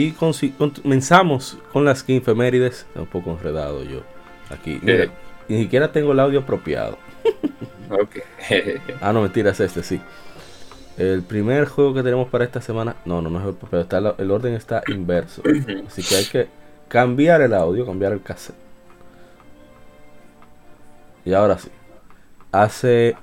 [0.00, 2.86] Y comenzamos con las que efemérides.
[2.94, 4.00] un poco enredado yo
[4.48, 4.80] aquí.
[4.80, 5.10] Mira,
[5.46, 6.96] ni siquiera tengo el audio apropiado.
[9.02, 10.00] ah, no, mentira, es este, sí.
[10.96, 12.96] El primer juego que tenemos para esta semana.
[13.04, 15.42] No, no, no es el pero está, el orden está inverso.
[15.86, 16.48] Así que hay que
[16.88, 18.56] cambiar el audio, cambiar el cassette.
[21.26, 21.68] Y ahora sí.
[22.52, 23.16] Hace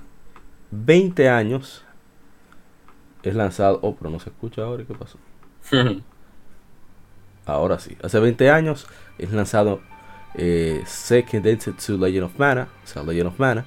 [0.70, 1.84] 20 años
[3.24, 3.80] es lanzado.
[3.82, 4.84] Oh, pero no se escucha ahora.
[4.86, 5.18] ¿Qué pasó?
[7.48, 7.98] ahora sí.
[8.04, 9.82] Hace 20 años es lanzado
[10.36, 13.66] eh, Second Densetsu Legend of Mana, o sea, Legend of Mana,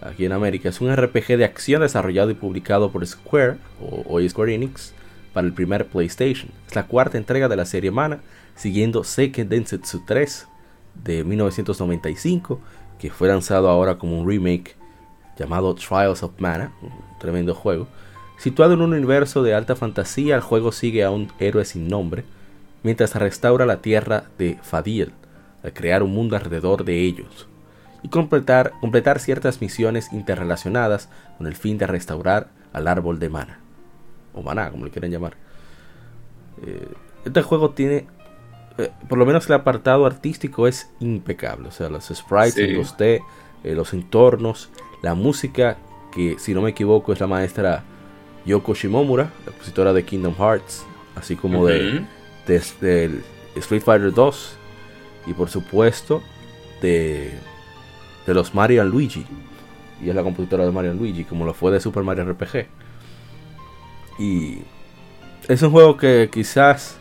[0.00, 0.68] aquí en América.
[0.68, 4.92] Es un RPG de acción desarrollado y publicado por Square, o hoy Square Enix,
[5.32, 6.50] para el primer PlayStation.
[6.66, 8.20] Es la cuarta entrega de la serie Mana,
[8.54, 10.48] siguiendo Second Densetsu 3
[11.04, 12.60] de 1995,
[12.98, 14.76] que fue lanzado ahora como un remake
[15.38, 17.86] llamado Trials of Mana, un tremendo juego.
[18.38, 22.24] Situado en un universo de alta fantasía, el juego sigue a un héroe sin nombre,
[22.82, 25.12] mientras restaura la tierra de Fadil,
[25.62, 27.48] al crear un mundo alrededor de ellos,
[28.02, 33.60] y completar, completar ciertas misiones interrelacionadas con el fin de restaurar al árbol de mana,
[34.34, 35.36] o maná, como le quieren llamar.
[36.64, 36.88] Eh,
[37.24, 38.06] este juego tiene,
[38.78, 43.20] eh, por lo menos el apartado artístico es impecable, o sea, los sprites, los T,
[43.64, 44.70] eh, los entornos,
[45.02, 45.78] la música,
[46.14, 47.82] que si no me equivoco es la maestra
[48.44, 50.86] Yoko Shimomura, la compositora de Kingdom Hearts,
[51.16, 52.04] así como de
[52.46, 53.24] desde el
[53.56, 54.56] Street Fighter 2
[55.26, 56.22] y por supuesto
[56.80, 57.32] de,
[58.26, 59.26] de los Mario Luigi.
[60.02, 62.66] Y es la compositora de Mario Luigi como lo fue de Super Mario RPG
[64.18, 64.58] y
[65.48, 66.96] es un juego que quizás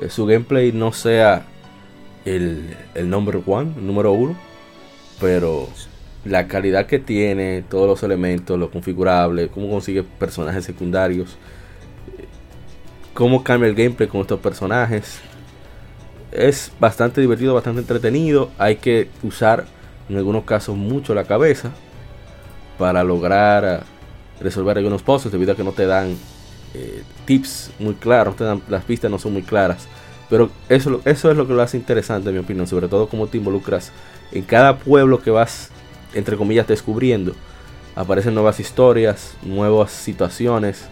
[0.00, 1.46] eh, su gameplay no sea
[2.24, 4.36] el, el number one, el número uno
[5.20, 5.68] pero
[6.24, 11.36] la calidad que tiene, todos los elementos, lo configurable, cómo consigue personajes secundarios,
[13.16, 15.20] cómo cambia el gameplay con estos personajes.
[16.30, 18.50] Es bastante divertido, bastante entretenido.
[18.58, 19.64] Hay que usar
[20.08, 21.72] en algunos casos mucho la cabeza
[22.78, 23.80] para lograr eh,
[24.40, 26.14] resolver algunos puzzles debido a que no te dan
[26.74, 28.36] eh, tips muy claros,
[28.68, 29.88] las pistas no son muy claras.
[30.28, 33.28] Pero eso, eso es lo que lo hace interesante, en mi opinión, sobre todo cómo
[33.28, 33.92] te involucras
[34.30, 35.70] en cada pueblo que vas,
[36.12, 37.32] entre comillas, descubriendo.
[37.94, 40.86] Aparecen nuevas historias, nuevas situaciones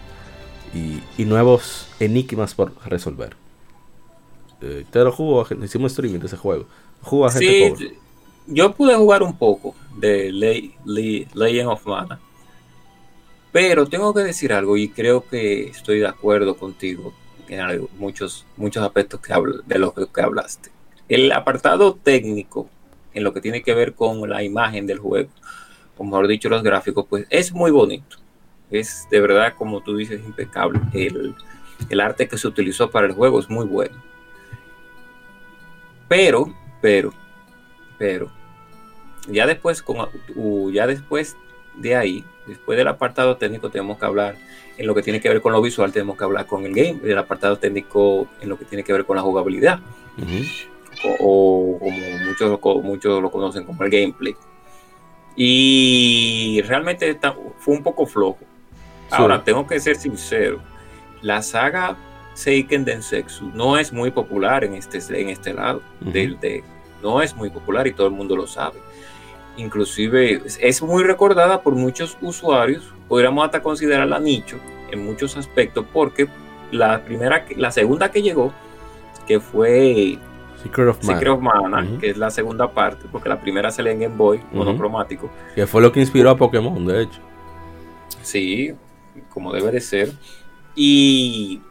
[0.75, 3.35] y, nuevos enigmas por resolver.
[4.61, 6.65] Eh, te lo jugó, hicimos streaming de ese juego.
[7.01, 7.93] Jugó a gente sí,
[8.47, 12.19] Yo pude jugar un poco de Legend of Mana.
[13.51, 17.13] Pero tengo que decir algo y creo que estoy de acuerdo contigo
[17.47, 19.33] en muchos, muchos aspectos que
[19.65, 20.71] de los que hablaste.
[21.07, 22.67] El apartado técnico
[23.13, 25.29] en lo que tiene que ver con la imagen del juego,
[25.97, 28.17] o mejor dicho los gráficos, pues es muy bonito
[28.79, 30.79] es de verdad, como tú dices, impecable.
[30.93, 33.95] El, arte que se utilizó para el juego es muy bueno.
[36.07, 37.13] Pero, pero,
[37.97, 38.31] pero,
[39.27, 40.07] ya después, con,
[40.71, 41.35] ya después
[41.75, 44.35] de ahí, después del apartado técnico, tenemos que hablar
[44.77, 46.99] en lo que tiene que ver con lo visual, tenemos que hablar con el game,
[47.03, 49.79] el apartado técnico en lo que tiene que ver con la jugabilidad.
[51.19, 54.35] o, como muchos, muchos lo conocen como el gameplay.
[55.35, 57.19] Y realmente
[57.59, 58.39] fue un poco flojo.
[59.11, 60.59] Ahora, tengo que ser sincero,
[61.21, 61.95] la saga
[62.33, 66.63] Seiken Densetsu no es muy popular en este, en este lado del de,
[67.01, 68.79] no es muy popular y todo el mundo lo sabe.
[69.57, 74.57] Inclusive es muy recordada por muchos usuarios, podríamos hasta considerarla nicho
[74.91, 76.27] en muchos aspectos porque
[76.71, 78.51] la primera, la segunda que llegó,
[79.25, 80.19] que fue
[80.61, 84.15] Secret of Mana, que es la segunda parte, porque la primera se lee en Game
[84.15, 85.29] Boy, monocromático.
[85.53, 87.19] Que fue lo que inspiró a Pokémon, de hecho.
[88.21, 88.73] Sí,
[89.29, 90.11] como debe de ser.
[90.75, 91.61] Y,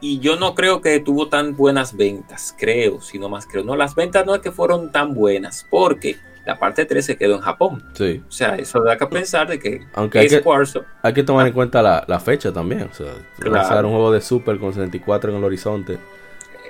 [0.00, 3.64] yo no creo que tuvo tan buenas ventas, creo, sino más creo.
[3.64, 6.16] No, las ventas no es que fueron tan buenas, porque
[6.46, 7.84] la parte 3 se quedó en Japón.
[7.94, 8.22] Sí.
[8.26, 11.46] O sea, eso da que pensar de que Aunque hay que, Squaresoft, hay que tomar
[11.48, 12.82] en cuenta la, la fecha también.
[12.90, 13.56] O sea, Claro.
[13.56, 15.98] lanzar un juego de Super con 74 en el horizonte.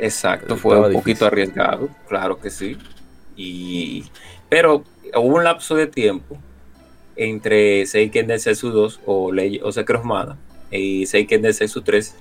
[0.00, 1.00] exacto, fue un difícil.
[1.02, 2.78] poquito arriesgado, claro que sí.
[3.36, 4.06] Y,
[4.48, 4.82] pero
[5.14, 6.38] hubo un lapso de tiempo
[7.18, 10.38] entre Seiken Densetsu 2 o, Ley, o Secret of Mana
[10.70, 12.14] y Seiken Densetsu 3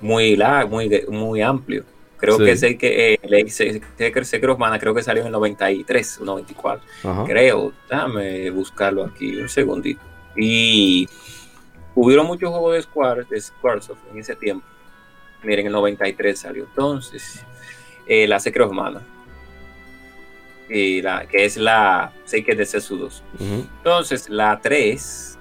[0.00, 1.84] muy largo, muy, muy amplio.
[2.16, 2.44] Creo Sí.
[2.44, 6.24] que Seiken, eh, Ley- Secret Secret of Mana creo que salió en el 93 o
[6.24, 6.82] 94.
[7.04, 7.24] Ajá.
[7.24, 7.72] creo.
[7.88, 10.00] Déjame buscarlo aquí un segundito.
[10.36, 11.08] Y
[11.94, 14.66] hubieron muchos juegos de Square, de Squaresoft en ese tiempo.
[15.44, 17.44] Miren, el 93 salió entonces.
[18.10, 19.02] eh, la Secret of Mana.
[20.68, 23.22] Y la, que es la Seiken de Setsu 2.
[23.40, 23.66] Ujú.
[23.78, 25.38] Entonces, la 3.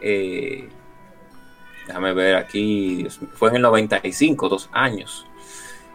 [0.00, 0.68] eh,
[1.86, 2.96] déjame ver aquí.
[2.96, 5.26] Dios mío, fue en el 95, dos años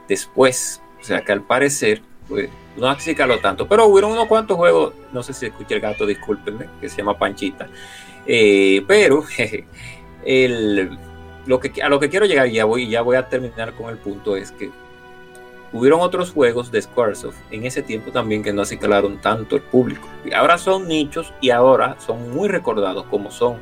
[0.07, 0.81] después.
[0.99, 3.67] O sea que al parecer, pues, no acicaló tanto.
[3.67, 4.93] Pero hubieron unos cuantos juegos.
[5.13, 7.69] No sé si escuché el gato, discúlpenme, que se llama Panchita.
[8.25, 9.65] Eh, pero jeje,
[10.25, 10.97] el,
[11.45, 13.89] lo que, a lo que quiero llegar, y ya voy, ya voy a terminar con
[13.89, 14.69] el punto, es que
[15.73, 20.07] hubieron otros juegos de Squaresoft en ese tiempo también que no acicalaron tanto el público.
[20.25, 23.57] Y ahora son nichos y ahora son muy recordados, como son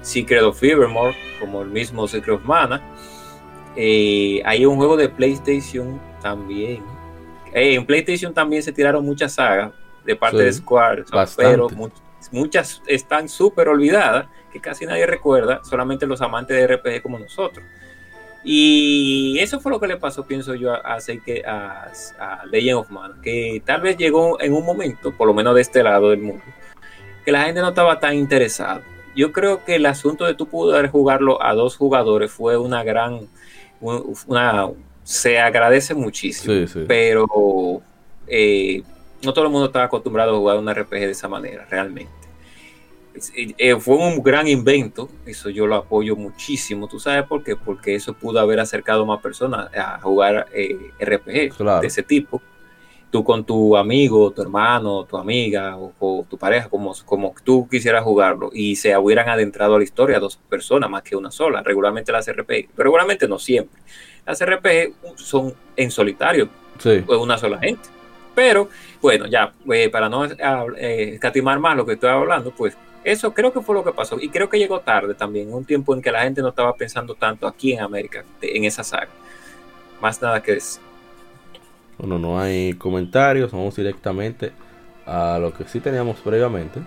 [0.00, 2.80] Secret of Evermore, como el mismo Secret of Mana.
[3.76, 6.82] Eh, hay un juego de PlayStation también.
[7.52, 9.72] Eh, en PlayStation también se tiraron muchas sagas
[10.04, 11.50] de parte Sí, de Square, bastante.
[11.52, 11.88] pero mu-
[12.32, 17.64] muchas están súper olvidadas, que casi nadie recuerda, solamente los amantes de RPG como nosotros.
[18.44, 20.98] Y eso fue lo que le pasó, pienso yo, a, a,
[21.46, 25.54] a, a Legend of Mana, que tal vez llegó en un momento, por lo menos
[25.54, 26.42] de este lado del mundo,
[27.24, 28.82] que la gente no estaba tan interesada.
[29.16, 33.28] Yo creo que el asunto de tú poder jugarlo a dos jugadores fue una gran,
[33.80, 34.68] un- una,
[35.02, 36.84] se agradece muchísimo, Sí, sí.
[36.86, 37.82] pero
[38.28, 38.82] eh,
[39.24, 42.12] no todo el mundo estaba acostumbrado a jugar un RPG de esa manera, realmente.
[43.34, 46.88] Eh, fue un gran invento, eso yo lo apoyo muchísimo.
[46.88, 47.56] ¿Tú sabes por qué?
[47.56, 51.80] Porque eso pudo haber acercado más personas a jugar eh, RPG Claro.
[51.80, 52.40] de ese tipo.
[53.10, 57.66] Tú con tu amigo, tu hermano, tu amiga o, o tu pareja, como, como tú
[57.70, 61.62] quisieras jugarlo, y se hubieran adentrado a la historia dos personas más que una sola.
[61.62, 63.80] Regularmente las RPG, pero regularmente no siempre.
[64.26, 67.02] Las RPG son en solitario, Sí.
[67.08, 67.88] una sola gente.
[68.34, 68.68] Pero
[69.00, 70.26] bueno, ya, eh, para no
[70.76, 72.76] escatimar más lo que estoy hablando, pues
[73.12, 74.18] eso creo que fue lo que pasó.
[74.20, 77.14] Y creo que llegó tarde también, un tiempo en que la gente no estaba pensando
[77.14, 79.08] tanto aquí en América, en esa saga.
[80.00, 80.80] Más nada que decir.
[81.98, 84.52] Bueno, no hay comentarios, vamos directamente
[85.04, 86.80] a lo que sí teníamos previamente,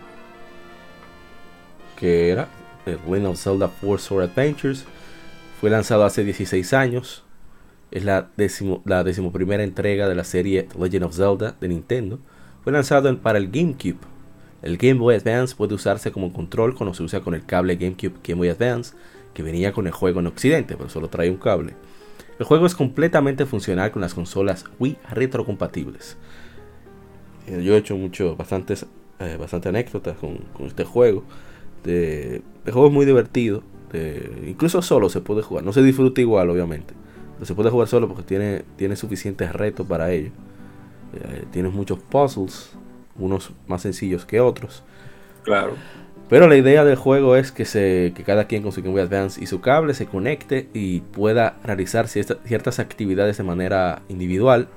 [1.97, 2.47] que era
[2.85, 4.85] el Legend of Zelda Four Sword Adventures.
[5.59, 7.23] Fue lanzado hace 16 años,
[7.91, 12.19] es la, décimo, la decimoprimera entrega de la serie The Legend of Zelda de Nintendo.
[12.63, 13.97] Fue lanzado en- para el GameCube.
[14.61, 18.19] El Game Boy Advance puede usarse como control cuando se usa con el cable GameCube
[18.23, 18.95] Game Boy Advance,
[19.33, 21.73] que venía con el juego en Occidente, pero solo trae un cable.
[22.37, 26.17] El juego es completamente funcional con las consolas Wii retrocompatibles.
[27.47, 28.85] Eh, Yo he hecho mucho, bastantes,
[29.19, 31.23] eh, bastante anécdotas con, este juego.
[31.83, 33.63] De, el juego es muy divertido.
[34.47, 35.63] incluso solo se puede jugar.
[35.63, 36.93] No se disfruta igual, obviamente.
[37.35, 40.31] Pero se puede jugar solo porque tiene, tiene suficientes retos para ello.
[41.13, 42.71] Eh, tienes muchos puzzles,
[43.21, 44.83] unos más sencillos que otros.
[45.43, 45.73] Claro.
[46.29, 49.01] Pero la idea del juego es que, se, que cada quien con su Game Boy
[49.01, 54.69] Advance y su cable se conecte y pueda realizar cierta- ciertas actividades de manera individual,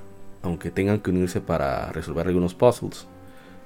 [0.43, 3.07] aunque tengan que unirse para resolver algunos puzzles.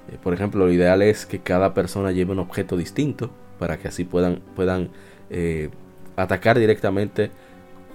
[0.08, 3.88] Eh, por ejemplo, lo ideal es que cada persona lleve un objeto distinto para que
[3.88, 4.90] así puedan, puedan
[5.28, 5.70] eh,
[6.16, 7.32] atacar directamente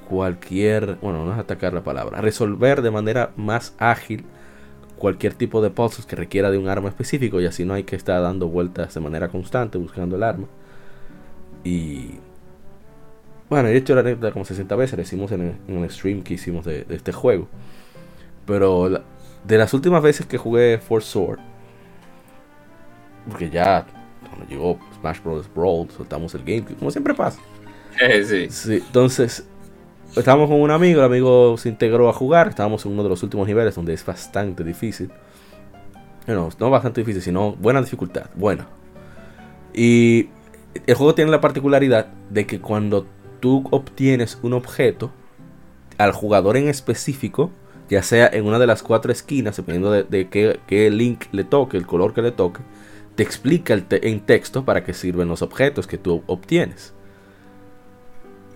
[0.10, 4.26] cualquier, bueno, no es atacar la palabra, resolver de manera más ágil
[4.98, 7.96] cualquier tipo de puzzles que requiera de un arma específico y así no hay que
[7.96, 10.48] estar dando vueltas de manera constante buscando el arma.
[11.64, 12.20] Y
[13.50, 16.24] bueno, he hecho la anécdota como 60 veces, lo hicimos en el, en el stream
[16.24, 17.48] que hicimos de, de este juego.
[18.46, 19.04] Pero la-
[19.46, 21.40] de las últimas veces que jugué For Sword,
[23.30, 23.86] porque ya
[24.30, 25.50] cuando llegó Smash Bros.
[25.54, 27.42] Brawl, soltamos el game, como siempre pasa.
[28.28, 28.50] Sí.
[28.50, 29.48] Sí, entonces
[30.16, 33.24] estábamos con un amigo, el amigo se integró a jugar, estábamos en uno de los
[33.24, 35.12] últimos niveles donde es bastante difícil.
[36.26, 38.68] Bueno, no bastante difícil, sino buena dificultad, buena.
[39.74, 40.30] Y
[40.88, 43.06] el juego tiene la particularidad de que cuando
[43.40, 45.12] tú obtienes un objeto,
[45.98, 47.52] al jugador en específico,
[47.90, 51.44] ya sea en una de las cuatro esquinas, dependiendo de, de qué, qué link le
[51.44, 52.62] toque, el color que le toque,
[53.16, 56.94] te explica el te- en texto para qué sirven los objetos que tú obtienes.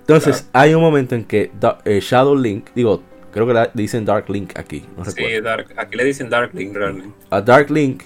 [0.09, 4.29] Entonces, hay un momento en que Da- eh, Shadow Link, digo, creo que dicen Dark
[4.29, 5.43] Link aquí, no Sí, recuerdo.
[5.43, 7.15] Dark- aquí le dicen Dark Link realmente.
[7.29, 8.03] A Dark Link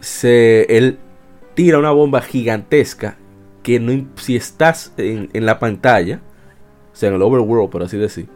[0.00, 0.98] se, él
[1.54, 3.16] tira una bomba gigantesca
[3.62, 6.20] que no, si estás en, en la pantalla,
[6.92, 8.28] o sea, en el overworld, por así decir,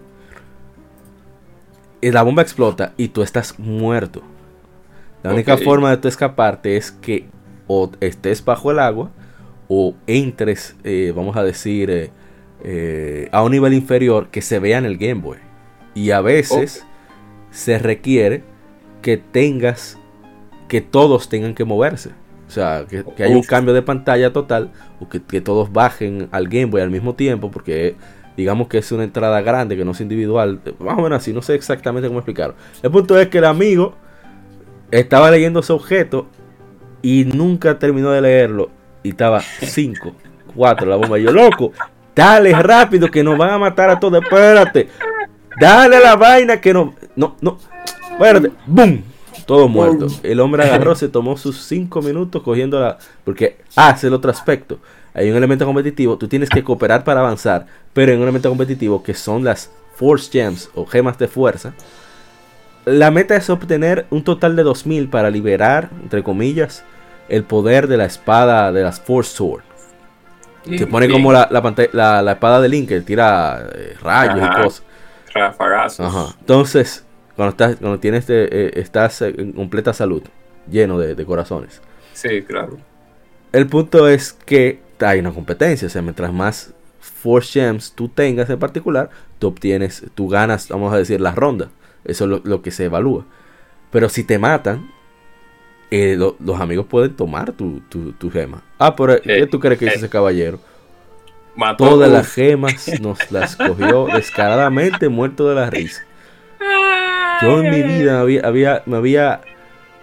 [2.00, 4.22] eh, la bomba explota y tú estás muerto.
[5.22, 7.26] La única forma de tú escaparte es que
[7.68, 9.10] o estés bajo el agua
[9.68, 12.10] o entres, eh, vamos a decir, eh,
[12.64, 15.38] eh, a un nivel inferior que se vea en el Game Boy.
[15.94, 16.86] Y a veces
[17.50, 18.44] se requiere
[19.02, 19.98] que tengas,
[20.68, 22.10] que todos tengan que moverse.
[22.46, 26.28] O sea, que, que haya un cambio de pantalla total o que, que todos bajen
[26.32, 27.96] al Game Boy al mismo tiempo porque
[28.36, 30.60] digamos que es una entrada grande que no es individual.
[30.78, 32.54] Más o menos así, no sé exactamente cómo explicarlo.
[32.82, 33.94] El punto es que el amigo
[34.90, 36.28] estaba leyendo ese objeto
[37.02, 38.70] y nunca terminó de leerlo
[39.02, 40.14] y estaba 5,
[40.54, 41.18] 4 la bomba.
[41.18, 41.72] Y yo, loco,
[42.14, 44.22] dale rápido que nos van a matar a todos.
[44.22, 44.88] Espérate,
[45.60, 47.58] dale a la vaina que no, no, no,
[48.12, 49.02] espérate, boom.
[49.46, 50.06] Todo muerto.
[50.22, 52.98] El hombre agarró, se tomó sus 5 minutos cogiendo la.
[53.24, 54.78] Porque hace el otro aspecto.
[55.14, 59.02] Hay un elemento competitivo, tú tienes que cooperar para avanzar, pero en un elemento competitivo
[59.02, 61.74] que son las Force Gems o gemas de fuerza,
[62.86, 66.82] la meta es obtener un total de 2000 para liberar, entre comillas,
[67.28, 69.62] el poder de la espada de las Force Sword.
[70.64, 74.40] Se pone como la, la, pantalla- la- la espada de Link que tira eh, rayos
[74.42, 74.60] Ajá.
[74.60, 74.82] y cosas.
[75.34, 76.06] Rafagazos.
[76.06, 76.34] Ajá.
[76.40, 77.04] Entonces,
[77.36, 80.22] cuando estás, cuando tienes eh, eh, estás en completa salud,
[80.70, 81.80] lleno de, de corazones.
[82.12, 82.78] Sí, claro.
[83.52, 88.48] El punto es que hay una competencia, o sea, mientras más Force Gems tú tengas
[88.50, 91.68] en particular, tú obtienes, tú ganas, vamos a decir, la ronda.
[92.04, 93.24] Eso es lo, lo que se evalúa.
[93.90, 94.90] Pero si te matan,
[95.92, 98.62] eh, lo- los amigos pueden tomar tu, tu, tu gema.
[98.78, 99.98] Ah, pero ¿qué Eh, tú crees que hizo eh.
[99.98, 100.58] ese caballero?
[101.54, 106.02] Mató Todas las gemas nos las cogió descaradamente, muerto de la risa.
[107.38, 109.48] Yo en mi vida me había, había- me había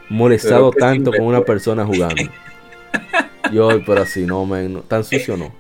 [0.10, 2.32] molestado tanto con una persona jugando.
[3.48, 5.54] Yo, pero así no, man, no, tan sucio no.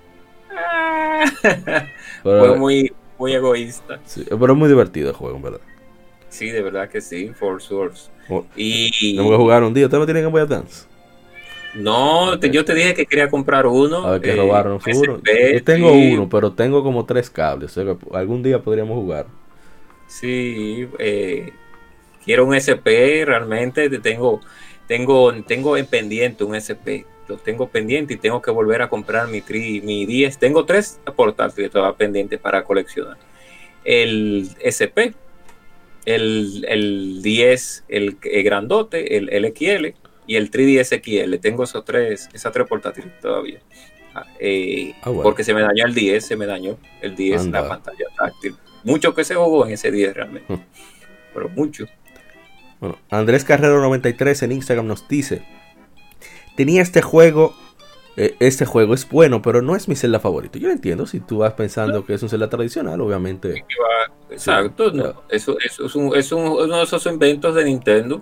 [2.23, 3.99] Pero, Fue muy, muy egoísta.
[4.03, 5.61] sí, pero es muy divertido el juego, en verdad.
[6.29, 8.09] Sí, de verdad que sí, For Source.
[8.55, 9.85] Y Tengo que jugar un día.
[9.85, 10.87] ¿Usted no tiene Game Boy Advance?
[11.73, 14.07] no, te- yo te dije que quería comprar uno.
[14.07, 15.23] A ver qué eh, robaron, seguro.
[15.51, 17.71] Yo tengo uno, pero tengo como tres cables.
[17.71, 19.27] O sea que algún día podríamos jugar.
[20.07, 21.53] Sí, eh,
[22.23, 24.41] quiero un SP, realmente te tengo,
[24.87, 29.27] tengo, tengo en pendiente un SP, lo tengo pendiente y tengo que volver a comprar
[29.29, 30.39] mi, tri, mi 10.
[30.39, 33.17] Tengo tres portátiles todavía pendientes para coleccionar.
[33.83, 35.15] El SP,
[36.05, 39.95] el, el 10, el, el grandote, el, el XL
[40.27, 41.35] y el 3DS XL.
[41.39, 43.59] Tengo esos tres, esas tres portátiles todavía.
[44.13, 45.23] Ah, eh, Ah, bueno.
[45.23, 47.61] Porque se me dañó el 10, se me dañó el 10, Anda.
[47.61, 48.55] la pantalla táctil.
[48.83, 50.51] Mucho que se jugó en ese 10 realmente.
[50.53, 50.61] Hmm.
[51.33, 51.85] Pero mucho.
[52.79, 55.43] Bueno, Andrés Carrero 93 en Instagram nos dice:
[56.55, 57.55] Tenía este juego.
[58.19, 60.59] Eh, este juego es bueno, pero no es mi Zelda favorito.
[60.59, 61.05] Yo lo entiendo.
[61.07, 63.65] Si tú vas pensando que es un Zelda tradicional, obviamente.
[64.29, 64.91] Exacto.
[64.91, 68.21] Sí, no, eso, eso es, un- es un- uno de esos inventos de Nintendo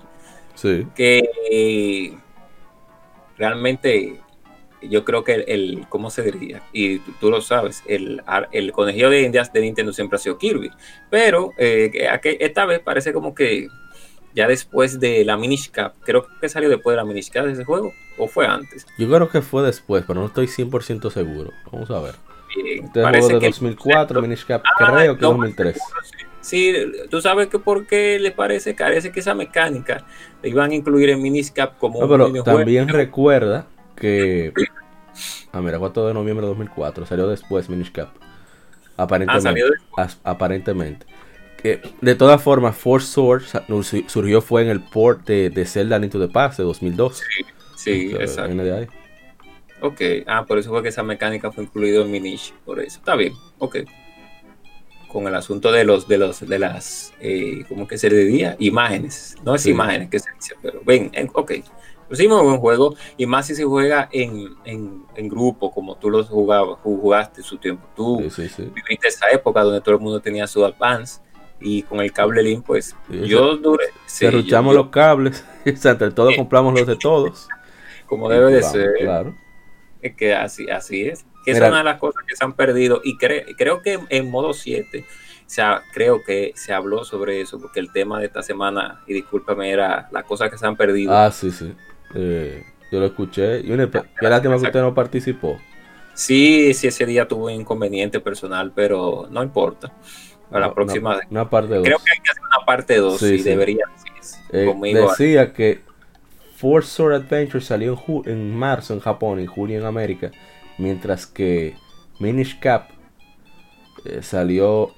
[0.55, 0.87] Sí.
[0.95, 2.17] que eh,
[3.37, 4.19] realmente
[4.81, 6.61] yo creo que el, el- ¿cómo se diría?
[6.71, 10.37] Y tú, tú lo sabes, el, el conejillo de indias de Nintendo siempre ha sido
[10.37, 10.71] Kirby,
[11.09, 11.91] pero eh,
[12.39, 13.67] esta vez parece como que
[14.33, 17.53] ya después de la Minish Cap, creo que salió después de la Minish Cap de
[17.53, 18.85] ese juego, o fue antes.
[18.97, 21.51] Yo creo que fue después, pero no estoy 100% seguro.
[21.71, 22.15] Vamos a ver.
[22.55, 25.79] Bien, Este parece juego de que- 2004, Minish Cap, Ah, creo que no, 2003.
[26.41, 26.73] Sí,
[27.09, 30.05] tú sabes que por qué le parece, parece que esa mecánica
[30.41, 32.57] le iban a incluir en Miniscap como No, un pero minijuego.
[32.59, 33.67] también recuerda
[33.97, 34.53] que.
[35.51, 37.05] Ah, mira, 4 de noviembre de 2004.
[37.05, 38.09] Salió después Minish Cap.
[38.95, 39.41] Ah, Aparentemente.
[39.43, 39.65] salió
[39.97, 41.05] As- aparentemente.
[41.61, 43.43] Que, de todas formas, Force Sword
[44.07, 47.23] surgió fue en el port de, de Zelda Into the Past de 2002.
[47.75, 48.47] Sí, O sea, exacto.
[48.47, 48.87] viene de ahí.
[49.81, 52.97] Ok, ah, por eso fue que esa mecánica fue incluido en Minish, por eso.
[52.99, 53.77] Está bien, ok.
[55.07, 58.55] Con el asunto de los, de los, de las, eh, ¿cómo que se le diría?
[58.59, 59.35] Imágenes.
[59.43, 59.71] No es Sí.
[59.71, 61.53] imágenes que se dice, pero ven, en- ok.
[62.07, 65.95] Pues sí, muy buen juego, y más si se juega en, en, en grupo, como
[65.97, 67.85] tú los jugabas, ju- jugaste en su tiempo.
[67.95, 68.71] Tú Sí, sí, sí.
[68.73, 71.21] viviste esa época donde todo el mundo tenía su Advance,
[71.59, 73.85] y con el cable Link, pues, Sí, yo duré.
[74.05, 75.45] sí, Cerruchamos yo- los cables.
[75.65, 77.47] o sea, entre todos compramos los de todos.
[78.05, 78.91] como debe de ser.
[79.01, 79.35] Claro.
[80.01, 81.25] Es que así, así es.
[81.43, 81.65] Que Mira.
[81.67, 83.01] es una de las cosas que se han perdido.
[83.03, 87.59] Y cre- creo que en modo 7, o sea, creo que se habló sobre eso,
[87.59, 91.13] porque el tema de esta semana, y discúlpame, era las cosas que se han perdido.
[91.15, 91.73] Ah, sí, sí.
[92.15, 93.61] Eh, yo lo escuché.
[93.61, 93.89] Y una,
[94.21, 95.57] lástima que usted no participó.
[96.13, 99.91] Sí, sí, ese día tuve un inconveniente personal, pero no importa.
[100.49, 101.15] Para la próxima.
[101.15, 101.83] Una, una parte 2.
[101.83, 103.43] creo que hay que hacer una parte 2 Sí, y sí.
[103.43, 103.85] debería.
[104.21, 105.09] sí, Eh, conmigo.
[105.09, 105.81] decía que
[106.55, 110.31] Four Sword Adventure salió en, en marzo en Japón y junio en América,
[110.77, 111.75] mientras que
[112.19, 112.89] Minish Cap
[114.05, 114.91] eh, salió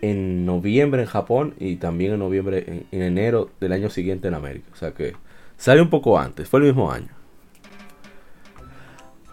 [0.00, 4.34] en noviembre en Japón y también en noviembre, en, en, enero del año siguiente en
[4.34, 4.68] América.
[4.72, 5.14] O sea que
[5.56, 7.08] salió un poco antes, fue el mismo año.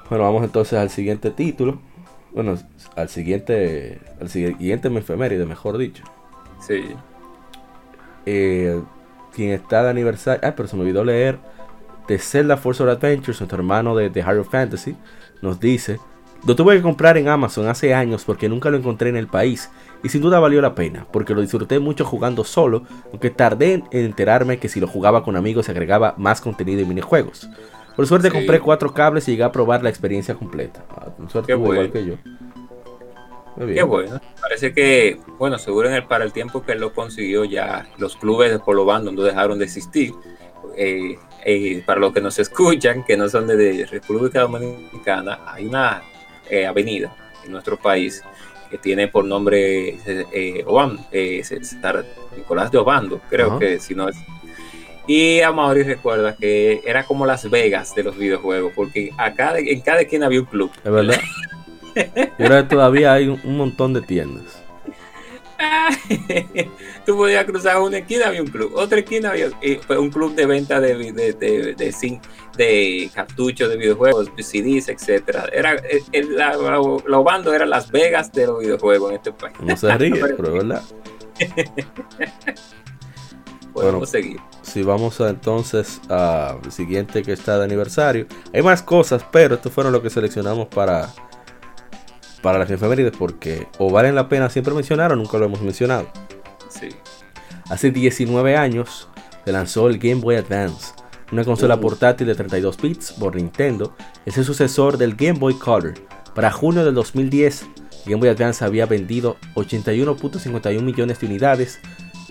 [0.09, 1.81] Bueno, vamos entonces al siguiente título.
[2.31, 2.57] Bueno,
[2.95, 6.03] al siguiente, al siguiente efeméride, mejor dicho.
[6.65, 6.83] Sí.
[8.25, 8.79] Eh,
[9.33, 10.41] quien está de aniversario.
[10.47, 11.39] Ah, pero se me olvidó leer.
[12.07, 14.95] De Zelda Force of Adventures, nuestro hermano de, de of Fantasy,
[15.41, 15.99] nos dice:
[16.45, 19.69] Lo tuve que comprar en Amazon hace años porque nunca lo encontré en el país.
[20.03, 23.83] Y sin duda valió la pena, porque lo disfruté mucho jugando solo, aunque tardé en
[23.91, 27.49] enterarme que si lo jugaba con amigos se agregaba más contenido y minijuegos.
[27.99, 28.33] Por suerte Sí.
[28.33, 30.85] compré cuatro cables y llegué a probar la experiencia completa.
[30.89, 32.13] Ah, por suerte Qué igual que yo.
[33.57, 33.75] Muy bien.
[33.75, 34.21] Qué bueno.
[34.39, 38.15] Parece que, bueno, seguro en el, para el tiempo que él lo consiguió ya los
[38.15, 40.13] clubes de polo bando no dejaron de existir.
[40.77, 45.65] Eh, eh, para los que nos escuchan, que no son de, de República Dominicana, hay
[45.65, 46.01] una
[46.49, 47.13] eh, avenida
[47.43, 48.23] en nuestro país
[48.71, 51.43] que tiene por nombre eh, eh, Oban- eh,
[52.37, 53.59] Nicolás de Obando, creo Ajá.
[53.59, 54.15] que si no es.
[55.09, 59.81] Y a Mauri recuerda que era como Las Vegas de los videojuegos, porque acá en
[59.81, 60.69] cada esquina había un club.
[60.83, 61.19] Es verdad.
[62.37, 64.61] Y ahora todavía hay un, montón de tiendas.
[67.07, 68.71] Tú podías cruzar una esquina, había un club.
[68.75, 72.19] Otra esquina había eh, un club de venta de, de, de, de,
[72.55, 75.49] de cartuchos de videojuegos, CDs, etcétera.
[75.51, 79.31] Era, eh, el- la, la, la bando era Las Vegas de los videojuegos en este
[79.31, 79.55] país.
[79.59, 80.83] No se ríe, pero es verdad.
[83.81, 84.05] Podemos Bueno.
[84.05, 84.39] seguir.
[84.61, 88.27] Si vamos a, entonces al siguiente que está de aniversario.
[88.53, 91.09] Hay más cosas, pero estos fueron los que seleccionamos para,
[92.41, 96.07] para las efemérides porque o valen la pena siempre mencionar o nunca lo hemos mencionado.
[96.69, 96.89] Sí.
[97.69, 99.07] Hace 19 años
[99.45, 100.93] se lanzó el Game Boy Advance,
[101.31, 101.81] una consola Uh.
[101.81, 103.93] portátil de 32 bits por Nintendo.
[104.25, 105.93] Es el sucesor del Game Boy Color.
[106.35, 107.69] Para junio del 2010, el
[108.05, 111.79] Game Boy Advance había vendido 81.51 millones de unidades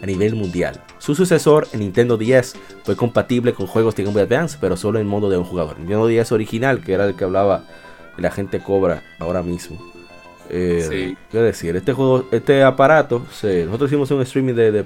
[0.02, 0.80] a nivel mundial.
[0.98, 4.98] Su sucesor, el Nintendo 10, fue compatible con juegos de Game Boy Advance, pero solo
[4.98, 5.72] en modo de un jugador.
[5.74, 7.64] El Nintendo 10 original, que era el que hablaba
[8.16, 9.78] la gente cobra ahora mismo.
[10.50, 11.16] Eh, Sí.
[11.30, 11.76] ¿Qué decir?
[11.76, 14.84] Este juego, este aparato, se- nosotros hicimos un streaming de, de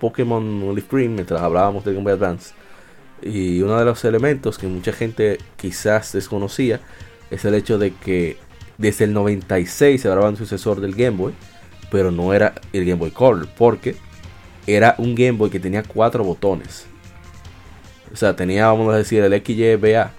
[0.00, 2.54] Pokémon Leaf Green mientras hablábamos de Game Boy Advance.
[3.22, 6.80] Y uno de los elementos que mucha gente quizás desconocía
[7.30, 8.36] es el hecho de que
[8.78, 11.32] desde el 96 se grababa un sucesor del Game Boy,
[11.90, 13.94] pero no era el Game Boy Color, porque
[14.66, 16.86] era un Game Boy que tenía cuatro botones.
[18.12, 20.10] O sea, tenía, vamos a decir, el XYBA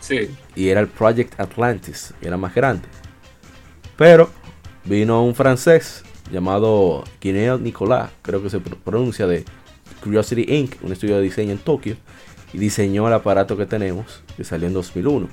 [0.00, 0.30] Sí.
[0.54, 2.88] y era el Project Atlantis, era más grande.
[3.96, 4.30] Pero
[4.84, 9.44] vino un francés llamado Guineo Nicolas, creo que se pro- pronuncia de
[10.02, 11.96] Curiosity Inc., un estudio de diseño en Tokio,
[12.52, 15.28] y diseñó el aparato que tenemos, que salió en 2001.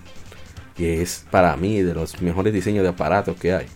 [0.78, 3.68] Y es para mí de los mejores diseños de aparatos que hay.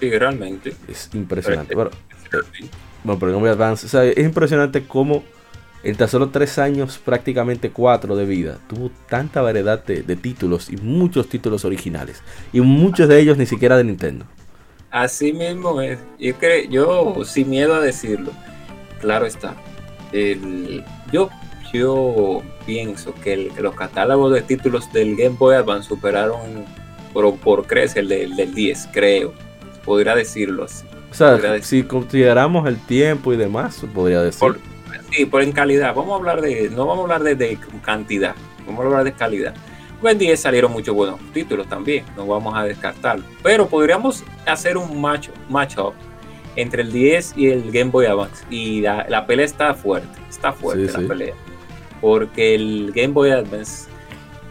[0.00, 0.74] Sí, realmente.
[0.88, 1.74] Es impresionante.
[1.74, 1.90] Bueno,
[2.58, 2.70] Sí.
[3.04, 5.22] Bueno, pero Game Boy Advance, es impresionante cómo
[5.82, 10.70] en tan solo tres años, prácticamente cuatro de vida, tuvo tanta variedad de, de títulos
[10.70, 12.22] y muchos títulos originales.
[12.52, 14.24] Y muchos de ellos ni siquiera de Nintendo.
[14.90, 15.98] Así mismo es.
[16.18, 16.34] Yo,
[16.68, 18.32] yo sin miedo a decirlo,
[19.00, 19.54] claro está.
[21.12, 21.28] Yo,
[21.72, 26.64] yo pienso que los catálogos de títulos del Game Boy Advance superaron
[27.12, 29.34] por, por crecer el del, del 10, creo.
[29.84, 30.87] Podría decirlo así.
[31.10, 34.40] O sea, si consideramos el tiempo y demás, podría decir.
[34.40, 34.58] Por-
[35.10, 35.94] Sí, por en calidad.
[35.94, 38.34] Vamos a hablar de, no vamos a hablar de, de cantidad,
[38.66, 39.54] vamos a hablar de calidad.
[40.02, 43.24] En 10 salieron muchos buenos títulos también, no vamos a descartarlo.
[43.42, 45.94] Pero podríamos hacer un match, match-up
[46.56, 48.44] entre el 10 y el Game Boy Advance.
[48.50, 51.04] Y la, la pelea está fuerte, está fuerte Sí, la sí.
[51.06, 51.34] pelea.
[52.02, 53.88] Porque el Game Boy Advance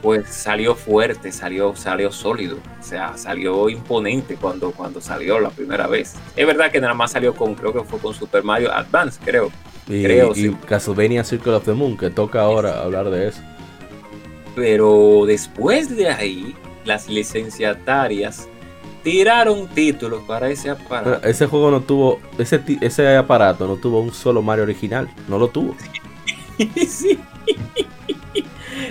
[0.01, 5.88] pues salió fuerte, salió, salió sólido, o sea, salió imponente cuando, cuando salió la primera
[5.88, 6.15] vez.
[6.36, 9.53] Es verdad que nada más salió con, creo que fue con Super Mario Advance, creo.
[9.88, 10.57] y, creo, y sí.
[10.65, 13.43] Castlevania Circle of the Moon, que toca ahora hablar de eso.
[14.55, 18.49] Pero después de ahí, las licenciatarias
[19.03, 21.27] tiraron títulos para ese Pero aparato.
[21.27, 25.49] ese juego no tuvo, ese, ese aparato no tuvo un solo Mario original, no lo
[25.49, 25.77] tuvo.
[26.88, 27.19] sí.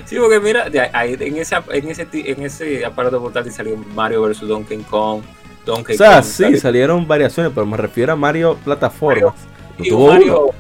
[0.07, 4.41] Sí, porque mira, ahí, en, ese, en, ese, en ese aparato portátil salió Mario vs.
[4.43, 5.23] Donkey Kong,
[5.65, 6.25] Donkey O sea, Kong.
[6.25, 9.35] sí, salió- salieron variaciones, pero me refiero a Mario plataformas.
[9.79, 10.51] No y tuvo un Mario,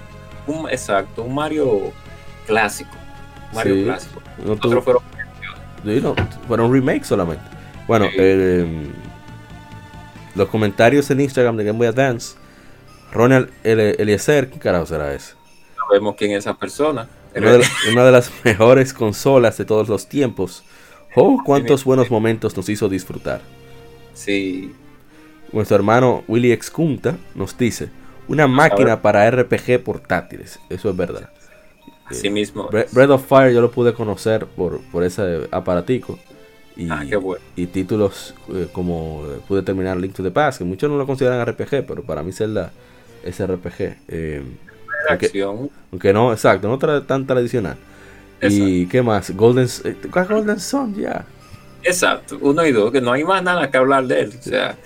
[0.48, 1.92] un- exacto, un Mario
[2.46, 2.90] clásico.
[3.54, 4.22] Mario Sí, clásico.
[4.44, 5.02] No tuvo, fueron
[5.84, 6.14] sí, no,
[6.48, 7.42] fueron remakes solamente.
[7.86, 8.14] Bueno, Sí.
[8.18, 8.86] eh,
[10.34, 12.36] los comentarios en Instagram de Game Boy Advance.
[13.12, 15.34] Ronald Eliezer, ¿qué carajo será ese?
[15.88, 17.06] sabemos quién es esa persona.
[17.36, 20.64] Una de, una de las mejores consolas de todos los tiempos.
[21.14, 23.40] Oh, cuántos buenos momentos nos hizo disfrutar.
[24.14, 24.72] Sí.
[25.52, 27.88] Nuestro hermano Willy Excunta nos dice,
[28.28, 30.58] una máquina para RPG portátiles.
[30.68, 31.30] Eso es verdad.
[32.06, 32.68] Así mismo.
[32.70, 36.18] Bre- Breath of Fire yo lo pude conocer por, por ese aparatico.
[36.76, 37.42] Y, Ah, qué bueno.
[37.56, 41.06] y títulos eh, como eh, pude terminar Link to the Past, que muchos no lo
[41.06, 42.70] consideran RPG, pero para mí Zelda
[43.24, 43.96] es RPG.
[44.08, 44.42] eh,
[45.10, 45.70] Aunque, acción.
[45.92, 47.76] aunque no, exacto, no tra- tan tradicional.
[48.42, 51.24] Y qué más, Golden, eh, ¿cuál Golden Sun, ya.
[51.82, 54.32] Exacto, uno y dos, que no hay más nada que hablar de él.
[54.38, 54.76] O sea,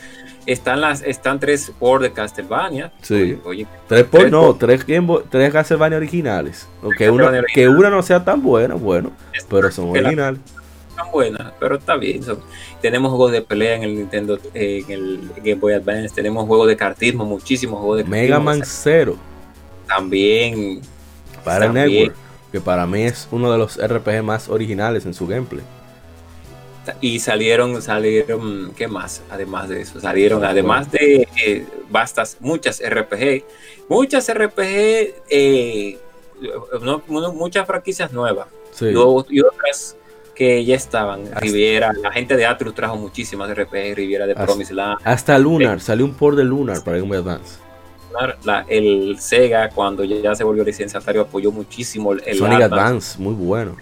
[0.46, 2.92] están las, están tres por de Castlevania.
[3.02, 3.38] Sí.
[3.44, 4.85] Oye, Tres por, Tres no, por- tres,
[5.30, 6.68] tres Castlevania originales.
[6.83, 9.12] O que, una, que una no sea tan buena, bueno,
[9.48, 10.40] pero son originales.
[10.90, 12.22] están buenas, pero está bien.
[12.22, 12.40] son-
[12.83, 16.14] tenemos juegos de pelea en el Nintendo, eh, en el Game Boy Advance.
[16.14, 18.44] Tenemos juegos de cartismo, muchísimos juegos de Mega cartismo.
[18.44, 19.16] Man Zero
[19.94, 20.81] También.
[21.44, 21.72] para el.
[21.74, 22.14] Network,
[22.53, 25.64] que para mí es uno de los RPG más originales en su gameplay.
[27.00, 29.22] Y salieron, salieron, ¿qué más?
[29.31, 33.44] Además de eso, salieron, además de eh, bastas, muchas RPG,
[33.88, 35.98] muchas RPG, eh,
[36.81, 38.87] no- no- muchas franquicias nuevas Sí.
[38.87, 39.94] y, otras
[40.35, 41.24] que ya estaban.
[41.26, 45.38] Hasta- Riviera, la gente de Atlus trajo muchísimas RPG, Riviera de Hasta- Promised Land, Hasta
[45.38, 47.59] Lunar, salió un port de Lunar para Game Boy Advance.
[48.44, 53.18] La- el Sega cuando ya se volvió licenciatario apoyó muchísimo el, el Sonic Advance, Advance,
[53.22, 53.76] muy bueno.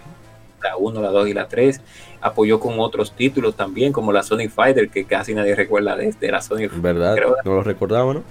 [0.63, 1.81] la 1, la 2 y la 3.
[2.21, 6.31] Apoyó con otros títulos también, como la Sonic Fighter, que casi nadie recuerda de, de
[6.31, 7.15] la Sonic ¿Verdad?
[7.15, 8.23] Creo- No lo recordaba, ¿no?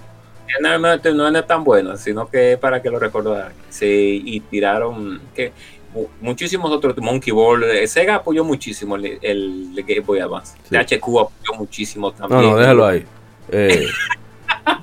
[0.61, 3.51] No, no, no, no es tan bueno, sino que para que lo recordaran.
[3.69, 5.51] Sí, y tiraron que
[5.93, 10.55] mu- muchísimos otros, Monkey Ball, eh, Sega apoyó muchísimo el, el Game Boy Advance.
[10.63, 10.75] Sí.
[10.75, 12.41] THQ apoyó muchísimo No, también.
[12.51, 13.05] no, déjalo ahí.
[13.51, 13.85] Eh,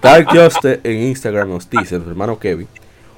[0.03, 2.69] Dark Justice en Instagram nos dice, hermano Kevin,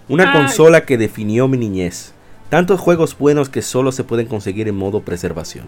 [0.09, 0.39] una Ay.
[0.41, 2.13] consola que definió mi niñez.
[2.49, 5.67] Tantos juegos buenos que solo se pueden conseguir en modo preservación.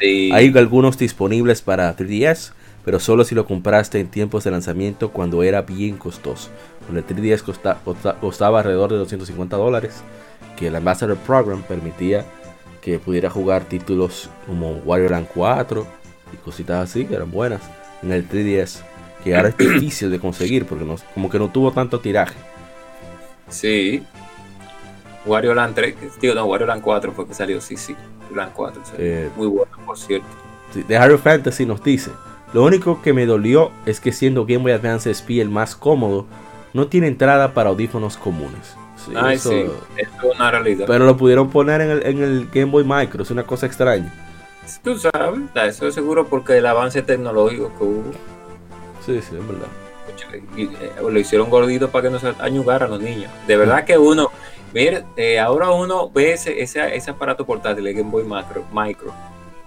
[0.00, 2.52] Sí, Hay algunos disponibles para 3DS,
[2.84, 6.50] pero solo si lo compraste en tiempos de lanzamiento cuando era bien costoso.
[6.86, 10.02] Cuando el 3DS costa- costa- costaba alrededor de 250 dólares,
[10.56, 12.24] que el Ambassador Program permitía
[12.82, 15.86] que pudiera jugar títulos como Wario Land 4
[16.32, 17.60] y cositas así, que eran buenas,
[18.02, 18.82] en el 3DS,
[19.24, 22.36] que ahora es difícil de conseguir porque no- como que no tuvo tanto tiraje.
[23.48, 24.02] sí.
[25.26, 27.94] Wario Land 3, digo, no, Wario Land 4 fue que salió, sí, sí.
[28.34, 29.04] Land 4 salió.
[29.04, 30.26] Eh, Muy bueno, por cierto.
[30.86, 32.10] The Hero Fantasy nos dice,
[32.54, 36.24] lo único que me dolió es que siendo Game Boy Advance SP el más cómodo,
[36.72, 38.74] no tiene entrada para audífonos comunes.
[39.04, 40.86] Sí, Ay, eso- sí, es una realidad.
[40.86, 44.12] Pero lo pudieron poner en el, en el Game Boy Micro, es una cosa extraña.
[44.82, 48.10] Tú sabes, eso es seguro porque el avance tecnológico que hubo.
[49.08, 49.68] Sí, sí, es verdad.
[50.56, 53.30] eh, lo hicieron gordito para que no se añugaran los niños.
[53.46, 54.30] De verdad que uno,
[54.74, 59.12] mira, eh, ahora uno ve ese, ese, ese aparato portátil, el Game Boy Macro, Micro,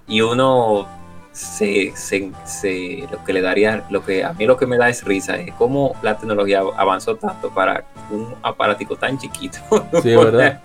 [0.08, 0.88] y uno
[1.32, 4.90] se, se, se- lo que le daría, lo que a mí lo que me da
[4.90, 9.60] es risa, es cómo la tecnología avanzó tanto para un aparatico tan chiquito.
[10.02, 10.62] Sí, es verdad.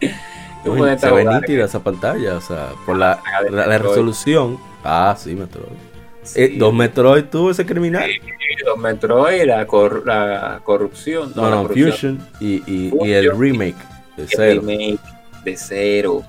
[0.64, 3.78] Tú Uy, se ve jugar, nítida esa pantalla, o sea, por la, de la, la
[3.78, 4.58] resolución.
[4.84, 5.89] Ah, sí, Metroid.
[6.22, 8.10] Sí, Eh, dos Metroid tuvo ese criminal.
[8.66, 11.90] los Metroid, la, cor- la corrupción, No, la no, corrupción.
[12.18, 13.76] Fusion y, y, y el remake
[14.16, 14.62] de el cero.
[14.66, 15.00] remake
[15.44, 16.22] de cero.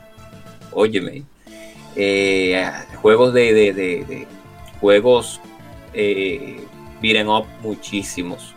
[0.71, 1.23] Óyeme.
[1.95, 2.63] Eh,
[3.01, 4.27] juegos de, de, de- de-
[4.79, 5.41] juegos
[5.93, 6.61] eh,
[7.01, 8.53] beat'em up muchísimos.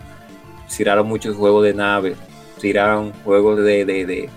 [0.74, 2.14] Tiraron muchos juegos de nave.
[2.60, 4.30] Tiraron juegos de, de, de-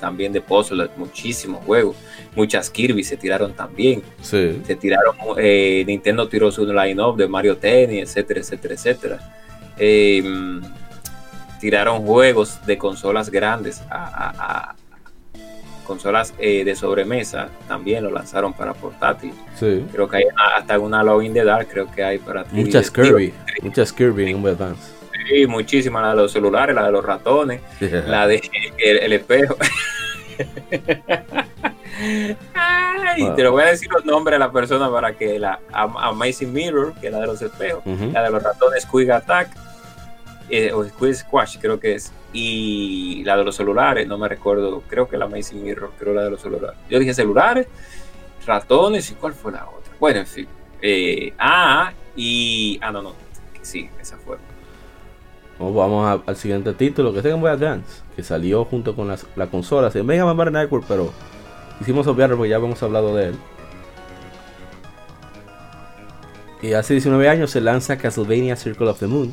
[0.00, 1.96] también de puzzle, muchísimos juegos.
[2.36, 4.02] Muchas Kirby se tiraron también.
[4.22, 4.60] Sí.
[4.64, 9.18] Se tiraron, eh, Nintendo tiró su line-up de Mario Tennis, etcétera, etcétera, etcétera.
[9.78, 10.60] Eh, mm,
[11.60, 14.76] tiraron juegos de consolas grandes a, a- a-
[15.86, 19.32] consolas eh, de sobremesa, también lo lanzaron para portátil.
[19.58, 19.84] Sí.
[19.92, 22.52] Creo que hay una- hasta una Love in the Dark, creo que hay para 3DS.
[22.52, 23.34] Muchas Kirby.
[23.62, 24.92] Muchas Kirby en Game Advance.
[25.28, 27.60] Sí, muchísimas, la de los celulares, la de los ratones,
[28.06, 28.40] la de
[28.78, 29.56] el, el espejo.
[32.54, 33.34] Ay, Wow.
[33.36, 36.52] te lo voy a decir los nombres de la persona para que la Am- Amazing
[36.52, 39.50] Mirror, que es la de los espejos, la de los ratones Squig Attack,
[40.48, 44.82] eh, o Squig Squash creo que es, y la de los celulares, no me recuerdo,
[44.88, 46.78] creo que la Amazing Mirror, creo la de los celulares.
[46.88, 47.66] Yo dije celulares,
[48.46, 49.92] ratones, ¿y cuál fue la otra?
[49.98, 50.46] Bueno, en fin.
[50.80, 52.78] Eh, ah, y...
[52.82, 53.14] Ah, no, no,
[53.62, 54.38] sí, esa fue.
[55.58, 59.26] Vamos vamos a- al siguiente título, que es Game Boy Advance, salió junto con las,
[59.36, 59.90] la consola.
[59.90, 61.12] Se Mega Man Battle Network, pero
[61.80, 63.34] hicimos obviarlo porque ya habíamos hablado de él.
[66.62, 69.32] Y hace 19 años se lanza Castlevania Circle of the Moon.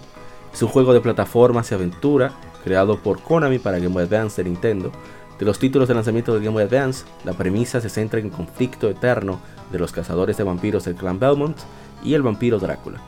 [0.53, 2.31] Es un juego de plataformas y aventura
[2.63, 4.91] creado por Konami para Game Boy Advance de Nintendo,
[5.39, 8.31] De los títulos de lanzamiento de Game Boy Advance, la premisa se centra en el
[8.31, 9.39] conflicto eterno
[9.71, 11.57] de los cazadores de vampiros del clan Belmont
[12.03, 12.99] y el vampiro Drácula.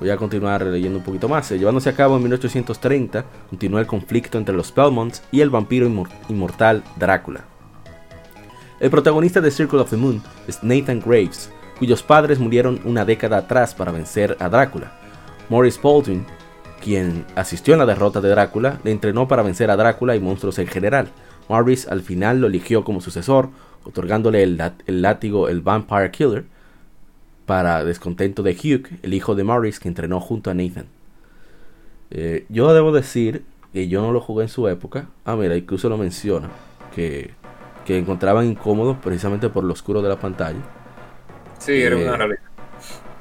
[0.00, 1.50] Voy a continuar leyendo un poquito más.
[1.50, 5.86] Llevándose a cabo en 1830, continúa el conflicto entre los Belmonts y el vampiro
[6.28, 7.44] inmortal Drácula.
[8.80, 13.36] El protagonista de Circle of the Moon es Nathan Graves, cuyos padres murieron una década
[13.36, 14.90] atrás para vencer a Drácula.
[15.50, 16.24] Morris Baldwin,
[16.82, 20.58] quien asistió en la derrota de Drácula, le entrenó para vencer a Drácula y monstruos
[20.58, 21.08] en general.
[21.46, 23.50] Morris al final lo eligió como sucesor,
[23.84, 26.46] otorgándole el látigo el Vampire Killer,
[27.46, 30.86] para descontento de Hugh, el hijo de Morris que entrenó junto a Nathan.
[32.10, 35.06] Eh, yo debo decir que yo no lo jugué en su época.
[35.24, 36.48] Ah, mira, incluso lo menciona,
[36.94, 37.30] que,
[37.84, 40.60] que encontraban incómodos precisamente por lo oscuro de la pantalla.
[41.58, 42.40] Sí, era una eh, realidad.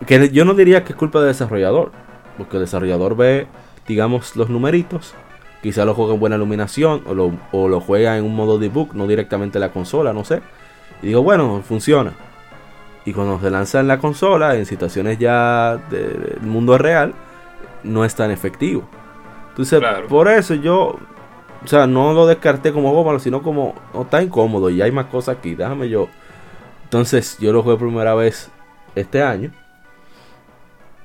[0.05, 1.91] Que yo no diría que es culpa del desarrollador,
[2.37, 3.47] porque el desarrollador ve,
[3.87, 5.13] digamos, los numeritos,
[5.61, 8.93] quizá lo juega en buena iluminación o lo, o lo juega en un modo debug,
[8.95, 10.41] no directamente en la consola, no sé.
[11.01, 12.13] Y digo, bueno, funciona.
[13.05, 17.13] Y cuando se lanza en la consola, en situaciones ya del mundo real,
[17.83, 18.87] no es tan efectivo.
[19.49, 20.97] Entonces, por eso yo,
[21.63, 25.07] o sea, no lo descarté como algo sino como, no está incómodo y hay más
[25.07, 26.07] cosas aquí, déjame yo.
[26.83, 28.49] Entonces, yo lo jugué por primera vez
[28.95, 29.51] este año.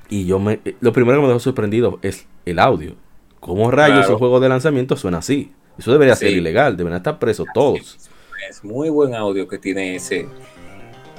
[0.07, 2.95] Y yo me, lo primero que me dejó sorprendido es el audio.
[3.39, 5.51] ¿Cómo rayos un juego de lanzamiento suena así?
[5.77, 8.09] Eso debería ser ilegal, deberían estar presos todos.
[8.49, 10.27] Es muy buen audio que tiene ese,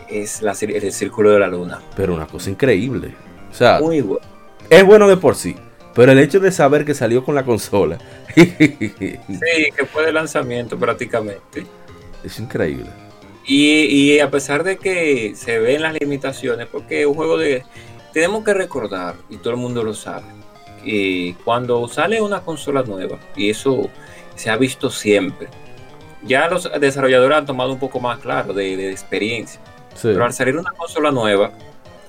[0.09, 1.81] es la, el círculo de la luna.
[1.97, 3.15] Pero una cosa increíble.
[3.51, 4.25] O sea, Muy bueno.
[4.69, 5.57] es bueno de por sí.
[5.95, 7.99] Pero el hecho de saber que salió con la consola.
[8.35, 11.67] sí, que fue de lanzamiento prácticamente.
[12.23, 12.91] Es increíble.
[13.47, 17.63] Y, a pesar de que se ven las limitaciones, porque es un juego de...
[18.13, 20.27] Tenemos que recordar, y todo el mundo lo sabe,
[20.85, 23.89] que cuando sale una consola nueva, y eso
[24.35, 25.49] se ha visto siempre,
[26.25, 29.61] ya los desarrolladores han tomado un poco más claro de experiencia
[30.03, 31.53] pero al salir una consola nueva,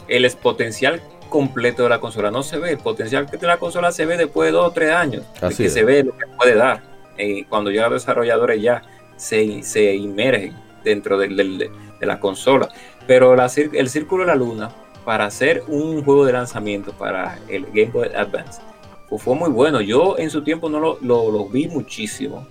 [0.08, 2.71] el potencial completo de la consola no se ve.
[2.71, 5.23] El potencial de la consola se ve después de dos o tres años.
[5.56, 6.82] que se ve lo que puede dar.
[7.17, 8.84] Eh, cuando ya los desarrolladores ya
[9.15, 11.69] se, se inmergen dentro de
[12.02, 12.69] la consola.
[13.06, 14.69] Pero el Círculo de la Luna,
[15.06, 18.62] para hacer un juego de lanzamiento para el Game Boy Advance,
[19.10, 19.82] pues fue muy bueno.
[19.82, 22.45] Yo en su tiempo no lo, lo vi muchísimo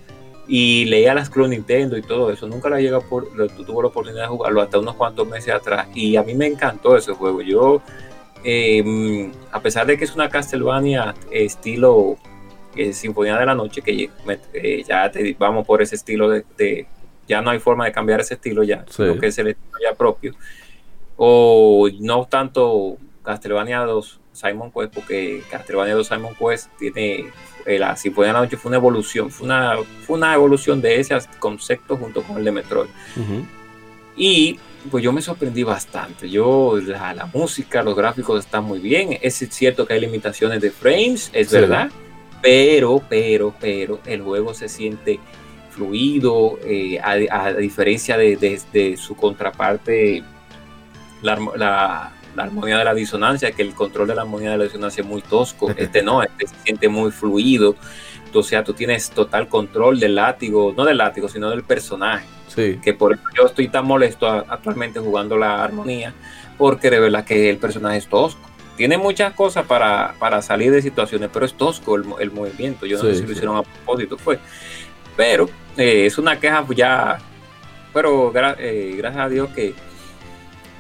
[0.48, 2.46] y leía las Club Nintendo y todo eso.
[2.46, 3.28] Nunca la llega por,
[3.66, 6.96] tuvo la oportunidad de jugarlo hasta unos cuantos meses atrás y a mí me encantó
[6.96, 7.42] ese juego.
[7.42, 7.82] Yo,
[8.44, 12.16] em, a pesar de que es una Castlevania estilo
[12.76, 14.10] eh, Sinfonía de la Noche, que
[14.52, 16.86] eh, ya te, vamos por ese estilo de,
[17.26, 19.94] ya no hay forma de cambiar ese estilo ya, lo que es el estilo ya
[19.94, 20.34] propio.
[21.16, 27.24] O no tanto Castlevania 2 Simon Quest, porque Castlevania 2 Simon Quest tiene
[27.66, 29.74] eh, la Sinfonía de la Noche fue una evolución, fue una,
[30.06, 32.88] fue una evolución de ese concepto junto con el de Metroid.
[34.16, 34.58] Y
[34.90, 36.30] pues yo me sorprendí bastante.
[36.30, 39.18] Yo, la, música, los gráficos están muy bien.
[39.20, 41.90] Es cierto que hay limitaciones de frames, es verdad.
[42.40, 45.18] Pero, pero, pero, el juego se siente
[45.70, 50.22] fluido, eh, a, diferencia de, su contraparte,
[51.22, 55.00] la, la armonía de la disonancia, que el control de la armonía de la disonancia
[55.00, 55.70] es muy tosco.
[55.76, 57.74] Este no, este se siente muy fluido.
[58.32, 62.26] O sea, tú tienes total control del látigo, no del látigo, sino del personaje.
[62.48, 62.78] Sí.
[62.82, 66.12] Que por eso yo estoy tan molesto actualmente jugando la armonía,
[66.58, 68.40] porque de verdad que el personaje es tosco.
[68.76, 72.84] Tiene muchas cosas para, para salir de situaciones, pero es tosco el, movimiento.
[72.84, 74.38] Yo no sé si lo hicieron a propósito, fue.
[75.16, 77.18] Pero eh, es una queja ya,
[77.94, 79.74] pero eh, gracias a Dios que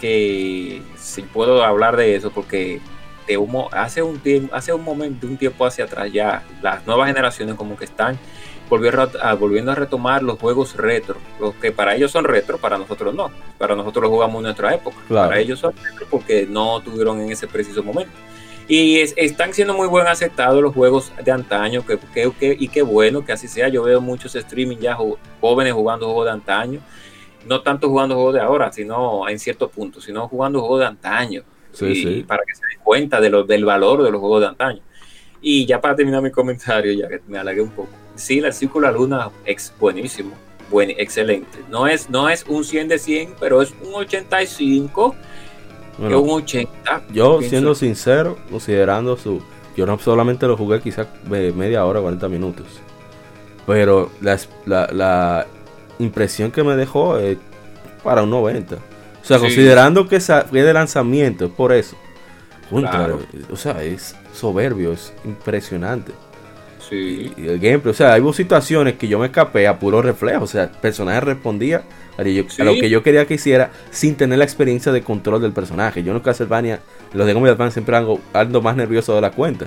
[0.00, 2.80] que si puedo hablar de eso porque
[3.26, 7.08] de humo, hace un tiempo, hace un momento, un tiempo hacia atrás ya, las nuevas
[7.08, 8.18] generaciones como que están
[8.68, 12.78] volviendo a, volviendo a retomar los juegos retro, los que para ellos son retro, para
[12.78, 16.80] nosotros no, para nosotros los jugamos en nuestra época, para ellos son retro porque no
[16.80, 18.12] tuvieron en ese preciso momento.
[18.68, 23.24] Y están siendo muy buen aceptados los juegos de antaño, que, que, y qué bueno
[23.24, 23.68] que así sea.
[23.68, 24.98] Yo veo muchos streaming ya
[25.40, 26.80] jóvenes jugando juegos de antaño
[27.46, 31.42] no tanto jugando juegos de ahora, sino en ciertos puntos, sino jugando juegos de antaño.
[32.26, 34.80] Para que se den cuenta de lo, del valor de los juegos de antaño.
[35.40, 37.90] Y ya para terminar mi comentario, ya que me alargué un poco.
[38.14, 40.32] Sí, el Círculo de la Luna es buenísimo,
[40.70, 41.58] buen, excelente.
[41.70, 45.14] No es, no es un 100 de 100, pero es un 85,
[45.98, 47.02] un 80.
[47.12, 49.42] Yo, siendo sincero, considerando su...
[49.76, 52.66] Yo no solamente lo jugué quizás media hora, 40 minutos.
[53.66, 55.46] Pero la, la
[55.98, 57.36] impresión que me dejó es
[58.04, 58.76] para un 90.
[58.76, 58.78] O
[59.22, 61.96] sea, considerando que fue de lanzamiento, por eso.
[63.50, 66.12] o sea, es soberbio, es impresionante.
[66.88, 67.32] Sí.
[67.36, 70.44] Y el gameplay, o sea, hay situaciones que yo me escapé a puro reflejo.
[70.44, 71.82] O sea, el personaje respondía
[72.16, 72.80] a lo, yo- a lo Sí.
[72.80, 76.02] que yo quería que hiciera sin tener la experiencia de control del personaje.
[76.04, 76.80] Yo en los Castlevania,
[77.12, 79.66] los de Game Advance siempre ando, ando más nervioso de la cuenta.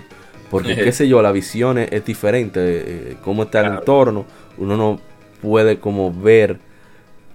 [0.50, 2.60] Porque, qué sé yo, la visión es, es diferente.
[2.63, 3.80] eh, cómo está el Claro.
[3.82, 4.26] entorno.
[4.58, 5.00] Uno no
[5.41, 6.60] puede como ver.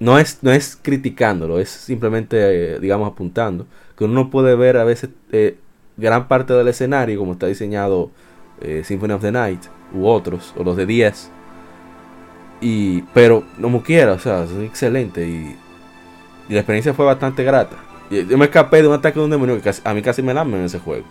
[0.01, 3.67] No es, no es criticándolo, es simplemente, eh, digamos, apuntando.
[3.97, 5.59] Que uno no puede ver a veces eh,
[5.97, 8.11] gran parte del escenario, como está diseñado
[8.61, 9.62] eh, Symphony of the Night
[9.93, 11.31] u otros, o los de 10.
[12.61, 15.27] Y, pero, como quiera, o sea, es excelente.
[15.29, 15.61] Y,
[16.49, 17.77] y la experiencia fue bastante grata.
[18.11, 20.35] Yo me escapé de un ataque de un demonio que casi- a mí casi me
[20.35, 21.07] lamen en ese juego.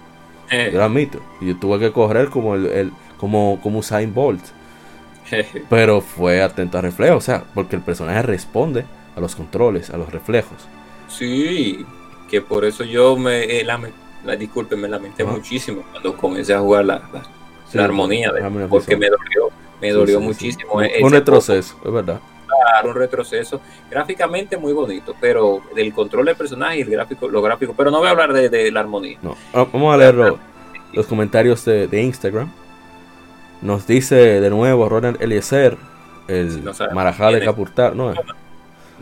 [0.69, 1.21] Yo lo admito.
[1.41, 4.43] Y yo tuve que correr como el, el- como, como Usain Bolt.
[5.69, 9.97] Pero fue atento a reflejos, o sea, porque el personaje responde a los controles, a
[9.97, 10.67] los reflejos.
[11.07, 11.85] Sí,
[12.29, 13.91] que por eso yo me, eh, lame-
[14.25, 15.31] la, disculpe, me lamenté Ajá.
[15.33, 17.23] muchísimo cuando comencé a jugar la, la-
[17.69, 19.49] Sí, la armonía, de- porque me dolió,
[19.81, 20.73] me Sí, dolió sí, muchísimo.
[20.73, 22.19] Un- Un retroceso, es verdad.
[22.85, 23.61] un retroceso.
[23.89, 27.99] Gráficamente muy bonito, pero del control del personaje y el gráfico, lo gráfico, pero no
[27.99, 29.17] voy a hablar de, de la armonía.
[29.21, 29.35] No.
[29.53, 30.39] Ah, Vamos a leer lo-
[30.93, 32.51] los comentarios de, de Instagram.
[33.63, 35.77] Nos dice de nuevo Ronald Eliezer,
[36.27, 37.43] el no sabemos Marajá de.
[37.43, 37.95] Capurtar.
[37.95, 38.13] No,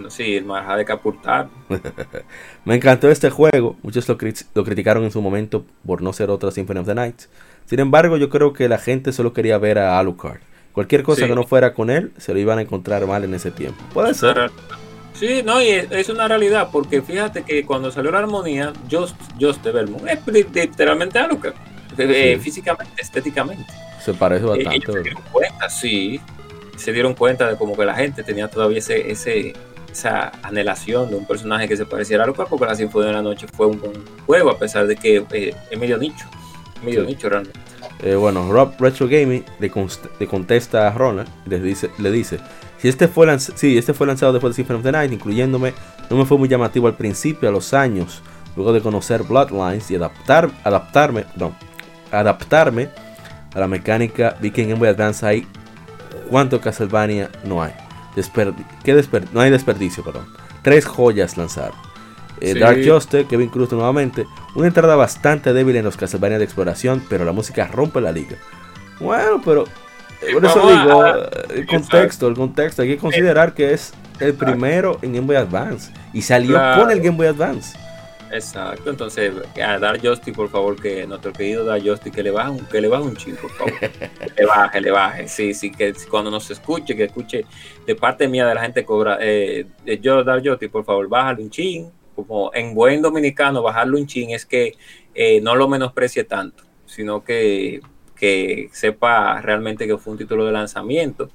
[0.10, 1.48] Sí, el Marajá de Capurtar.
[2.66, 3.76] Me encantó este juego.
[3.84, 6.96] Muchos lo, cri- lo criticaron en su momento por no ser otra Symphony of the
[6.96, 7.22] Night.
[7.66, 10.40] Sin embargo, yo creo que la gente solo quería ver a Alucard.
[10.72, 11.28] Cualquier cosa Sí.
[11.28, 13.84] que no fuera con él, se lo iban a encontrar mal en ese tiempo.
[13.94, 14.50] Puede ser.
[15.14, 19.16] Sí, no, y es, es una realidad, porque fíjate que cuando salió la armonía, Just,
[19.40, 21.54] Just de Belmont es li- literalmente Alucard.
[21.98, 22.40] Eh.
[22.42, 23.66] Físicamente, estéticamente.
[24.04, 24.76] Se parece bastante.
[24.78, 26.22] ellos se dieron cuenta, sí.
[26.78, 29.54] Se dieron cuenta de como que la gente tenía todavía ese, ese,
[29.92, 33.22] esa anhelación de un personaje que se pareciera a Alucard, porque la Sinfonía de la
[33.22, 33.94] Noche fue un buen
[34.26, 36.26] juego, a pesar de que eh, es medio nicho.
[36.84, 37.08] Medio Sí.
[37.08, 37.60] nicho realmente.
[38.04, 39.72] Eh, bueno, Rob Retro Gaming le,
[40.20, 42.40] le contesta a Ronald y le dice, le dice
[42.80, 45.74] si este fue lanz- sí, este fue lanzado después de Symphony of the Night, incluyéndome,
[46.10, 48.24] no me fue muy llamativo al principio, a los años,
[48.56, 51.56] luego de conocer Bloodlines y adaptar, adaptarme, no,
[52.12, 52.90] adaptarme
[53.54, 55.48] a la mecánica, vi que en Game Boy Advance hay
[56.30, 57.74] cuánto Castlevania no hay.
[58.84, 60.26] ¿qué desper- no hay desperdicio, perdón.
[60.62, 61.76] Tres joyas lanzaron.
[62.42, 62.60] Eh, Sí.
[62.60, 64.26] Dark Justice, Kevin Cruz nuevamente.
[64.56, 68.36] Una entrada bastante débil en los Castlevania de exploración, pero la música rompe la liga.
[69.00, 69.64] Bueno, pero
[70.22, 72.82] Eh, por eso digo, a- eh, el contexto, el contexto.
[72.82, 75.92] Hay que considerar que es el primero en Game Boy Advance.
[76.14, 76.82] Y salió Claro.
[76.84, 77.78] con el Game Boy Advance.
[78.32, 82.50] Exacto, entonces a Dar Justy, por favor, que nuestro querido Dar Justy, que le baje
[82.52, 83.74] un, que le baje un chin, por favor.
[83.80, 83.90] que
[84.38, 85.28] le baje, le baje.
[85.28, 87.46] Sí, sí, que cuando nos escuche, que escuche
[87.86, 89.18] de parte mía de la gente cobra.
[89.20, 89.68] Eh,
[90.02, 91.92] yo, Dar Justy, por favor, bájale un chin.
[92.16, 94.76] Como en buen dominicano, bajarle un chin es que
[95.14, 97.82] eh, no lo menosprecie tanto, sino que,
[98.16, 101.30] que sepa realmente que fue un título de lanzamiento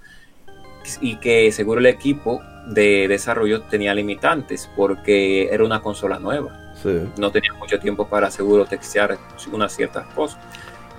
[1.01, 7.09] y que seguro el equipo de desarrollo tenía limitantes porque era una consola nueva Sí.
[7.21, 9.19] no tenía mucho tiempo para seguro textear
[9.53, 10.39] unas ciertas cosas.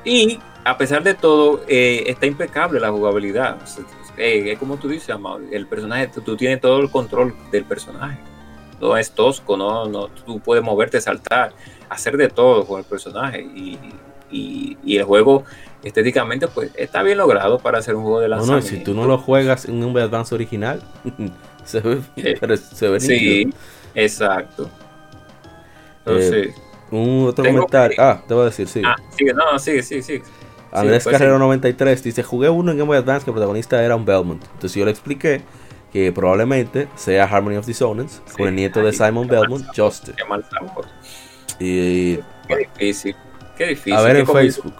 [0.04, 3.58] Y a pesar de todo, eh, está impecable la jugabilidad.
[3.62, 3.84] O sea,
[4.17, 7.65] eh, es como tú dices, Amado, el personaje, tú, tú tienes todo el control del
[7.65, 8.17] personaje.
[8.80, 11.52] No es tosco, no, no, tú puedes moverte, saltar,
[11.89, 13.41] hacer de todo con el personaje.
[13.41, 13.78] Y,
[14.32, 15.43] y- y el juego
[15.84, 18.69] estéticamente pues está bien logrado para hacer un juego de No, no, lanzamiento.
[18.69, 20.82] si tú no lo juegas en un Advance original,
[21.63, 22.02] se ve,
[22.39, 23.13] pero se ve Sí,
[23.45, 23.52] nítido.
[23.95, 24.69] exacto.
[26.08, 26.56] Entonces,
[26.89, 27.96] Un otro Tengo comentario.
[27.98, 28.82] que- Ah, te voy a decir, sí.
[28.86, 30.24] ah, sigue, no, sigue, sigue, sigue.
[30.72, 31.39] Andrés pues, Carrero sí.
[31.41, 34.41] 93 dice, jugué uno en Game Boy Advance que el protagonista era un Belmont.
[34.43, 35.41] Entonces yo le expliqué
[35.91, 39.65] que probablemente sea Harmony of Dissonance Sí, con el nieto de ay, Simon Belmont.
[39.76, 40.13] Justice.
[40.15, 40.86] Qué mal sabor.
[41.60, 42.17] Y
[42.48, 43.15] Qué difícil.
[43.58, 43.93] Qué difícil.
[43.93, 44.74] a ver en Facebook.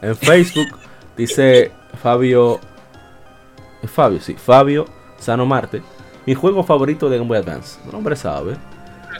[0.00, 0.78] En Facebook
[1.16, 1.70] dice
[2.02, 2.60] Fabio...
[3.86, 4.34] Fabio, sí.
[4.34, 4.86] Fabio
[5.18, 5.82] Sano Marte.
[6.26, 7.78] Mi juego favorito de Game Boy Advance.
[7.88, 8.56] Un hombre sabe.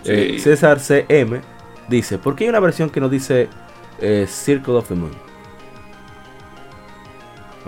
[0.05, 0.39] Eh.
[0.39, 1.41] César CM
[1.89, 3.49] dice, ¿por qué hay una versión que no dice
[4.01, 5.13] eh, Circle of the Moon?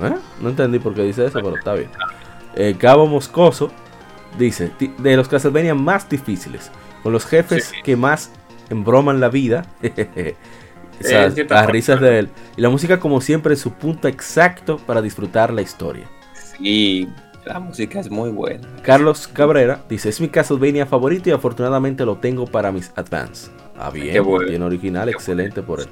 [0.02, 0.14] ¿Eh?
[0.40, 1.90] No entendí por qué dice eso, pero está bien.
[2.78, 3.70] Gabo Moscoso
[4.38, 6.70] dice, "Ti- de los Castlevania más difíciles,
[7.02, 7.76] con los jefes Sí.
[7.82, 8.30] que más
[8.70, 9.66] embroman la vida,
[11.00, 14.78] o sea, las risas de él, y la música como siempre en su punto exacto
[14.78, 16.06] para disfrutar la historia.
[16.34, 17.08] Sí,
[17.44, 18.66] la música es muy buena.
[18.82, 23.50] Carlos Cabrera dice, es mi Castlevania favorito y afortunadamente lo tengo para mis Advance.
[23.78, 24.46] Ah, bien, Qué bueno.
[24.48, 25.86] tiene original, Qué excelente por él.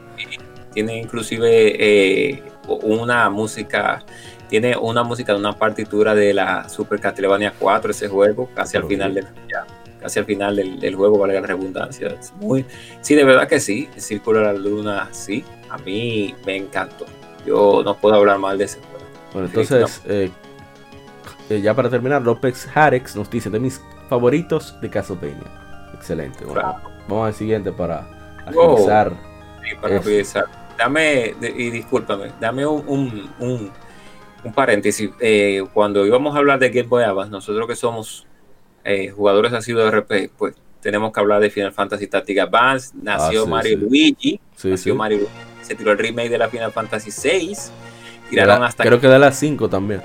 [0.74, 2.42] Tiene inclusive eh,
[2.82, 4.04] una música,
[4.48, 8.84] tiene una música de una partitura de la Super Castlevania 4, ese juego, casi al
[8.84, 9.66] final del, ya,
[10.00, 12.08] casi al final del, del juego, valga la redundancia.
[12.08, 12.66] Es muy,
[13.00, 17.06] sí, de verdad que sí, Circular Luna, sí, a mí me encantó.
[17.46, 19.04] yo no puedo hablar mal de ese juego.
[19.32, 20.30] Bueno, entonces, eh,
[21.50, 25.44] eh, ya para terminar, López Harex nos dice de mis favoritos de Castlevania.
[25.94, 26.44] Excelente.
[26.44, 26.76] Bueno,
[27.08, 28.06] Vamos al siguiente para
[28.46, 29.12] agilizar.
[29.80, 30.00] para
[30.78, 33.72] Dame, y discúlpame, dame un, un,
[34.44, 35.10] un, paréntesis.
[35.18, 38.28] Eh, cuando íbamos a hablar de Game Boy Advance, nosotros que somos
[38.84, 42.90] eh, jugadores así de RP, pues tenemos que hablar de Final Fantasy Tactics Advance.
[43.02, 44.40] Nació ah, Mario Luigi.
[44.62, 45.26] nació Mario
[45.62, 47.72] Se tiró el remake de la Final Fantasy 6.
[48.30, 50.00] Tiraron hasta creo que de las 5 también.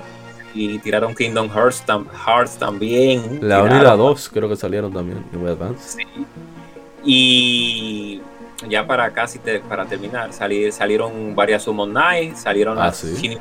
[0.54, 1.84] Y tiraron Kingdom Hearts,
[2.26, 3.40] Hearts también.
[3.42, 5.98] La 1 y la 2 creo que salieron también en Advance.
[5.98, 6.26] Sí.
[7.04, 8.22] Y
[8.68, 13.38] ya para casi para terminar, salieron varias Summon Night, salieron ah, las ¿sí?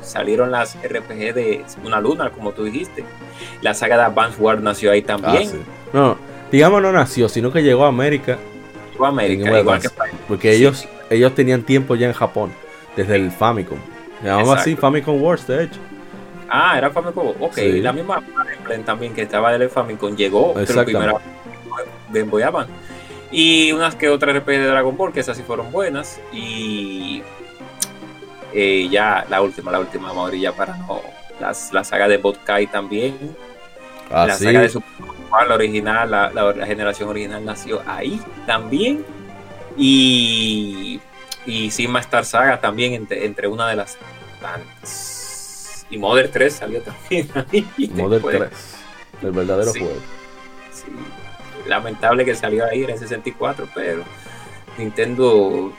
[0.00, 3.04] salieron las RPG de Una Luna, como tú dijiste.
[3.60, 5.48] La saga de Advance War nació ahí también.
[5.48, 6.18] Ah, no,
[6.50, 8.38] digamos no nació, sino que llegó a América.
[8.92, 9.88] Llegó a América, igual que
[10.26, 12.52] Porque ellos, ellos tenían tiempo ya en Japón,
[12.96, 13.78] desde el Famicom.
[14.24, 15.80] Llamaba así Famicom Wars, de hecho.
[16.54, 17.28] Ah, era Famicom.
[17.40, 18.22] Ok, la misma
[18.84, 21.18] también que estaba del Famicom llegó, primero
[22.10, 22.70] Game Boy Advance.
[23.30, 26.20] Y unas que otras RP de Dragon Ball, que esas sí fueron buenas.
[26.30, 27.22] Y
[28.52, 31.00] eh, ya la última, la última, Mauri, ya para no.
[31.40, 33.34] Las, la saga de Botkai también.
[34.10, 34.92] Ah, la saga de Super
[35.48, 39.06] la original, la, la, generación original nació ahí también.
[39.78, 41.00] Y,
[41.46, 43.96] y Sigma Star Saga también, entre, entre una de las
[44.42, 45.11] tantas.
[45.92, 47.90] Y Mother 3 salió también ahí.
[47.94, 48.50] Mother 3,
[49.22, 49.94] el verdadero juego.
[50.72, 50.90] Sí
[51.66, 54.02] lamentable que salió ahí en el 64, pero
[54.78, 55.72] Nintendo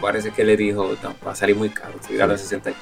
[0.00, 0.94] parece que le dijo,
[1.26, 2.80] va a salir muy caro, si a 64.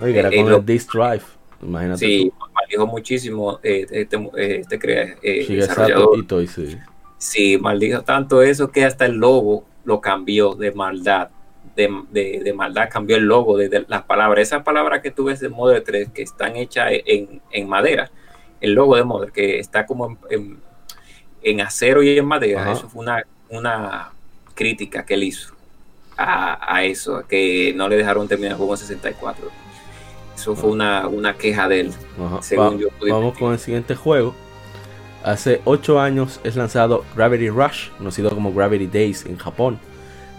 [0.00, 1.22] Oye, era eh, con el Disk Drive,
[1.62, 1.98] imagínate.
[1.98, 6.78] Sí, maldijo muchísimo eh, este, eh, este crea, eh, sí.
[7.18, 11.30] sí, maldijo tanto eso que hasta el logo lo cambió de maldad.
[11.88, 14.48] De, de, de, maldad cambió el logo de, las palabras.
[14.48, 18.10] Esas palabras que tú ves de Model 3 que están hechas en, en madera,
[18.60, 20.58] el logo de Model que está como en
[21.42, 24.12] en acero y en madera, eso fue una, una
[24.54, 25.54] crítica que él hizo
[26.16, 29.48] a, eso, que no le dejaron terminar el juego en 64.
[30.34, 31.94] Eso fue una, una queja de él,
[32.42, 34.34] según yo Vamos con el siguiente juego.
[35.24, 39.78] Hace 8 años es lanzado Gravity Rush, conocido como Gravity Days en Japón.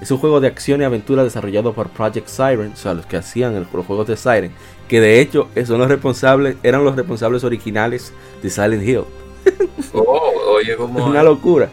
[0.01, 3.17] Es un juego de acción y aventura desarrollado por Project Siren, o sea, los que
[3.17, 4.51] hacían los juegos de Siren,
[4.87, 9.03] que de hecho son los responsables, eran los responsables originales de Silent Hill.
[9.93, 11.05] Oh, oye, como.
[11.09, 11.69] Una locura.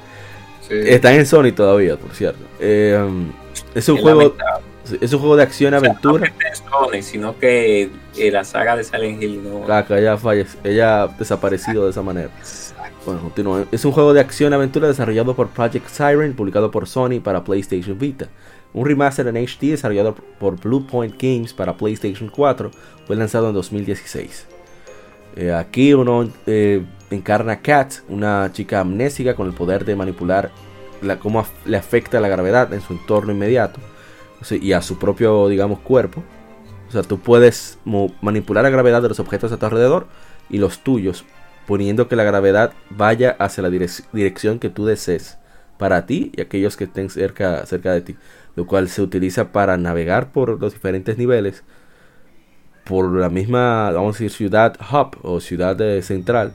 [0.68, 2.40] Está en Sony todavía, por cierto.
[2.58, 2.98] Eh,
[3.74, 4.34] es un juego.
[5.00, 6.32] Es un juego de acción y aventura.
[6.70, 9.64] No Sony, sino que eh, la saga de Silent Hill no.
[9.64, 12.30] Claro, ella, fallece, ella ha desaparecido de esa manera.
[13.72, 17.44] Es un juego de acción y aventura desarrollado por Project Siren, publicado por Sony para
[17.44, 18.28] PlayStation Vita.
[18.74, 22.70] Un remaster en HD desarrollado por Blue Point Games para PlayStation 4
[23.06, 24.46] fue lanzado en 2016.
[25.36, 30.50] Eh, aquí uno eh, encarna a Kat, una chica amnésica con el poder de manipular
[31.00, 33.80] la, cómo le afecta la gravedad en su entorno inmediato
[34.50, 36.22] y a su propio, digamos, cuerpo.
[36.88, 37.78] O sea, tú puedes
[38.20, 40.06] manipular la gravedad de los objetos a tu alrededor
[40.50, 41.24] y los tuyos,
[41.68, 45.36] poniendo que la gravedad vaya hacia la dirección que tú desees
[45.76, 48.16] para ti y aquellos que estén cerca, cerca de ti,
[48.56, 51.62] lo cual se utiliza para navegar por los diferentes niveles,
[52.84, 56.54] por la misma, vamos a decir, ciudad hub o ciudad central,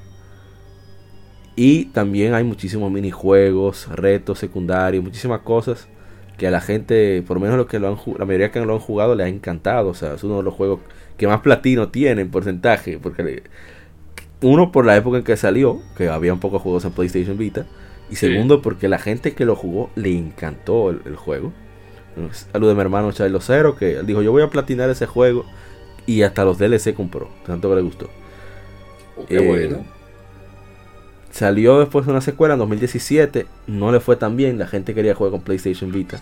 [1.56, 5.88] y también hay muchísimos minijuegos, retos secundarios, muchísimas cosas
[6.38, 8.74] que a la gente, por lo menos los que lo han la mayoría que lo
[8.74, 9.90] han jugado le ha encantado.
[9.90, 10.80] O sea, es uno de los juegos
[11.16, 12.98] que más platino tiene en porcentaje.
[12.98, 13.44] Porque
[14.44, 17.38] uno por la época en que salió, que había un poco de juegos en PlayStation
[17.38, 17.66] Vita.
[18.10, 21.52] Y segundo, porque la gente que lo jugó le encantó el, juego.
[22.52, 25.46] Saludos de mi hermano Charlo Cero, que dijo: Yo voy a platinar ese juego.
[26.06, 28.10] Y hasta los DLC compró, tanto que le gustó.
[29.18, 29.78] Oh, qué bueno.
[29.78, 29.84] Eh,
[31.32, 33.48] Salió después de una secuela en 2017.
[33.66, 34.60] No le fue tan bien.
[34.60, 36.22] La gente quería jugar con PlayStation Vita.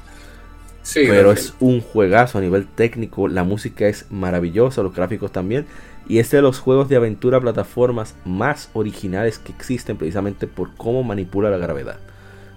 [0.83, 3.27] Sí, pero es un juegazo a nivel técnico.
[3.27, 5.65] La música es maravillosa, los gráficos también.
[6.11, 11.03] Y es de los juegos de aventura plataformas más originales que existen precisamente por cómo
[11.03, 11.99] manipula la gravedad.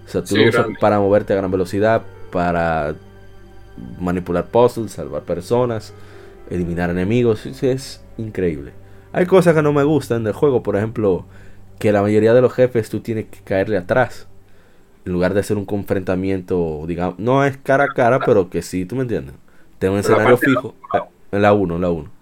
[0.05, 2.01] O sea, tú lo usas para moverte a gran velocidad,
[2.33, 2.95] para
[3.97, 5.93] manipular puzzles, salvar personas,
[6.49, 7.45] eliminar enemigos.
[7.45, 8.73] Es increíble.
[9.13, 11.23] Hay cosas que no me gustan del juego, por ejemplo,
[11.79, 14.27] que la mayoría de los jefes tú tienes que caerle atrás.
[15.05, 18.83] En lugar de hacer un confrontamiento, digamos, no es cara a cara, pero que sí,
[18.83, 19.35] tú me entiendes.
[19.79, 20.75] Tengo un escenario fijo.
[21.31, 22.14] En la 1, en la 1.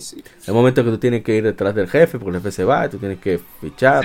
[0.00, 0.22] Sí.
[0.46, 2.88] El momento que tú tienes que ir detrás del jefe, porque el jefe se va,
[2.88, 4.04] tú tienes que fichar.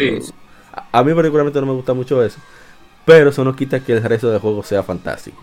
[0.91, 2.39] A, mí particularmente no me gusta mucho eso.
[3.05, 5.37] Pero eso no quita que el resto del juego sea fantástico.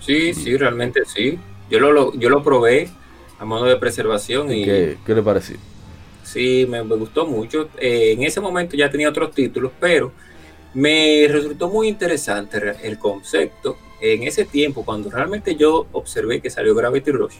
[0.00, 1.38] Sí, sí, realmente sí.
[1.70, 2.90] Yo lo, yo lo probé
[3.38, 4.64] a modo de preservación y...
[4.64, 5.56] ¿Qué, qué le pareció?
[6.22, 7.68] Sí, me, me gustó mucho.
[7.78, 10.12] Eh, en ese momento ya tenía otros títulos, pero
[10.74, 13.78] me resultó muy interesante el concepto.
[14.00, 17.36] En ese tiempo, cuando realmente yo observé que salió Gravity Rush,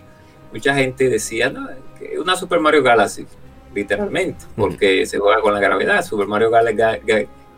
[0.54, 3.26] mucha gente decía, no, que una Super Mario Galaxy,
[3.74, 6.04] literalmente, porque se juega con la gravedad.
[6.04, 6.48] Super Mario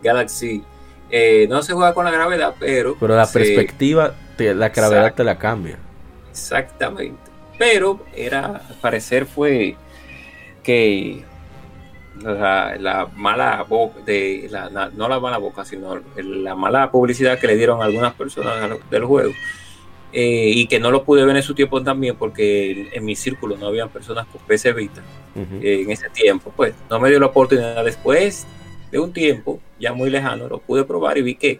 [0.01, 0.63] Galaxy
[1.11, 2.97] eh, no se juega con la gravedad, pero...
[2.99, 5.77] Pero la perspectiva, la gravedad te la cambia.
[6.31, 7.21] Exactamente.
[7.59, 9.75] Pero era, al parecer fue
[10.63, 11.23] que
[12.19, 17.55] la, mala boca, de la, no la mala boca, sino la mala publicidad que le
[17.55, 18.55] dieron algunas personas
[18.89, 19.33] del juego.
[20.13, 23.57] Eh, y que no lo pude ver en su tiempo también porque en mi círculo
[23.57, 25.01] no había personas con PC Vita.
[25.61, 27.83] Eh, en ese tiempo, pues no me dio la oportunidad.
[27.83, 28.47] Después
[28.91, 31.59] de un tiempo ya muy lejano, lo pude probar y vi que,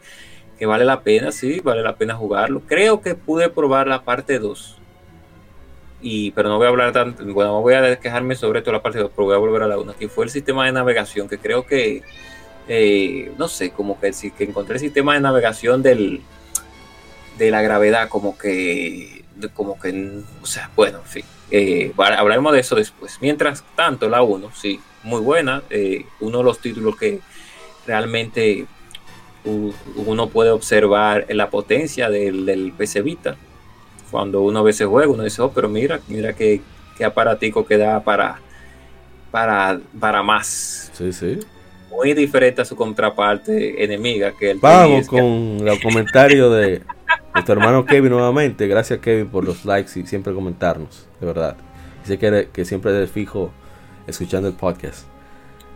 [0.58, 2.62] que vale la pena, sí, vale la pena jugarlo.
[2.66, 4.78] Creo que pude probar la parte 2
[6.02, 8.84] y, pero no voy a hablar tanto, bueno, no voy a quejarme sobre toda la
[8.84, 11.28] parte 2, pero voy a volver a la 1, que fue el sistema de navegación,
[11.28, 12.04] que creo que,
[12.68, 16.22] eh, no sé, como que, que encontré el sistema de navegación del,
[17.38, 19.24] de la gravedad, como que,
[19.54, 23.18] como que, o sea, bueno, en fin, eh, hablaremos de eso después.
[23.22, 27.20] Mientras tanto, la 1, sí, muy buena, eh, uno de los títulos que
[27.86, 28.66] realmente
[29.96, 33.38] uno puede observar la potencia del, del PC Vita
[34.12, 36.62] cuando uno ve ese juego, uno dice, oh, pero mira, mira qué,
[36.98, 38.40] qué aparatico que da para,
[39.32, 40.92] para, para más.
[40.94, 41.40] Sí, sí.
[41.90, 46.82] Muy diferente a su contraparte enemiga que el Vamos con los comentarios de
[47.38, 48.68] nuestro hermano Kevin nuevamente.
[48.68, 51.56] Gracias Kevin por los likes y siempre comentarnos, de verdad.
[52.02, 53.52] Dice que, que siempre de fijo
[54.08, 55.06] escuchando el podcast.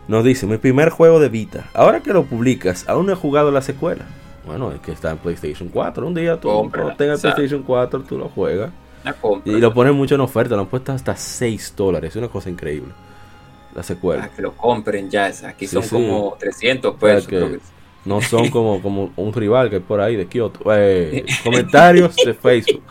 [0.08, 1.70] Nos dice, mi primer juego de Vita.
[1.74, 4.04] Ahora que lo publicas, aún no he jugado la secuela.
[4.44, 6.06] Bueno, es que está en PlayStation 4.
[6.06, 8.72] Un día tú tengas PlayStation 4, tú lo juegas.
[9.44, 10.56] y lo ponen mucho en oferta.
[10.56, 12.10] Lo han puesto hasta 6 dólares.
[12.10, 12.92] Es una cosa increíble.
[13.74, 14.28] La secuela.
[14.34, 15.30] que lo compren ya.
[15.46, 17.28] Aquí son como 300 pesos.
[18.04, 20.60] No son como, como un rival que hay por ahí de Kyoto.
[20.74, 22.82] Eh, comentarios de Facebook.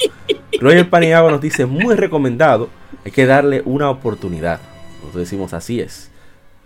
[0.59, 2.69] Roger Paniagua nos dice: Muy recomendado.
[3.05, 4.59] Hay que darle una oportunidad.
[5.03, 6.11] Nos decimos así es.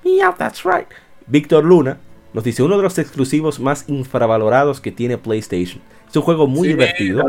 [0.03, 0.87] Yeah, that's right.
[1.27, 1.97] Víctor Luna
[2.33, 5.81] nos dice uno de los exclusivos más infravalorados que tiene PlayStation.
[6.07, 7.23] Es un juego muy divertido.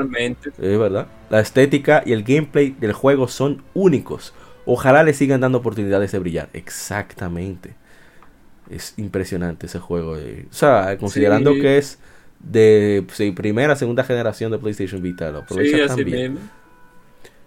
[0.59, 1.07] Es verdad.
[1.31, 4.35] La estética y el gameplay del juego son únicos.
[4.65, 6.49] Ojalá le sigan dando oportunidades de brillar.
[6.53, 7.75] Exactamente.
[8.71, 10.13] Es impresionante ese juego.
[10.13, 11.99] O sea, considerando que es
[12.41, 13.05] de
[13.35, 15.31] primera, segunda generación de PlayStation Vita.
[15.31, 16.39] Lo aprovecha también.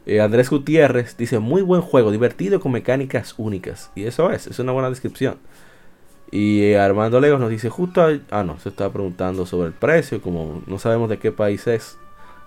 [0.05, 3.91] Eh, Andrés Gutiérrez dice, muy buen juego, divertido con mecánicas únicas.
[3.95, 5.38] Y eso es, es una buena descripción.
[6.32, 10.22] Y eh, Armando Legos nos dice justo, ah no, se estaba preguntando sobre el precio,
[10.22, 11.97] como no sabemos de qué país es,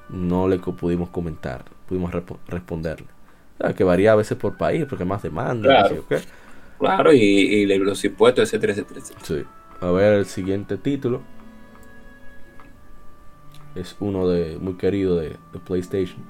[0.09, 2.13] no le pudimos comentar, pudimos
[2.49, 3.07] responderle.
[3.77, 5.89] que varía a veces por país, porque más demanda.
[5.89, 6.05] Claro,
[6.89, 9.45] claro y, los impuestos, etcétera, etcétera, Sí.
[9.81, 11.23] A ver el siguiente título.
[13.75, 16.23] Es uno de muy querido de, de PlayStation.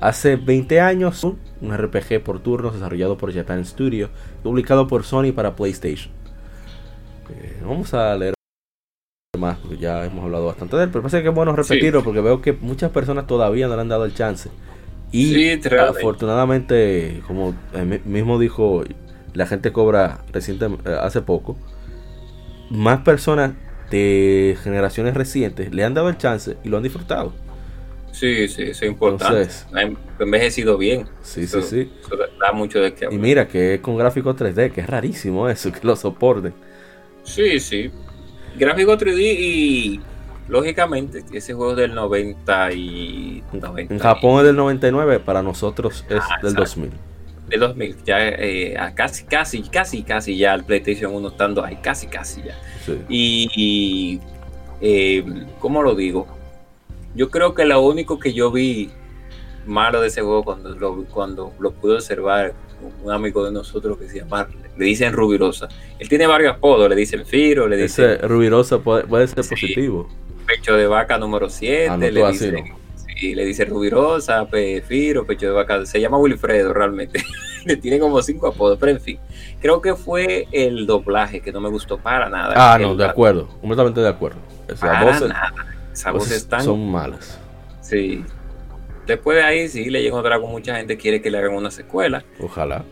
[0.00, 4.10] Hace 20 años, un RPG por turnos desarrollado por Japan Studio,
[4.42, 6.12] publicado por Sony para PlayStation.
[7.30, 8.34] Eh, vamos a leer
[9.38, 12.20] más porque ya hemos hablado bastante de él, pero parece que es bueno repetirlo porque
[12.20, 14.50] veo que muchas personas todavía no le han dado el chance.
[15.14, 17.54] Y afortunadamente, como
[18.04, 18.82] mismo dijo,
[19.32, 21.56] la gente cobra recientemente, eh, hace poco,
[22.68, 23.52] más personas
[23.92, 27.32] de generaciones recientes le han dado el chance y lo han disfrutado.
[28.10, 29.48] Sí, sí, eso es importante.
[29.72, 31.06] ha envejecido bien.
[31.22, 31.92] Sí, sí, sí.
[32.40, 35.70] da mucho de qué Y mira que es con gráfico 3D, que es rarísimo eso,
[35.70, 36.54] que lo soporten.
[37.22, 37.92] Sí, sí.
[38.56, 40.00] Gráfico 3D y
[40.48, 43.42] lógicamente ese juego es del 90 y...
[43.76, 46.90] en Japón es del 99, para nosotros es ah, del 2000.
[47.48, 52.06] Del 2000, ya eh, casi, casi, casi, casi ya el PlayStation 1 estando ahí, casi,
[52.06, 52.56] casi ya.
[52.84, 53.00] Sí.
[53.08, 54.20] Y,
[54.80, 55.24] eh,
[55.58, 56.26] ¿cómo lo digo?
[57.14, 58.90] Yo creo que lo único que yo vi
[59.66, 62.54] malo de ese juego cuando lo, cuando lo pude observar,
[63.02, 65.68] un amigo de nosotros que se llama, le dicen Rubirosa.
[65.98, 68.10] Él tiene varios apodos, le dicen Firo, le dicen...
[68.10, 70.08] Ese Rubirosa puede, ser positivo.
[70.46, 72.74] Pecho de vaca número 7, ah, le, dicen,
[73.20, 74.46] le dice Rubirosa,
[74.86, 77.22] Firo, Pecho de vaca, se llama Wilfredo realmente.
[77.64, 79.18] le tiene como cinco apodos, pero en fin.
[79.60, 82.54] Creo que fue el doblaje que no me gustó para nada.
[82.56, 84.38] Ah, no, de acuerdo, completamente de acuerdo.
[84.68, 85.52] Voz nada
[86.62, 87.38] son malas.
[87.80, 88.24] Sí.
[89.06, 92.24] Después de ahí, sí, Legend of Dragon, mucha gente quiere que le hagan una secuela.
[92.40, 92.84] Ojalá.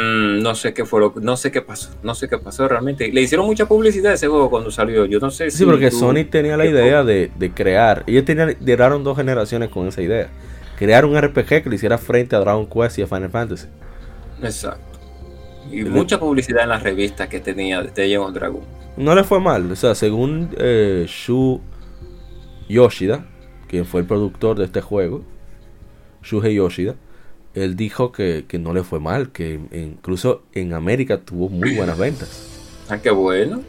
[0.00, 3.10] Mm, no sé qué fue lo no sé qué pasó, no sé qué pasó realmente.
[3.10, 5.06] Le hicieron mucha publicidad a ese juego cuando salió.
[5.06, 5.58] Yo no sé si.
[5.58, 8.04] Sí, porque Sony tenía la idea de, crear.
[8.06, 10.28] Ellos tenían, lideraron dos generaciones con esa idea.
[10.76, 13.66] Crear un RPG que le hiciera frente a Dragon Quest y a Final Fantasy.
[14.42, 14.98] Exacto.
[15.70, 18.60] Y mucha publicidad en las revistas que tenía de Legend Dragon.
[18.96, 19.70] No le fue mal.
[19.70, 21.60] O sea, según eh, Shu
[22.68, 23.26] Yoshida,
[23.68, 25.24] quien fue el productor de este juego,
[26.26, 26.96] Shuhei Yoshida,
[27.54, 32.52] él dijo que, no le fue mal, que incluso en América tuvo muy buenas ventas.
[32.88, 33.64] Ah, qué bueno.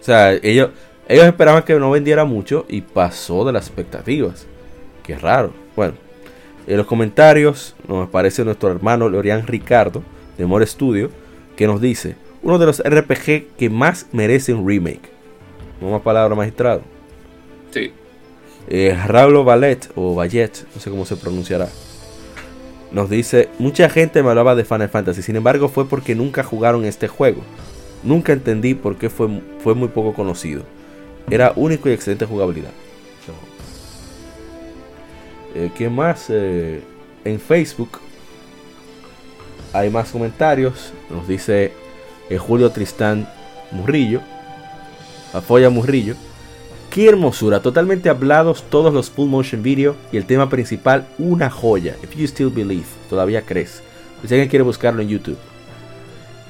[0.00, 0.70] O sea, ellos,
[1.08, 4.46] ellos esperaban que no vendiera mucho y pasó de las expectativas.
[5.02, 5.52] Qué raro.
[5.74, 5.94] Bueno,
[6.68, 10.04] en los comentarios nos aparece nuestro hermano Lorian Ricardo
[10.36, 11.10] de More Studio
[11.56, 12.14] que nos dice
[12.44, 15.10] uno de los RPG que más merece un remake.
[15.80, 16.82] Una palabra magistrado.
[17.72, 17.92] Sí.
[18.70, 21.68] Eh, Raúl Ballet o Ballet, no sé cómo se pronunciará.
[22.92, 26.84] Nos dice, mucha gente me hablaba de Final Fantasy, sin embargo fue porque nunca jugaron
[26.84, 27.42] este juego.
[28.02, 30.62] Nunca entendí por qué fue, fue muy poco conocido.
[31.30, 32.70] Era único y excelente jugabilidad.
[35.54, 36.26] Eh, ¿Qué más?
[36.28, 36.82] Eh,
[37.24, 37.98] en Facebook
[39.72, 40.92] hay más comentarios.
[41.10, 41.72] Nos dice
[42.38, 43.28] Julio Tristán
[43.72, 44.20] Murrillo.
[45.32, 46.14] Apoya Murrillo.
[46.98, 51.94] Qué hermosura, totalmente hablados todos los full motion video y el tema principal una joya.
[52.02, 53.84] If you still believe, todavía crees.
[54.26, 55.38] Si alguien quiere buscarlo en YouTube.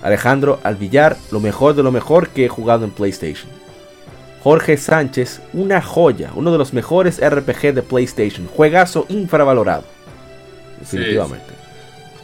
[0.01, 3.51] Alejandro Alvillar, lo mejor de lo mejor que he jugado en PlayStation.
[4.43, 9.85] Jorge Sánchez, una joya, uno de los mejores RPG de PlayStation, juegazo infravalorado.
[10.81, 11.53] Definitivamente.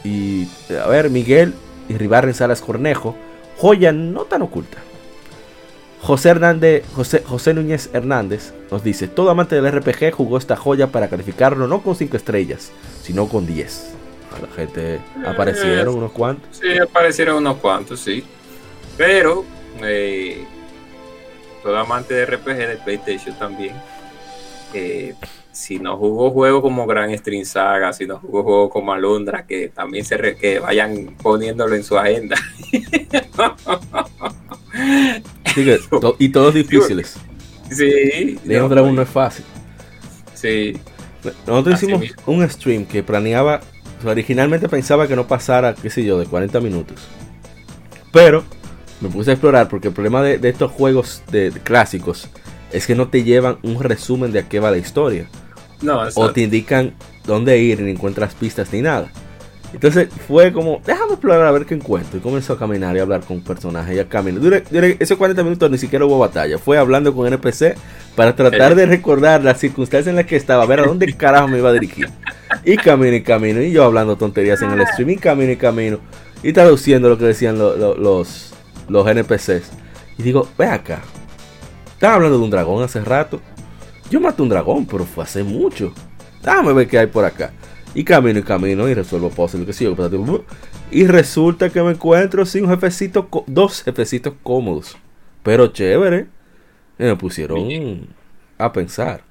[0.03, 0.47] Y
[0.83, 1.53] a ver, Miguel
[1.87, 3.15] y Ribarren Salas Cornejo,
[3.57, 4.79] joya no tan oculta.
[6.05, 10.87] José, Hernández, José, José Núñez Hernández nos dice, todo amante del RPG jugó esta joya
[10.87, 13.95] para calificarlo no con 5 estrellas, sino con 10.
[14.39, 16.57] la gente aparecieron unos cuantos.
[16.57, 18.23] Sí, aparecieron unos cuantos, sí.
[18.95, 19.45] Pero
[19.81, 20.45] eh,
[21.63, 23.73] todo amante de RPG de PlayStation también.
[24.75, 25.15] Eh,
[25.51, 29.69] si no jugó juegos como Gran String Saga, si no jugó juegos como Alondra, que
[29.69, 32.37] también se que vayan poniéndolo en su agenda.
[36.19, 37.15] y todos difíciles.
[37.69, 38.39] Sí.
[38.45, 39.45] Legend Dragon no es fácil.
[40.33, 40.77] Sí.
[41.47, 43.61] Nosotros hicimos un stream que planeaba,
[44.05, 46.99] originalmente pensaba que no pasara, qué sé yo, de 40 minutos.
[48.11, 48.43] Pero
[49.01, 52.29] me puse a explorar porque el problema de, estos juegos de, clásicos
[52.71, 55.27] es que no te llevan un resumen de a qué va la historia.
[55.81, 56.93] No, o te indican
[57.25, 59.11] dónde ir ni encuentras pistas ni nada.
[59.75, 62.17] Entonces fue como, déjame explorar a ver qué encuentro.
[62.17, 64.39] Y comenzó a caminar y a hablar con personajes y a caminar.
[64.41, 66.57] Durante, esos 40 minutos ni siquiera hubo batalla.
[66.57, 67.75] Fue hablando con NPC
[68.15, 71.49] para tratar de recordar las circunstancias en las que estaba, a ver a dónde carajo
[71.49, 72.09] me iba a dirigir.
[72.63, 73.61] Y camino y camino.
[73.61, 75.09] Y yo hablando tonterías en el stream.
[75.09, 75.99] Y camino y camino.
[76.41, 78.53] Y traduciendo lo que decían los,
[78.87, 79.71] los NPCs.
[80.17, 81.01] Y digo, ve acá.
[81.91, 83.41] Estaba hablando de un dragón hace rato.
[84.09, 85.91] Yo maté un dragón, pero fue hace mucho.
[86.41, 87.51] Déjame ver qué hay por acá.
[87.95, 89.87] Y camino y camino y resuelvo puzzles, que sí,
[90.91, 94.97] Y resulta que me encuentro sin un jefecito, dos jefecitos cómodos.
[95.41, 96.27] Pero chévere.
[96.99, 98.07] Y me pusieron
[98.57, 99.23] a pensar.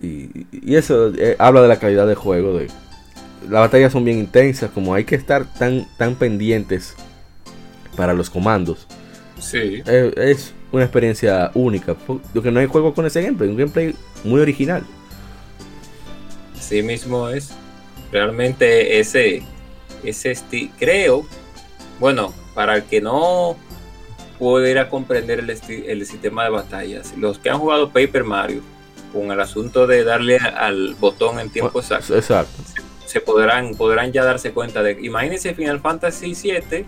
[0.00, 2.56] Y, eso eh, habla de la calidad del juego.
[2.56, 2.68] De,
[3.50, 6.94] las batallas son bien intensas, como hay que estar tan, tan pendientes
[7.96, 8.86] para los comandos.
[9.40, 9.82] Sí.
[9.84, 11.94] Eh, es una experiencia única.
[11.94, 14.84] Porque no hay juego con ese gameplay, un gameplay muy original.
[16.60, 17.52] Sí mismo es
[18.14, 19.42] realmente ese,
[20.04, 20.38] ese
[20.78, 21.26] creo,
[21.98, 23.56] bueno, para el que no
[24.38, 28.62] pudiera comprender el, el sistema de batallas, los que han jugado Paper Mario,
[29.12, 32.62] con el asunto de darle al botón en tiempo exacto, exacto.
[33.04, 36.86] Se, podrán, podrán ya darse cuenta de, imagínense Final Fantasy VII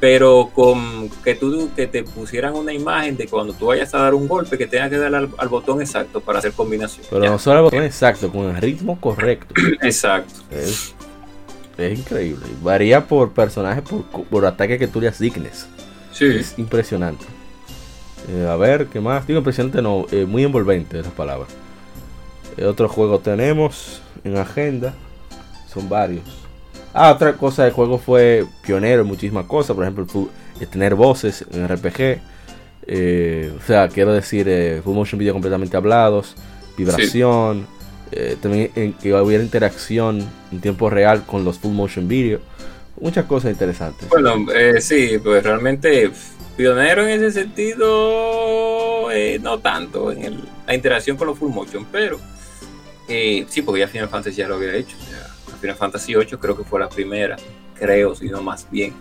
[0.00, 4.14] pero con que tú que te pusieran una imagen de cuando tú vayas a dar
[4.14, 7.06] un golpe que tengas que darle al, botón exacto para hacer combinación.
[7.08, 9.54] Pero no solo al botón exacto, con el ritmo correcto.
[9.82, 10.34] exacto.
[10.50, 10.94] Es,
[11.78, 12.46] increíble.
[12.62, 15.66] Varía por personaje, por, ataque que tú le asignes.
[16.12, 16.26] Sí.
[16.26, 17.24] Es impresionante.
[18.28, 19.26] Eh, a ver, ¿qué más?
[19.26, 21.48] Digo impresionante, no, eh, muy envolvente esas palabras.
[22.56, 24.94] Eh, otro juego tenemos en agenda.
[25.66, 26.43] Son varios.
[26.96, 29.74] Ah, otra cosa del juego fue pionero en muchísimas cosas.
[29.74, 30.06] Por ejemplo,
[30.70, 32.20] tener voces en RPG.
[32.86, 36.36] Eh, o sea, quiero decir, eh, full motion video completamente hablados,
[36.76, 37.66] vibración,
[38.12, 38.70] eh, también
[39.02, 42.38] que hubiera interacción en tiempo real con los full motion video.
[43.00, 44.08] Muchas cosas interesantes.
[44.08, 46.12] Bueno, eh, sí, pues realmente
[46.56, 49.08] pionero en ese sentido,
[49.40, 52.20] no tanto en la interacción con los full motion, pero
[53.08, 54.96] sí, porque ya Final Fantasy ya lo había hecho.
[55.64, 57.36] Final Fantasy 8 creo que fue la primera,
[57.74, 58.92] creo, si no más bien.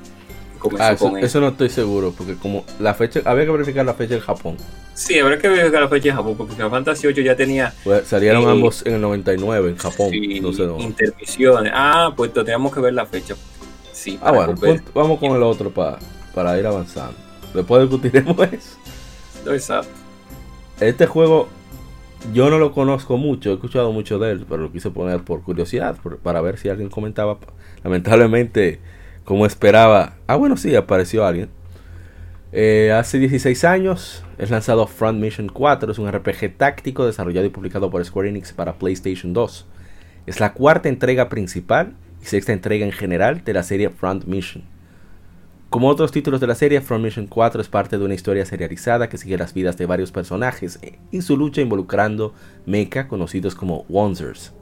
[0.79, 4.21] Ah, eso, no estoy seguro, porque como la fecha, había que verificar la fecha en
[4.21, 4.55] Japón.
[4.93, 7.73] Sí, habría que verificar la fecha en Japón, porque Final Fantasy 8 ya tenía.
[7.83, 10.09] Pues, salieron eh, ambos en el 99 en Japón.
[10.41, 11.73] no sé, Intermisiones.
[11.75, 13.35] Ah, pues teníamos que ver la fecha.
[13.91, 15.99] Sí, ah, bueno, pues, vamos con el otro para,
[16.33, 17.17] para ir avanzando.
[17.53, 19.51] Después discutiremos eso.
[19.51, 19.91] Exacto.
[20.79, 21.49] Este juego
[22.31, 25.41] yo no lo conozco mucho, he escuchado mucho de él, pero lo quise poner por
[25.43, 27.37] curiosidad, para ver si alguien comentaba.
[27.83, 28.79] Lamentablemente,
[29.25, 30.15] como esperaba.
[30.27, 31.49] Ah, bueno, sí, apareció alguien.
[32.51, 37.49] Eh, hace 16 años es lanzado Front Mission 4, es un RPG táctico desarrollado y
[37.49, 39.65] publicado por Square Enix para PlayStation 2.
[40.27, 44.63] Es la cuarta entrega principal y sexta entrega en general de la serie Front Mission.
[45.73, 49.09] Como otros títulos de la serie, Front Mission 4 es parte de una historia serializada
[49.09, 52.35] que sigue las vidas de varios personajes y su lucha involucrando
[52.67, 54.53] mecha conocidos como Wanzers.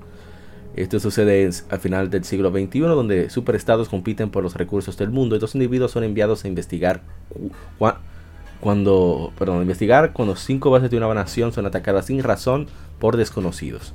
[0.73, 5.35] Esto sucede al final del siglo XXI, donde superestados compiten por los recursos del mundo
[5.35, 7.01] y dos individuos son enviados a investigar
[8.61, 12.67] cuando, perdón, investigar cuando cinco bases de una nación son atacadas sin razón
[12.99, 13.93] por desconocidos.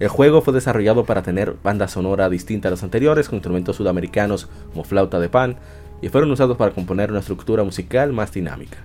[0.00, 4.48] El juego fue desarrollado para tener banda sonora distinta a las anteriores, con instrumentos sudamericanos
[4.72, 5.56] como flauta de pan,
[6.02, 8.78] y fueron usados para componer una estructura musical más dinámica.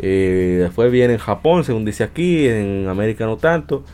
[0.00, 3.84] Eh, fue bien en Japón, según dice aquí, en América no tanto,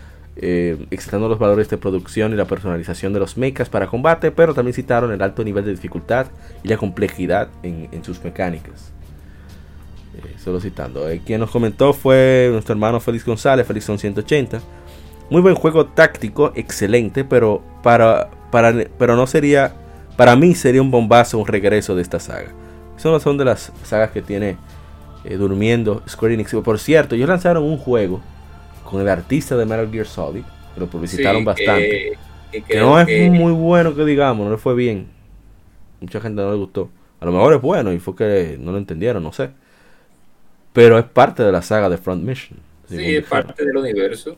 [0.43, 4.73] eh, los valores de producción y la personalización de los mechas para combate, pero también
[4.73, 6.29] citaron el alto nivel de dificultad
[6.63, 8.93] y la complejidad en, sus mecánicas.
[10.17, 11.09] Eh, solo citando.
[11.11, 14.61] Eh, quien nos comentó fue nuestro hermano Félix González, Félix 180.
[15.29, 19.75] Muy buen juego táctico, excelente, pero para, para, pero no sería,
[20.21, 22.53] para mí sería un bombazo un regreso de esta saga.
[22.99, 24.59] Son, son de las sagas que tiene
[25.25, 26.55] eh, durmiendo Square Enix.
[26.57, 28.21] Por cierto, ellos lanzaron un juego
[28.85, 30.43] con el artista de Metal Gear Solid,
[30.75, 32.19] que lo publicitaron bastante.
[32.53, 35.07] Que, no es muy bueno que digamos, no le fue bien.
[36.03, 36.91] Mucha gente no le gustó.
[37.19, 39.49] A lo mejor es bueno y fue que no lo entendieron, no sé.
[40.75, 42.59] Pero es parte de la saga de Front Mission.
[42.91, 44.37] Sí, es parte del universo.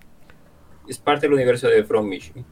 [0.86, 2.44] Es parte del universo de Front Mission.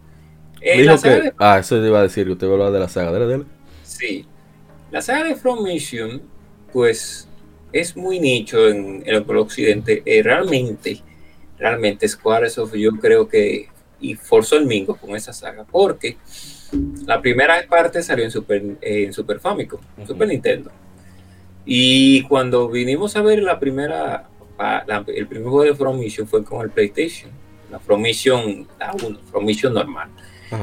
[0.60, 3.12] Eh, ah, eso iba a decir que usted va a hablar de la saga.
[3.12, 3.46] de él.
[3.82, 4.26] Sí.
[4.90, 6.22] La saga de Front Mission,
[6.72, 7.28] pues
[7.72, 10.02] es muy nicho en, el occidente.
[10.04, 11.00] Eh, realmente,
[11.58, 13.68] realmente Squaresoft yo creo que
[14.00, 16.16] y forzó el mingo con esa saga, porque
[17.06, 20.70] la primera parte salió en Super, en Super Famicom, Super Nintendo.
[21.66, 24.28] Y cuando vinimos a ver la primera,
[25.06, 27.30] el primer juego de From Mission fue con el PlayStation,
[27.70, 30.08] la From Mission, la 1, From Mission normal,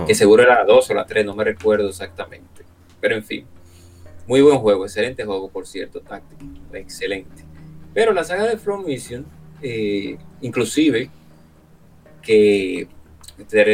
[0.05, 2.63] que seguro era la 2 o la 3, no me recuerdo exactamente.
[2.99, 3.45] Pero en fin,
[4.25, 7.43] muy buen juego, excelente juego, por cierto, táctico, excelente.
[7.93, 9.25] Pero la saga de From Mission,
[9.61, 11.09] eh, inclusive,
[12.21, 12.87] que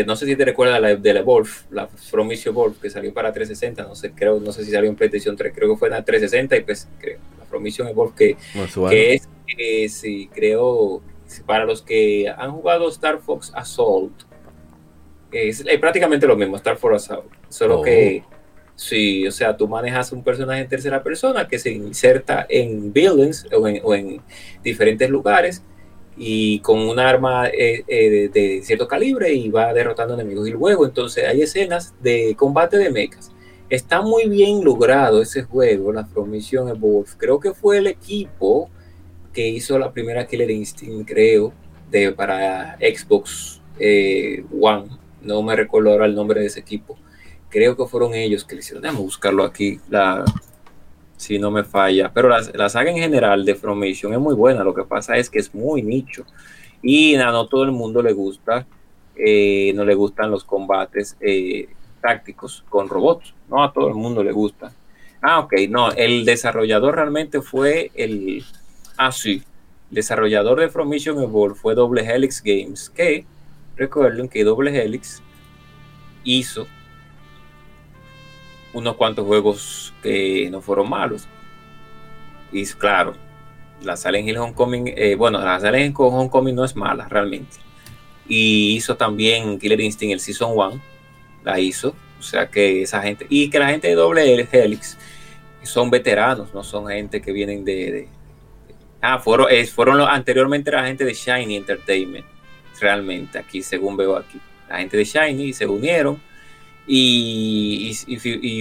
[0.06, 3.14] no sé si te recuerdas la de la Wolf, la From Mission Wolf, que salió
[3.14, 5.88] para 360, no sé, creo, no sé si salió en PlayStation 3, creo que fue
[5.88, 8.36] en la 360 y pues creo, la From Mission Wolf que,
[8.90, 11.02] que es, eh, sí, creo,
[11.46, 14.14] para los que han jugado Star Fox Assault,
[15.34, 18.34] es prácticamente lo mismo, Star Fox Assault, solo que oh.
[18.76, 23.48] Sí, o sea, tú manejas un personaje en tercera persona que se inserta en buildings
[23.54, 24.22] o en,
[24.64, 25.64] diferentes lugares
[26.18, 30.48] y con un arma eh, eh, de, cierto calibre y va derrotando enemigos.
[30.48, 33.32] Y luego entonces hay escenas de combate de mechas.
[33.70, 37.10] Está muy bien logrado ese juego, la Promission Evolve.
[37.18, 38.70] Creo que fue el equipo
[39.34, 41.54] que hizo la primera Killer Instinct, creo,
[41.90, 45.03] de, para Xbox eh, One.
[45.24, 46.98] No me recuerdo ahora el nombre de ese equipo
[47.54, 48.82] creo que fueron ellos que le hicieron.
[48.82, 50.26] Déjame buscarlo aquí, la,
[51.16, 52.12] si no me falla.
[52.12, 54.64] Pero la, saga en general de Formation es muy buena.
[54.64, 56.26] Lo que pasa es que es muy nicho.
[56.82, 58.66] Y a no todo el mundo le gusta,
[59.16, 61.70] eh, no le gustan los combates eh,
[62.02, 63.36] tácticos con robots.
[63.48, 64.74] No a todo el mundo le gusta.
[65.22, 68.44] Ah, ok, no, el desarrollador realmente fue el.
[68.98, 69.44] Ah, sí.
[69.92, 73.26] El desarrollador de From Mission Evolve fue Double Helix Games, que
[73.76, 75.22] recuerden que Double Helix
[76.24, 76.68] hizo
[78.74, 81.28] unos cuantos juegos que no fueron malos.
[82.52, 83.16] Y claro,
[83.82, 87.58] la Silent Hill Homecoming, eh, bueno, la Silent Hill Homecoming no es mala realmente.
[88.28, 90.82] Y hizo también Killer Instinct el Season 1,
[91.44, 91.96] la hizo.
[92.20, 94.98] O sea que esa gente, y que la gente de doble Helix
[95.64, 98.08] son veteranos, no son gente que vienen de.
[99.02, 102.26] ah, fueron, fueron anteriormente la gente de Shiny Entertainment,
[102.84, 104.40] realmente, aquí según veo aquí.
[104.70, 106.22] La gente de Shiny se unieron
[106.86, 107.96] y,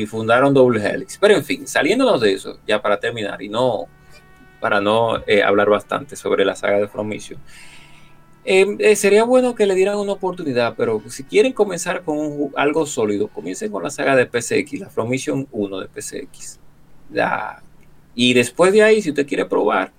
[0.09, 1.19] fundaron Double Helix.
[1.19, 3.87] Pero en fin, saliéndonos de eso, ya para terminar y no
[4.61, 7.39] para no eh, hablar bastante sobre la saga de From Mission,
[8.45, 12.87] Em, eh, sería bueno que le dieran una oportunidad, pero si quieren comenzar con algo
[12.87, 16.59] sólido, comiencen con la saga de PCX, la From Mission 1 de PCX.
[18.15, 19.93] y después de ahí, si usted quiere probar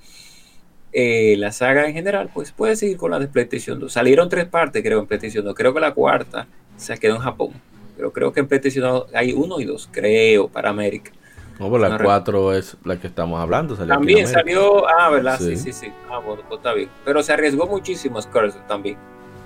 [0.93, 3.91] eh, la saga en general, pues puede seguir con la de PlayStation 2.
[3.91, 5.55] Salieron tres partes, creo, en PlayStation 2.
[5.55, 7.51] Creo que la cuarta se quedó en Japón.
[7.97, 11.11] Pero creo que en PlayStation 2 hay uno y dos, creo, para América.
[11.59, 13.75] No, pues la 4 es la que estamos hablando.
[13.75, 15.39] también salió, ah, ¿verdad?
[15.39, 15.87] Sí, sí, sí.
[16.09, 16.89] Ah, bueno, pues está bien.
[17.05, 18.97] Pero se arriesgó muchísimo Squaresoft también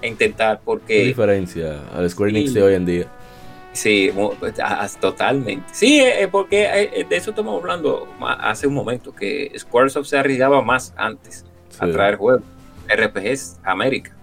[0.01, 0.99] a intentar porque...
[0.99, 3.07] ¿Qué diferencia al Square Enix de hoy en día?
[3.77, 4.11] Sí,
[4.99, 5.63] totalmente.
[5.71, 10.17] Sí, eh, eh, porque eh, de eso estamos hablando hace un momento, que Squaresoft se
[10.17, 11.45] arriesgaba más antes
[11.79, 12.41] a traer juegos,
[12.89, 14.15] RPGs América.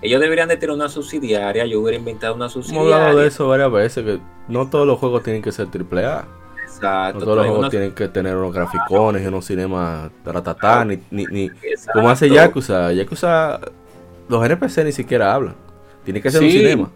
[0.00, 2.86] Ellos deberían de tener una subsidiaria, yo hubiera inventado una subsidiaria.
[2.86, 6.26] Hemos hablado de eso varias veces, que no todos los juegos tienen que ser AAA.
[6.64, 7.18] Exacto.
[7.18, 10.10] No todos los juegos tienen que tener unos graficones, unos cinemas
[10.86, 11.50] ni, ni, ni
[11.92, 12.90] como hace Yakuza.
[12.92, 13.60] Yakuza,
[14.30, 15.56] los NPC ni siquiera hablan.
[16.04, 16.90] Tiene que ser un cinema.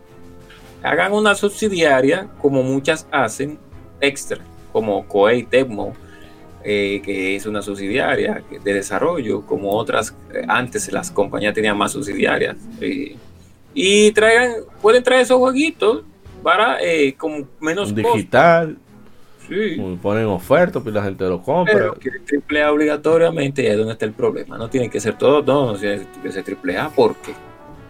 [0.82, 3.58] Hagan una subsidiaria, como muchas hacen,
[4.00, 4.38] extra,
[4.72, 5.94] como Koei Tecmo,
[6.68, 11.92] eh, que es una subsidiaria de desarrollo, como otras, eh, antes las compañías tenían más
[11.92, 12.56] subsidiarias.
[12.80, 13.16] Eh,
[13.72, 16.02] y traigan, pueden traer esos jueguitos
[16.42, 16.78] para
[17.16, 18.76] con menos digital.
[19.48, 19.80] Sí.
[20.02, 21.72] Ponen ofertas, pues la gente lo compra.
[21.72, 24.58] Pero que triple A obligatoriamente, y ahí es donde está el problema.
[24.58, 27.32] No tiene que ser todo, no, no tiene que ser triple A porque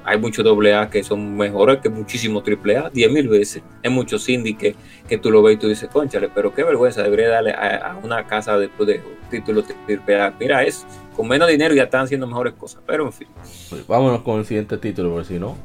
[0.06, 3.62] hay muchos doble A que son mejores que muchísimos triple A, diez mil veces.
[3.84, 7.28] Hay muchos indie que, tú lo ves y tú dices, conchale, pero qué vergüenza, debería
[7.28, 10.32] darle a, una casa de, de títulos triple A.
[10.38, 10.86] Mira, es
[11.16, 13.28] con menos dinero ya están haciendo mejores cosas, pero en fin.
[13.68, 15.56] Pues vámonos con el siguiente título, porque si no,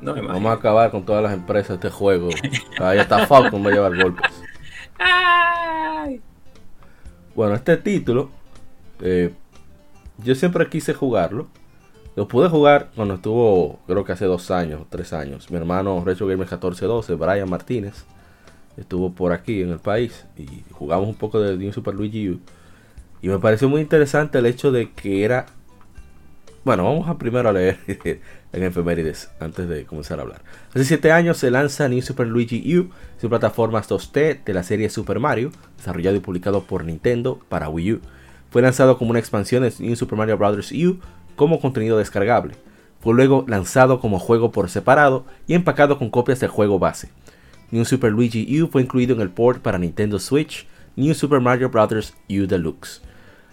[0.00, 2.28] no vamos a acabar con todas las empresas de este juego.
[2.78, 4.30] Ahí está Falcon, va a llevar golpes.
[7.34, 8.30] Bueno, este título,
[9.00, 9.32] eh,
[10.18, 11.48] yo siempre quise jugarlo.
[12.18, 15.52] Lo pude jugar cuando estuvo, creo que hace dos años, tres años.
[15.52, 18.06] Mi hermano Retro Gamer 1412, Brian Martínez,
[18.76, 22.40] estuvo por aquí en el país y jugamos un poco de New Super Luigi U.
[23.22, 25.46] Y me pareció muy interesante el hecho de que era.
[26.64, 27.78] Bueno, vamos a primero a leer
[28.52, 30.42] en efemérides antes de comenzar a hablar.
[30.70, 32.90] Hace 7 años se lanza New Super Luigi U,
[33.20, 37.92] su plataformas 2D de la serie Super Mario, desarrollado y publicado por Nintendo para Wii
[37.92, 38.00] U.
[38.50, 40.72] Fue lanzado como una expansión de New Super Mario Bros.
[40.72, 40.98] U
[41.38, 42.56] como contenido descargable.
[43.00, 47.08] Fue luego lanzado como juego por separado y empacado con copias del juego base.
[47.70, 50.66] New Super Luigi U fue incluido en el port para Nintendo Switch,
[50.96, 52.14] New Super Mario Bros.
[52.28, 53.00] U Deluxe.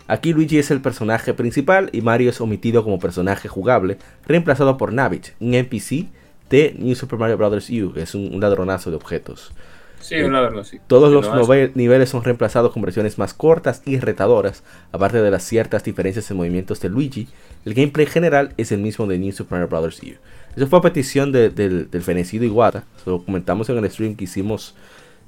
[0.07, 4.91] Aquí Luigi es el personaje principal y Mario es omitido como personaje jugable, reemplazado por
[4.91, 6.07] Navich, un NPC
[6.49, 7.69] de New Super Mario Bros.
[7.69, 9.51] U, que es un, ladronazo de objetos.
[9.99, 10.15] Sí,
[10.63, 10.79] sí.
[10.87, 15.83] Todos los niveles son reemplazados con versiones más cortas y retadoras, aparte de las ciertas
[15.83, 17.27] diferencias en movimientos de Luigi.
[17.65, 20.01] El gameplay general es el mismo de New Super Mario Bros.
[20.03, 20.15] U.
[20.55, 24.75] Eso fue a petición del, fenecido Iguata, lo comentamos en el stream que hicimos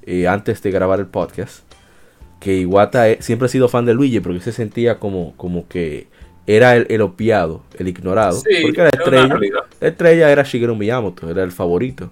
[0.06, 1.68] eh, antes de grabar el podcast
[2.40, 6.06] que Iwata e, siempre ha sido fan de Luigi porque se sentía como, como que
[6.46, 8.40] era el, opiado, el ignorado.
[8.62, 9.38] porque la estrella,
[9.80, 12.10] la estrella era Shigeru Miyamoto, era el favorito.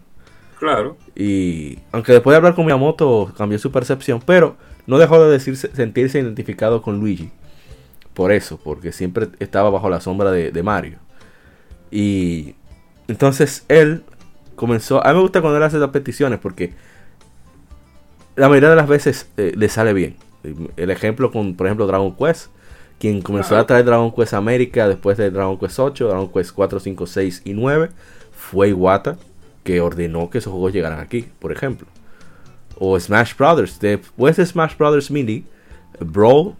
[0.58, 0.96] Claro.
[1.14, 5.70] Y aunque después de hablar con Miyamoto cambió su percepción, pero no dejó de decirse,
[5.74, 7.30] sentirse identificado con Luigi.
[8.14, 10.98] Por eso, porque siempre estaba bajo la sombra de, Mario.
[11.90, 12.54] Y
[13.08, 14.04] entonces él
[14.54, 15.04] comenzó.
[15.04, 16.72] A mí me gusta cuando él hace las peticiones porque
[18.36, 20.16] la mayoría de las veces eh, le sale bien.
[20.76, 22.50] El ejemplo con, por ejemplo, Dragon Quest.
[22.98, 26.80] Quien comenzó a traer Dragon Quest América después de Dragon Quest 8, Dragon Quest 4,
[26.80, 27.90] 5, 6 y 9
[28.32, 29.18] fue Iwata
[29.66, 31.88] que ordenó que esos juegos llegaran aquí, por ejemplo.
[32.78, 33.80] O Smash Brothers.
[33.80, 35.44] Después de Smash Brothers Mini,
[35.98, 36.54] Brawl,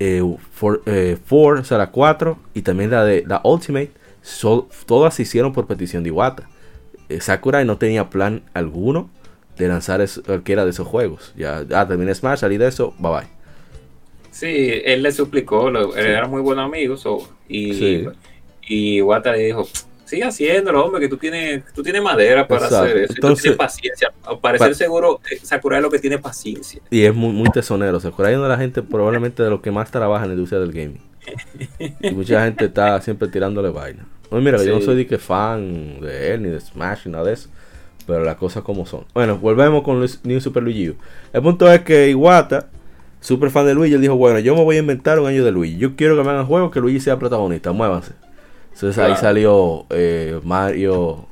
[0.00, 3.92] eh, for, eh, o sea, la 4 y también la de la Ultimate,
[4.84, 6.48] todas se hicieron por petición de Iwata.
[7.08, 9.08] Eh, Sakurai no tenía plan alguno
[9.56, 11.32] de lanzar cualquiera de esos juegos.
[11.36, 13.28] Ya, ah, terminé Smash, salí de eso, bye bye.
[14.32, 16.96] Sí, él le suplicó, lo, era muy buen amigo
[17.48, 18.08] y,
[18.66, 19.68] y Wata le dijo,
[20.12, 23.14] sigue haciéndolo, hombre, que tú tienes, tú tienes madera para hacer eso.
[23.14, 24.12] tú tienes paciencia.
[24.24, 26.82] Al parecer seguro, eh, Sakurai es lo que tiene paciencia.
[26.90, 27.98] Y es muy, muy tesonero.
[27.98, 30.60] Sakurai es una de la gente probablemente de los que más trabaja en la industria
[30.60, 31.00] del gaming.
[32.00, 34.06] y mucha gente está siempre tirándole vaina.
[34.28, 37.24] Oye, mira, yo no soy de que fan de él, ni de Smash, ni nada
[37.24, 37.48] de eso.
[38.06, 39.06] Pero las cosas como son.
[39.14, 40.94] Bueno, volvemos con New Super Luigi.
[41.32, 42.68] El punto es que Iwata,
[43.20, 45.52] super fan de Luigi, él dijo, bueno, yo me voy a inventar un año de
[45.52, 45.78] Luigi.
[45.78, 47.72] Yo quiero que me hagan juegos que Luigi sea protagonista.
[47.72, 48.12] Muévanse.
[48.74, 51.26] Entonces ahí salió eh, Mario...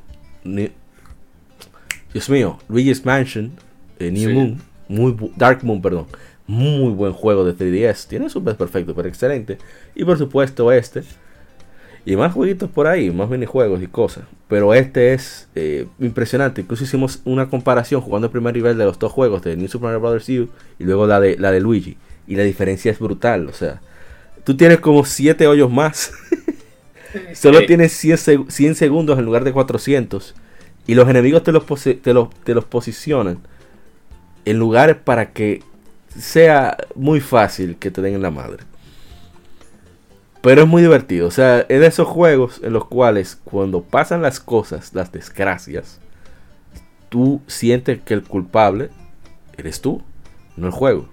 [2.12, 3.53] Dios mío, Luigi's Mansion,
[3.99, 6.07] eh, New Moon, muy Dark Moon, perdón.
[6.47, 8.09] Muy buen juego de 3DS.
[8.09, 9.59] Tiene super perfecto, pero excelente.
[9.95, 11.05] Y por supuesto este.
[12.05, 14.24] Y más jueguitos por ahí, más minijuegos y cosas.
[14.49, 16.62] Pero este es eh, impresionante.
[16.62, 19.91] Incluso hicimos una comparación jugando el primer nivel de los dos juegos, de New Super
[19.91, 20.28] Mario Bros.
[20.28, 21.97] U y luego la de, la de Luigi.
[22.26, 23.47] Y la diferencia es brutal.
[23.49, 23.80] O sea,
[24.43, 26.12] tú tienes como 7 hoyos más.
[27.34, 30.34] Solo tienes 100, 100, segundos en lugar de 400.
[30.86, 31.64] Y los enemigos te los,
[32.02, 33.38] te los, te los posicionan
[34.44, 35.62] en lugares para que
[36.16, 38.64] sea muy fácil que te den en la madre.
[40.40, 41.28] Pero es muy divertido.
[41.28, 46.00] O sea, es de esos juegos en los cuales cuando pasan las cosas, las desgracias,
[47.08, 48.90] tú sientes que el culpable
[49.56, 50.02] eres tú,
[50.56, 51.08] no el juego.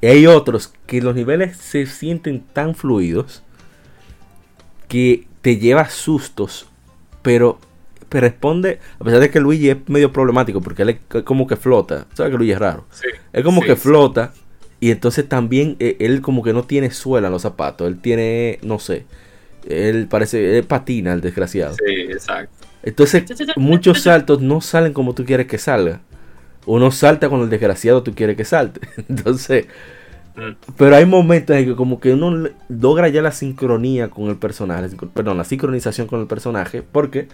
[0.00, 3.42] Y hay otros que los niveles se sienten tan fluidos
[4.94, 6.68] que te lleva sustos,
[7.20, 7.58] pero,
[8.10, 12.06] responde, a pesar de que Luigi es medio problemático, porque él es como que flota,
[12.14, 12.84] ¿sabes que Luigi es raro?
[12.92, 14.32] Sí, es como que flota
[14.78, 17.88] y entonces también eh, él como que no tiene suela en los zapatos.
[17.88, 19.04] Él tiene, no sé.
[19.68, 21.74] Él parece, él patina el desgraciado.
[21.74, 22.68] Sí, exacto.
[22.84, 23.24] Entonces
[23.56, 26.02] muchos saltos no salen como tú quieres que salga.
[26.66, 28.80] Uno salta cuando el desgraciado tú quieres que salte.
[29.08, 29.66] Entonces.
[30.76, 34.96] Pero hay momentos en que como que uno logra ya la sincronía con el personaje.
[35.12, 36.82] Perdón, la sincronización con el personaje.
[36.82, 37.28] Porque,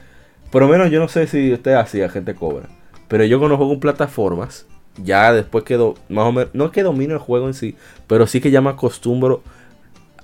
[0.51, 2.69] por lo menos yo no sé si usted hacía gente cobra.
[3.09, 4.67] Pero yo cuando juego en plataformas
[5.03, 7.77] ya después quedó más o menos, no que domino el juego en sí,
[8.07, 9.43] pero sí que ya me acostumbro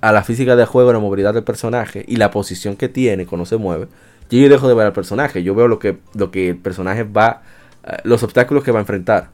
[0.00, 3.26] a la física del juego, a la movilidad del personaje y la posición que tiene
[3.26, 3.88] cuando se mueve.
[4.30, 7.42] Yo dejo de ver al personaje, yo veo lo que, lo que el personaje va,
[7.84, 9.30] eh, los obstáculos que va a enfrentar.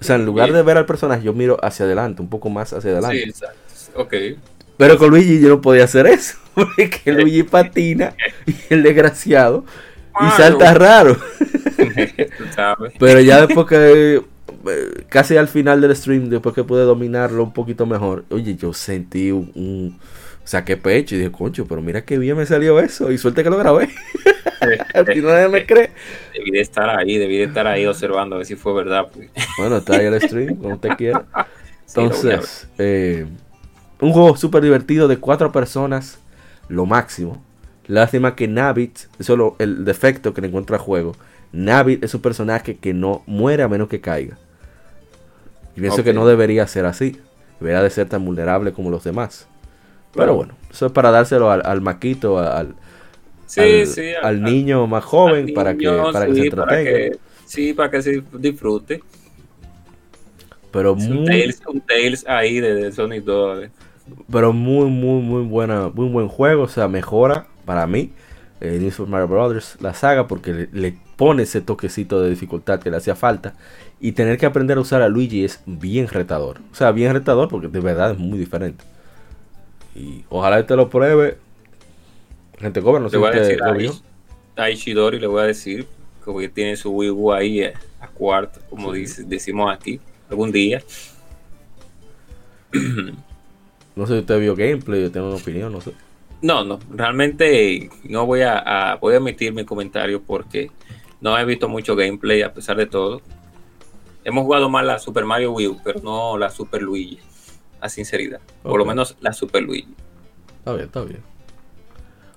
[0.00, 2.72] O sea, en lugar de ver al personaje, yo miro hacia adelante, un poco más
[2.72, 3.18] hacia adelante.
[3.18, 3.58] Sí, exacto.
[3.96, 4.14] Ok.
[4.76, 6.38] Pero con Luigi yo no podía hacer eso.
[6.54, 8.14] Porque Luigi patina
[8.46, 9.64] y el desgraciado.
[10.20, 11.16] Y salta raro.
[12.98, 14.22] Pero ya después que
[14.66, 18.72] eh, casi al final del stream, después que pude dominarlo un poquito mejor, oye, yo
[18.72, 19.98] sentí un,
[20.44, 23.10] saqué pecho y dije, concho, pero mira qué bien me salió eso.
[23.12, 23.88] Y suerte que lo grabé.
[24.94, 25.90] Aquí nadie me cree.
[26.34, 29.08] Debí de estar ahí, debí de estar ahí observando a ver si fue verdad.
[29.12, 29.30] Pues.
[29.58, 31.24] Bueno, está ahí el stream, como usted quiera.
[31.88, 33.26] Entonces, eh,
[34.00, 36.18] un juego súper divertido de cuatro personas,
[36.68, 37.42] lo máximo.
[37.86, 41.16] Lástima que Navit, solo el defecto que le encuentra a juego.
[41.52, 44.38] Navit es un personaje que no muere a menos que caiga.
[45.76, 47.20] Y pienso que no debería ser así.
[47.58, 49.48] Debería de ser tan vulnerable como los demás.
[50.14, 52.74] Pero bueno, eso es para dárselo al, maquito, al,
[54.22, 57.18] al, niño más joven, para que, para que se entretenga.
[57.44, 59.02] sí, para que se disfrute.
[60.72, 63.68] Pero muy, un, Tales, ahí de, Sonic 2.
[64.30, 66.64] Pero muy, muy, muy buena, muy buen juego.
[66.64, 68.12] O sea, mejora para mí
[68.60, 69.76] eh, New Super Mario Bros.
[69.80, 73.54] la saga porque le, pone ese toquecito de dificultad que le hacía falta.
[74.00, 76.60] Y tener que aprender a usar a Luigi es bien retador.
[76.72, 78.84] O sea, bien retador porque de verdad es muy diferente.
[79.94, 81.38] Y ojalá te lo pruebe.
[82.58, 83.94] Gente cobra, no sé si lo vio.
[84.56, 85.86] A Ishidori le voy a decir
[86.38, 87.72] que tiene su Wii U ahí a,
[88.14, 90.82] cuarto, como decimos aquí, algún día.
[93.96, 95.92] no sé si usted vio gameplay, yo tengo una opinión, no sé.
[96.42, 100.70] No, no, realmente no voy a, voy a emitir mi comentario porque
[101.20, 103.20] no he visto mucho gameplay a pesar de todo.
[104.24, 107.18] Hemos jugado más la Super Mario Wii U, pero no la Super Luigi,
[107.80, 108.40] a sinceridad.
[108.62, 109.94] Por lo menos la Super Luigi.
[110.58, 111.30] Está bien, está bien.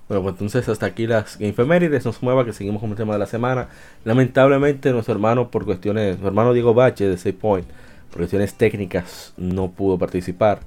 [0.08, 2.04] Bueno, pues entonces hasta aquí las Gamefemérides.
[2.04, 3.68] Nos mueva que seguimos con el tema de la semana.
[4.04, 7.66] Lamentablemente nuestro hermano por cuestiones, nuestro hermano Diego Bache de 6 Point,
[8.10, 10.60] por cuestiones técnicas no pudo participar.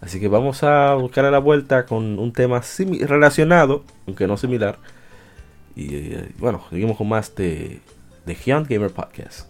[0.00, 2.62] Así que vamos a buscar a la vuelta con un tema
[3.02, 4.78] relacionado, aunque no similar.
[5.76, 7.80] Y eh, bueno, seguimos con más de,
[8.24, 9.49] de Gamer Podcast.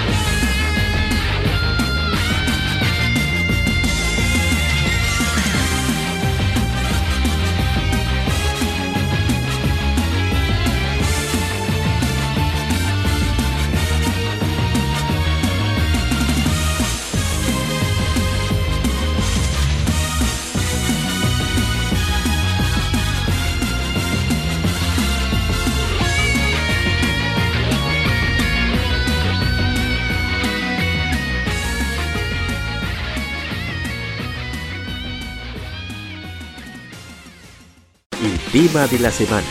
[38.61, 39.47] Tema de la semana.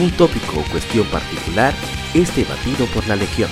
[0.00, 1.72] Un tópico o cuestión particular
[2.12, 3.48] es debatido por la Legión.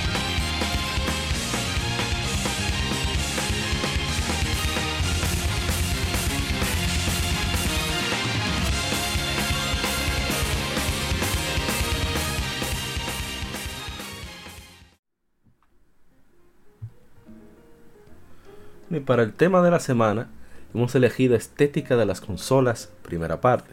[18.90, 20.28] Y para el tema de la semana,
[20.74, 23.70] hemos elegido estética de las consolas, primera parte.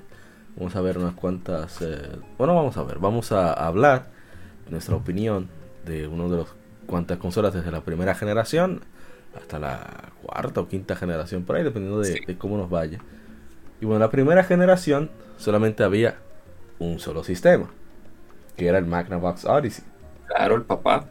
[0.57, 1.81] Vamos a ver unas cuantas.
[1.81, 4.07] eh, bueno, vamos a ver, vamos a hablar
[4.69, 5.49] nuestra opinión
[5.85, 6.47] de uno de los
[6.87, 8.81] cuantas consolas desde la primera generación
[9.37, 12.19] hasta la cuarta o quinta generación, por ahí, dependiendo de, Sí.
[12.25, 12.99] de cómo nos vaya.
[13.81, 16.15] Y bueno, la primera generación solamente había
[16.79, 17.69] un solo sistema,
[18.55, 19.83] que era el Magnavox Odyssey.
[20.27, 21.05] Claro, el papá.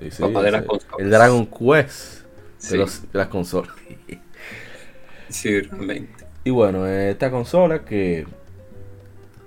[0.00, 0.96] Sí, sí, Papá de las consolas.
[0.98, 2.22] el Dragon Quest
[2.70, 3.70] de, los- de las consolas.
[6.44, 8.26] Y bueno, esta consola que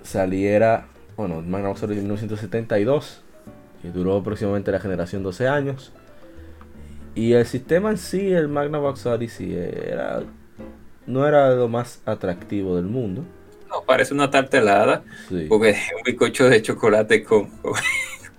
[0.02, 3.22] saliera, bueno, Magnavox Odyssey en 1972,
[3.82, 5.92] que duró aproximadamente la generación 12 años.
[7.14, 10.22] Y el sistema en sí, el Magnavox Odyssey, era,
[11.06, 13.24] no era lo más atractivo del mundo.
[13.68, 15.46] No, parece una tartelada, Sí.
[15.48, 17.74] porque es un bizcocho de chocolate con, con,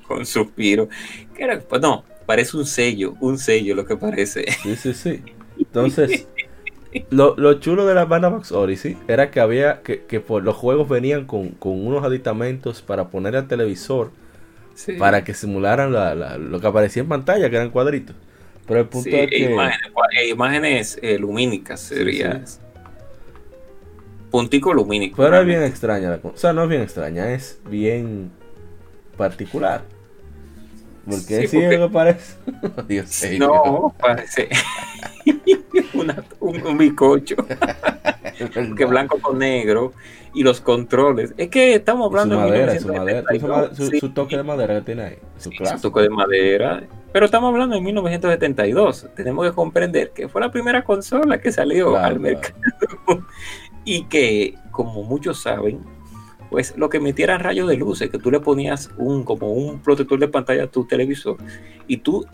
[0.07, 0.87] con suspiro.
[1.35, 4.45] Que era, pues no, parece un sello, un sello lo que parece.
[4.63, 5.23] Sí, sí, sí.
[5.57, 6.27] Entonces,
[7.09, 10.87] lo, lo chulo de la Magnavox Odyssey era que había que, que por los juegos
[10.89, 14.11] venían con, con unos aditamentos para poner al televisor
[14.75, 14.93] Sí.
[14.93, 18.15] para que simularan la- la- lo que aparecía en pantalla, que eran cuadritos.
[18.67, 22.43] Pero el punto Sí, es que imágenes, eh, imágenes, eh, lumínicas sería.
[24.29, 25.15] Puntico lumínico.
[25.23, 26.35] pero es bien extraña la cosa.
[26.35, 28.29] O sea, no es bien extraña, es bien
[29.15, 29.81] particular.
[31.09, 32.35] Porque Sí, sí, porque- que parece.
[32.87, 33.23] Dios.
[33.39, 34.49] No, parece
[35.93, 37.35] una- un, un verdad.
[38.77, 39.93] que blanco con negro
[40.33, 41.33] y los controles.
[41.37, 44.09] Es que estamos Y su hablando de madera, su madera, su, 1972, su- sí, su
[44.09, 45.17] toque de madera que tiene ahí.
[45.37, 45.75] Su sí, clase.
[45.77, 46.83] su toque de madera.
[47.13, 49.07] Pero estamos hablando de 1972.
[49.15, 52.21] Tenemos que comprender que fue la primera consola que salió Claro, al claro.
[52.21, 53.25] mercado
[53.85, 55.79] y que, como muchos saben,
[56.49, 59.79] pues lo que emitía eran rayos de luces, que tú le ponías un como un
[59.81, 61.37] protector de pantalla a tu televisor
[61.87, 62.25] y tú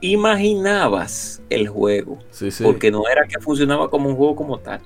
[0.00, 2.62] imaginabas el juego, Sí, sí.
[2.62, 4.80] porque no era que funcionaba como un juego como tal.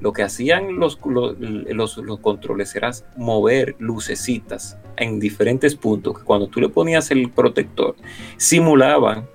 [0.00, 6.24] Lo que hacían los, los, los- los controles era mover lucecitas en diferentes puntos, que
[6.24, 7.96] cuando tú le ponías el protector,
[8.36, 9.26] simulaban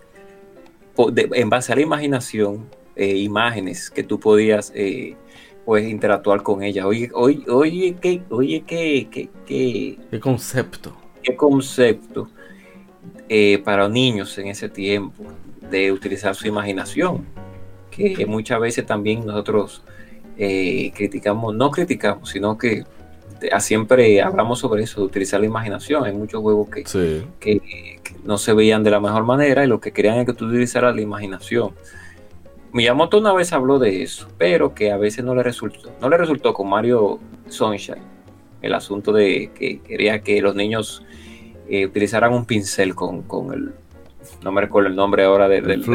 [1.15, 5.15] en base a la imaginación eh, imágenes que tú podías eh,
[5.65, 6.87] pues interactuar con ella.
[6.87, 10.95] Oye, oye, oye, qué, oye, qué, qué, qué- ¿Qué concepto?
[11.23, 12.27] qué concepto
[13.29, 15.23] eh, para niños en ese tiempo
[15.69, 17.25] de utilizar su imaginación,
[17.91, 19.83] que muchas veces también nosotros
[20.37, 22.83] eh, criticamos, no criticamos, sino que
[23.41, 26.03] eh, siempre hablamos sobre eso, de utilizar la imaginación.
[26.05, 27.23] Hay muchos juegos que, Sí.
[27.39, 27.59] que,
[28.03, 30.45] que no se veían de la mejor manera y lo que querían es que tú
[30.47, 31.71] utilizaras la imaginación.
[32.73, 35.91] Miyamoto una vez habló de eso, pero que a veces no le resultó.
[35.99, 38.01] No le resultó con Mario Sunshine
[38.61, 41.03] el asunto de que quería que los niños
[41.67, 43.71] eh, utilizaran un pincel con, con el.
[44.43, 45.85] No me recuerdo el nombre ahora de- El del, del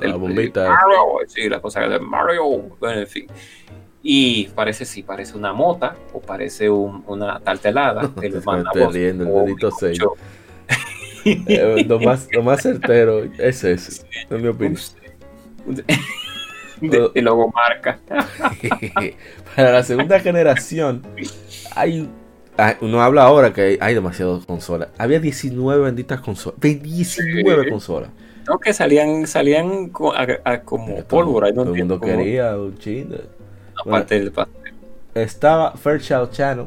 [0.00, 0.68] Del- la bombita.
[0.68, 0.98] Mario,
[1.28, 2.44] sí, la cosa de Mario.
[2.80, 3.26] Bueno, en fin.
[4.02, 8.08] Y parece, sí, parece una mota o parece un- una tartelada.
[8.14, 9.70] Te el estás mandavoz riendo, el dedito.
[11.26, 14.78] Eh, lo, más, lo más certero es ese, en mi opinión.
[16.80, 17.98] de, de logomarca.
[19.56, 21.02] Para la segunda generación,
[21.74, 22.08] hay.
[22.58, 24.88] ah, Uno habla ahora que hay, demasiadas consolas.
[24.98, 26.58] Había 19 benditas consolas.
[26.60, 27.70] 19 Sí.
[27.70, 28.10] consolas.
[28.48, 31.48] No, que salían, salían a- a- como Todo- pólvora.
[31.48, 33.08] no Todo el mundo cómo- quería un chin.
[33.10, 33.24] de-
[33.86, 34.74] Aparte del pastel.
[35.14, 36.66] Estaba Fairchild Channel,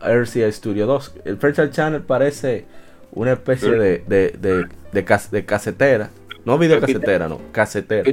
[0.00, 1.14] RCA Studio 2.
[1.24, 2.64] El Fairchild Channel parece
[3.12, 6.10] una especie de, de, de, de, cas- de casetera.
[6.44, 8.12] No videocasetera, no, casetera.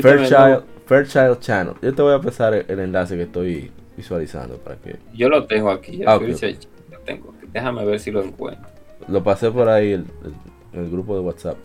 [0.00, 1.74] Fairchild, Fairchild Channel.
[1.82, 5.46] Yo te voy a pasar el, el enlace que estoy visualizando para que yo lo
[5.46, 6.02] tengo aquí.
[6.06, 6.56] Ah, ok, Felicia,
[6.90, 7.34] lo tengo.
[7.52, 8.66] Déjame ver si lo encuentro.
[9.08, 11.56] lo pasé por ahí el, el- el grupo de WhatsApp.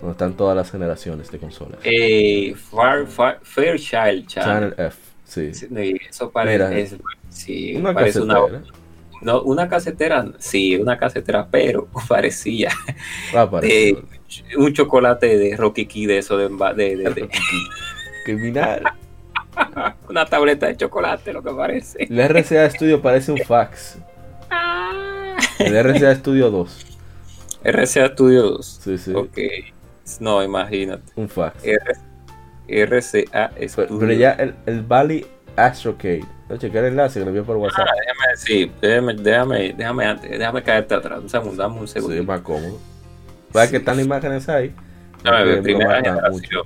[0.00, 1.78] Donde están todas las generaciones de consolas.
[1.84, 4.74] Eh, Far, Far- Fairchild Channel Channel.
[4.76, 5.54] F, sí.
[5.54, 5.68] Sí,
[6.08, 6.96] Eso parece, Mira, es-
[7.30, 8.62] sí, Una parece una, casetera.
[9.22, 12.70] no, una casetera, sí, una casetera, pero parecía
[13.34, 13.94] Va a aparecer.
[13.96, 14.15] de
[14.56, 17.28] un chocolate de Rocky Key de eso, de, de- de- de-
[18.24, 18.82] Criminal.
[20.08, 22.04] una tableta de chocolate, lo que parece.
[22.04, 23.98] El RCA Studio parece un fax.
[25.58, 26.86] El RCA Studio 2.
[27.64, 28.80] RCA Studios.
[28.82, 29.12] Sí, sí.
[29.14, 29.38] Ok.
[30.20, 31.12] No, imagínate.
[31.16, 31.64] Un fax.
[31.64, 33.96] R- RCA Pero, Studios.
[34.00, 35.26] pero ya el, el Bali
[35.56, 36.24] Astrocade.
[36.48, 37.86] No, chequear el enlace que lo envié por WhatsApp.
[37.88, 41.20] Ah, déjame, sí, déjame, déjame, déjame, antes, déjame caerte atrás.
[41.20, 42.16] Un segundo, dame un segundo.
[42.16, 42.78] Sí, más cómodo.
[43.56, 44.74] ¿Sabes que están las imágenes ahí?
[45.24, 46.62] No primera marca generación.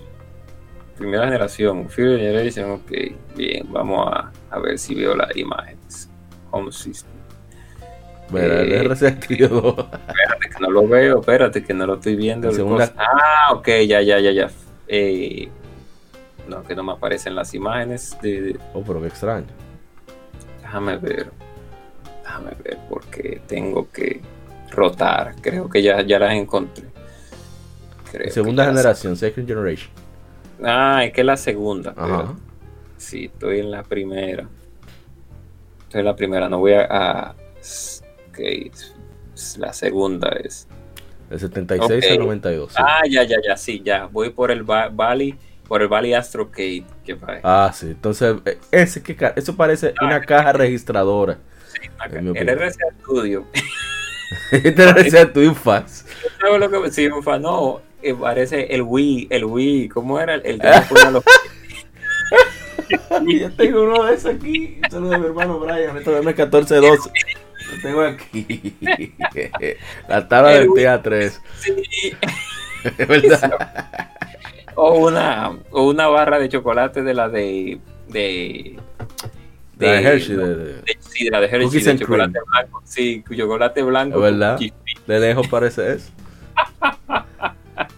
[0.98, 2.92] Primera generación, Fury Generation, ok,
[3.34, 6.10] bien, vamos a, a ver si veo las imágenes.
[6.50, 7.10] Home System.
[8.34, 9.64] El Eh, RCTio 2.
[9.78, 12.52] Espérate que no lo veo, espérate que no lo estoy viendo.
[12.52, 12.92] Segunda-.
[12.98, 14.50] Ah, ok, ya, ya, ya, ya.
[14.88, 15.48] Eh,
[16.48, 18.16] no, que no me aparecen las imágenes.
[18.20, 19.46] De, de- Oh, pero qué extraño.
[20.62, 21.30] déjame ver.
[22.22, 24.20] Déjame ver porque tengo que
[24.70, 25.34] rotar.
[25.40, 26.84] Creo que ya, ya las encontré.
[28.10, 29.90] Creo Segunda las- generación, Second Generation.
[30.64, 31.90] Ah, es que es la segunda.
[31.90, 32.32] Espérate.
[32.96, 34.46] Sí, estoy en la primera.
[35.84, 36.86] Estoy en la primera, no voy a.
[36.90, 37.34] a-
[39.58, 40.66] la segunda es.
[41.30, 42.10] El 76 Ok.
[42.10, 42.72] al 92.
[42.72, 42.76] sí.
[42.84, 44.06] Ah, ya, ya, ya, sí, ya.
[44.06, 45.36] Voy por el Valley,
[45.68, 46.84] por el Valley Astrocade.
[47.04, 47.86] Que Ah, sí.
[47.86, 51.38] Entonces, eh, ese que ca- eso parece una caja registradora.
[51.98, 52.58] acá, en mi el opinión.
[52.58, 53.46] RCA Studio.
[54.52, 56.04] Este es tu infaz.
[56.40, 57.80] ¿Sabes lo que sí, ufa, no?
[58.02, 60.34] eh, parece el Wii, el Wii, ¿cómo era?
[60.34, 61.24] El, le ponía los-
[63.26, 64.78] Yo tengo uno de esos aquí.
[64.84, 65.96] Un saludo de mi hermano Brian.
[65.96, 67.10] Esto es 1412.
[67.76, 68.74] Lo tengo aquí.
[70.08, 71.38] La tabla del TA3.
[71.58, 72.12] Sí.
[72.98, 73.78] Es verdad.
[74.74, 77.78] O una, o una barra de chocolate de la de.
[78.08, 78.78] de.
[79.86, 80.36] La de Hershey.
[80.36, 82.82] De, de- de- sí, de la de Hershey, de chocolate blanco.
[82.84, 84.16] Sí, chocolate blanco.
[84.16, 84.58] Es verdad.
[85.06, 86.10] de lejos parece eso.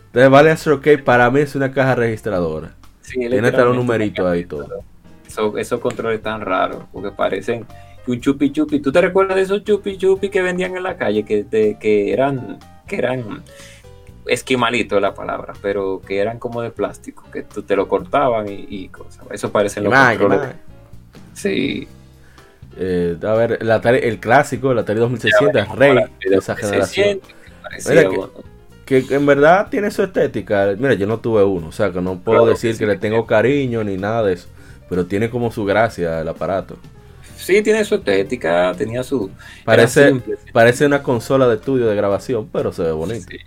[0.07, 2.75] Entonces, Vale Astrocade para mí es una caja registradora.
[3.01, 4.69] Sí, Tiene hasta los numeritos ahí todo.
[5.27, 7.67] Eso- esos controles tan raros, porque parecen
[8.07, 8.81] un chupi chupi.
[8.81, 11.25] ¿Tú te recuerdas de esos chupi chupi que vendían en la calle?
[11.25, 13.43] Que, de- que eran, que eran
[14.27, 18.67] esquimalito la palabra, pero que eran como de plástico, que tú te lo cortaban y,
[18.69, 19.25] y cosas.
[19.31, 20.55] Eso parecen los Más, controles.
[21.35, 21.89] Sí.
[22.77, 25.97] Eh, a ver, el, Atari- el clásico, el Atari 2600, es rey
[26.29, 27.21] de esa generación.
[27.89, 28.19] Mira que-.
[28.85, 30.75] Que en verdad tiene su estética.
[30.77, 32.87] Mira, yo no tuve uno, o sea que no puedo Claro que decir sí, que
[32.87, 34.49] le tengo cariño ni nada de eso.
[34.89, 36.77] Pero tiene como su gracia el aparato.
[37.37, 39.31] Sí, tiene su estética, tenía su.
[39.65, 43.27] Parece, simple, parece una consola de estudio de grabación, pero se ve bonito.
[43.31, 43.39] Sí.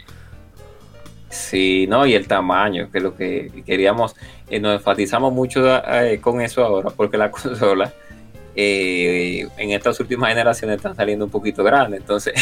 [1.30, 4.16] Sí, no, y el tamaño, que es lo que queríamos,
[4.50, 7.92] eh, nos enfatizamos mucho eh, con eso ahora, porque la consola
[8.56, 12.34] eh, en estas últimas generaciones están saliendo un poquito grandes, entonces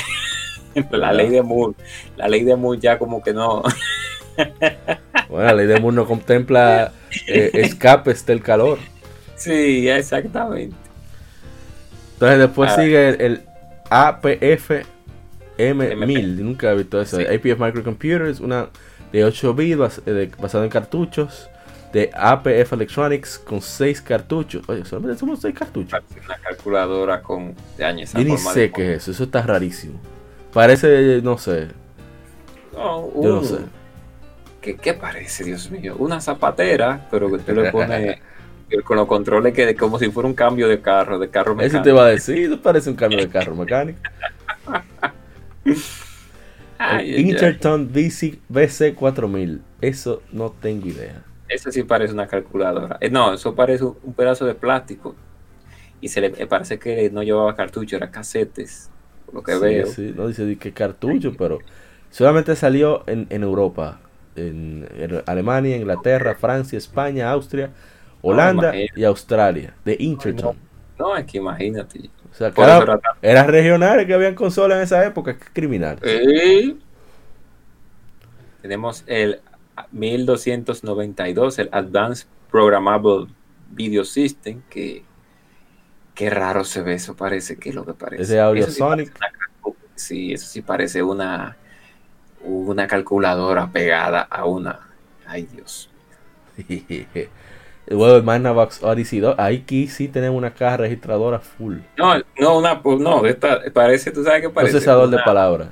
[0.91, 1.75] la ley de Moore,
[2.17, 3.63] la ley de Moore ya como que no,
[5.29, 6.91] Bueno, la ley de Moore no contempla
[7.27, 8.77] eh, escapes del calor.
[9.35, 10.75] sí, exactamente.
[12.13, 12.75] Entonces después Ah.
[12.81, 13.41] sigue el, el
[13.89, 14.71] APF
[15.57, 16.25] M1000.
[16.37, 17.17] Nunca he visto eso.
[17.17, 17.23] Sí.
[17.25, 18.69] APF Microcomputers, una
[19.11, 21.49] de 8 bits bas- de- basado en cartuchos.
[21.93, 24.67] De APF Electronics con 6 cartuchos.
[24.67, 26.01] Oye, solamente somos 6 cartuchos.
[26.25, 29.11] Una calculadora con de años Yo ni sé qué es eso.
[29.11, 29.99] Eso está rarísimo.
[30.51, 31.67] Parece, no sé.
[32.73, 33.57] No, Yo no un- sé.
[34.59, 35.95] ¿Qué, qué parece, Dios mío?
[35.99, 38.21] Una zapatera, pero que usted le pone
[38.85, 41.83] con los controles que como si fuera un cambio de carro, de carro Eso mecánico.
[41.83, 42.37] te va a decir.
[42.39, 43.99] Eso parece un cambio de carro mecánico.
[46.77, 47.15] Ay.
[47.29, 49.59] Interton DC BC4000.
[49.81, 51.23] Eso no tengo idea.
[51.53, 52.97] Eso sí parece una calculadora.
[52.99, 55.15] Eh, no, eso parece un, pedazo de plástico.
[56.01, 58.89] Y se le eh, parece que no llevaba cartucho, era casetes.
[59.25, 59.85] Por lo que Sí, veo.
[59.85, 61.59] sí, no dice que cartucho, pero
[62.09, 63.99] solamente salió en, en Europa,
[64.35, 67.69] en, en Alemania, Inglaterra, Francia, España, Austria,
[68.21, 70.57] Holanda y Australia, de Interton.
[70.97, 72.09] No, es que imagínate.
[72.31, 75.99] O sea, eso era tan- eran regionales que habían consolas en esa época, que criminal.
[76.01, 76.75] Eh,
[78.61, 79.41] Tenemos el
[79.91, 83.27] 1292, el Advanced Programmable
[83.71, 85.03] Video System, que
[86.13, 88.23] qué raro se ve eso, parece que es lo que parece.
[88.23, 89.11] Ese Audio Eso Sonic.
[89.15, 91.57] una sí, eso sí parece una,
[92.43, 94.79] una calculadora pegada a una.
[95.25, 95.89] Ay, Dios.
[97.87, 101.79] Luego el Magnavox Odyssey 2, aquí sí tenemos una caja registradora full.
[101.97, 104.71] No, no, una, pues, no, esta parece, tú sabes qué parece.
[104.73, 105.69] Procesador de Una- palabras.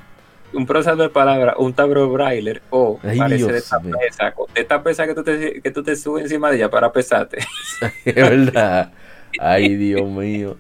[0.54, 3.96] Un procesador de palabras, un tablero braille o Ay, parece Dios de esta mío.
[4.00, 6.92] pesa, de esta pesa que tú te, que tú te subes encima de ella para
[6.92, 7.40] pesarte.
[8.06, 8.92] Es verdad.
[9.40, 10.58] Ay, Dios mío.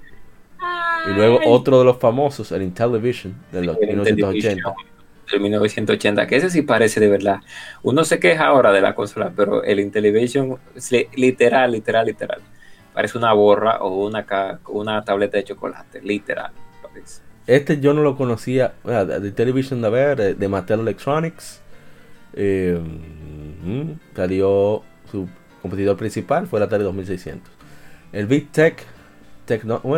[1.09, 4.73] Y luego otro de los famosos, el Intellivision, de los El 1980.
[5.31, 7.39] Del 1980, que ese sí parece de verdad.
[7.83, 10.57] Uno se queja ahora de la consola, pero el Intellivision,
[11.15, 12.41] literal, literal, literal.
[12.93, 14.25] Parece una borra o una,
[14.67, 16.51] una tableta de chocolate, literal.
[16.81, 17.21] Parece.
[17.51, 21.59] Este yo no lo conocía, bueno, de Television de ver, de, de Mattel Electronics.
[22.33, 25.27] Eh, ujú, salió su
[25.61, 27.51] competidor principal, fue el Atari 2600.
[28.13, 28.85] El Big Tech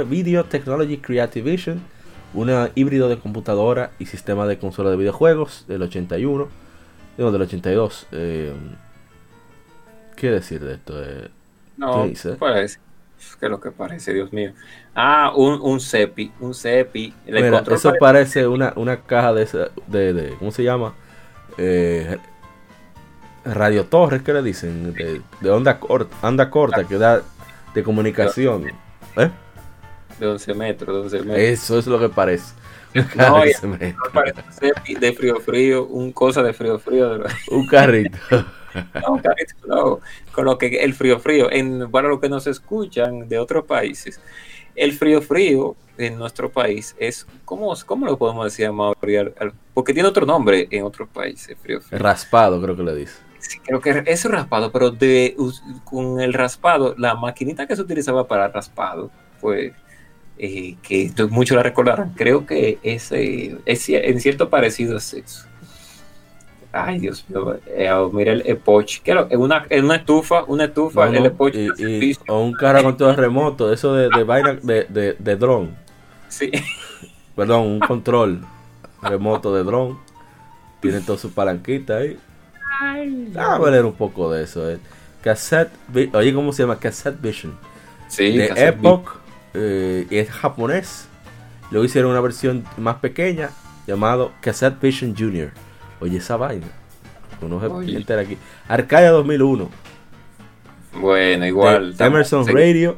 [0.10, 1.80] Video Technology Creative Vision,
[2.34, 6.48] una híbrido de computadora y sistema de consola de videojuegos del 81,
[7.18, 8.08] digo del 82.
[8.14, 8.52] Eh,
[10.16, 11.04] ¿Qué decir de esto?
[11.04, 11.30] Eh,
[11.78, 12.04] no.
[12.04, 12.68] ¿Qué
[13.41, 14.54] es lo que parece, Dios mío?
[14.95, 17.14] Ah, un, un CEPI, un CEPI.
[17.26, 19.48] eso parece, una, una caja de,
[19.88, 20.94] de, de, ¿cómo se llama?
[21.58, 22.18] Eh,
[23.45, 24.94] radio Torres, ¿qué le dicen?
[24.94, 27.22] De, onda, corta, onda corta, que da
[27.74, 28.72] de comunicación.
[29.18, 29.30] ¿Eh?
[30.20, 31.38] De 11 metros, de 11 metros.
[31.38, 32.54] Eso es lo que parece.
[33.15, 33.41] No,
[34.14, 37.24] parece de frío frío, un cosa de frío frío.
[37.49, 38.18] Un carrito.
[38.32, 39.99] no, un carrito, no.
[40.32, 44.20] Con lo que el frío frío, en, para los que nos escuchan de otros países,
[44.76, 48.70] el frío frío en nuestro país es, ¿cómo, cómo lo podemos decir,
[49.74, 51.99] Porque tiene otro nombre en otros países, frío frío.
[51.99, 53.15] Raspado, creo que le dice.
[53.40, 55.36] Sí, creo que es raspado, pero de,
[55.84, 59.74] con el raspado, la maquinita que se utilizaba para raspado, fue
[60.38, 65.45] eh, que muchos la recordarán, creo que es, es en cierto parecido es eso.
[66.76, 71.07] Ay, Dios mío, eh, oh, mira el Epoch, en una, en una estufa, una estufa,
[71.07, 71.53] el Epoch.
[72.27, 75.76] o un todo remoto, eso de, de vaina de, de, de dron.
[76.30, 76.51] Sí.
[77.35, 78.41] Perdón, un control
[79.03, 79.99] remoto de dron.
[80.80, 82.18] Tiene toda su palanquita ahí.
[83.35, 84.69] Ah, a leer un poco de eso.
[84.69, 84.80] Eh.
[85.22, 85.72] Cassette,
[86.14, 86.80] oye, ¿cómo se llama?
[86.80, 87.57] Cassette Vision.
[88.07, 89.23] Sí, de Epoch.
[89.54, 91.08] Eh, es japonés.
[91.72, 93.50] Luego hicieron una versión más pequeña
[93.88, 95.52] llamado Cassette Vision Junior.
[96.00, 96.68] Oye, esa vaina.
[97.42, 98.38] Uno se entera aquí.
[98.68, 99.70] Arcadia 2001.
[101.00, 101.96] Bueno, igual.
[102.00, 102.96] Emerson Radio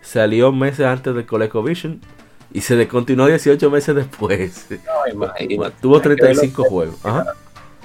[0.00, 2.00] salió meses antes de ColecoVision
[2.52, 4.68] y se descontinuó 18 meses después.
[5.80, 7.04] Tuvo 35 juegos.
[7.04, 7.34] Ajá.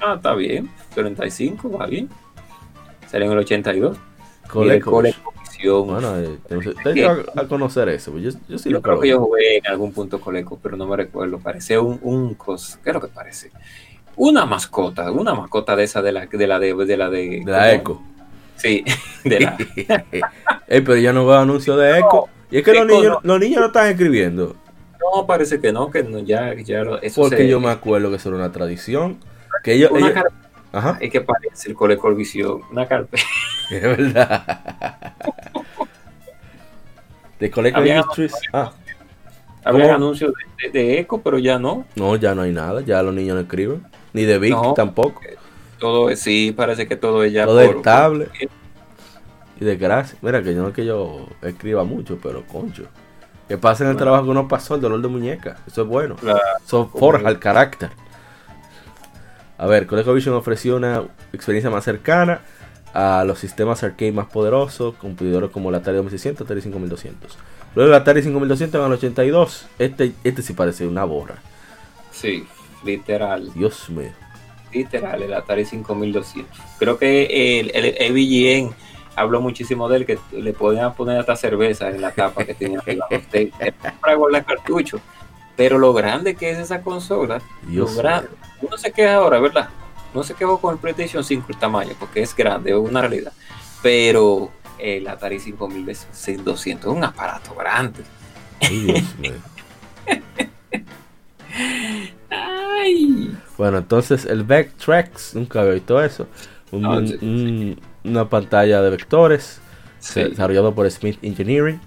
[0.00, 0.70] Ah, está bien.
[0.94, 2.08] 35, va bien.
[3.10, 3.96] Salió en el 82.
[5.62, 5.86] ColecoVision.
[5.86, 6.38] Bueno, eh,
[6.82, 8.12] tengo a, conocer eso.
[8.12, 10.96] Pues yo, yo sí creo que yo jugué en algún punto Coleco, pero no me
[10.96, 11.38] recuerdo.
[11.38, 12.78] Parece un, un cos.
[12.82, 13.50] ¿Qué es lo que parece?
[14.16, 17.72] Una mascota, una mascota de esa de la de la de, de la de, la
[17.72, 18.02] Eco.
[18.56, 18.84] Sí,
[19.24, 19.56] de la.
[20.66, 22.28] pero ya no veo anuncios de Eco.
[22.50, 23.32] y es que los niños, no.
[23.32, 24.56] los niños no están escribiendo.
[25.00, 28.28] No, parece que no, que no, ya, ya eso Porque yo me acuerdo que eso
[28.28, 29.18] era una tradición.
[29.64, 29.90] Que ellos,
[30.72, 30.98] Ajá.
[31.00, 33.22] Es que parece el Colecol Visión, una carpeta.
[33.70, 35.14] Es verdad.
[37.38, 38.34] de Colecol Industries.
[38.52, 38.72] Ah.
[39.64, 40.32] Había anuncios
[40.72, 41.84] de, Eco, pero ya no.
[41.94, 43.82] No, ya no hay nada, ya los niños no escriben.
[44.12, 45.20] Ni de Vic tampoco.
[45.78, 48.28] Todo sí, parece que todo es ya todo estable.
[49.60, 50.18] Y de gracia.
[50.20, 52.84] Mira, que yo no es que yo escriba mucho, pero concho.
[53.48, 55.58] Que pasen el trabajo que uno pasó, el dolor de muñeca.
[55.66, 56.16] Eso es bueno.
[56.64, 57.90] Eso forja el carácter.
[59.58, 62.40] A ver, ColecoVision ofreció una experiencia más cercana
[62.94, 67.38] a los sistemas arcade más poderosos, competidores como el Atari 2600, Atari 5200.
[67.74, 71.36] Luego el Atari 5200 en el 82, este, este sí parece una borra.
[72.10, 72.46] Sí,
[72.84, 73.52] literal.
[73.54, 74.10] Dios mío.
[74.72, 76.58] Literal, el Atari 5200.
[76.78, 78.74] Creo que el, el
[79.16, 82.80] habló muchísimo de él, que le podían poner hasta cerveza en la tapa que tenía
[84.00, 85.00] para guardar cartucho.
[85.56, 88.22] Pero lo grande que es esa consola, Dios lo
[88.62, 89.68] uno se queda ahora, ¿verdad?
[90.14, 93.32] No se quedó con el PlayStation 5 el tamaño, porque es grande, es una realidad.
[93.82, 98.02] Pero el Atari 5200 es un aparato grande.
[102.30, 103.36] Ay.
[103.56, 106.26] Bueno, entonces el Vectrex, nunca había visto eso.
[106.72, 109.60] una pantalla de vectores
[110.14, 111.80] desarrollado por Smith Engineering.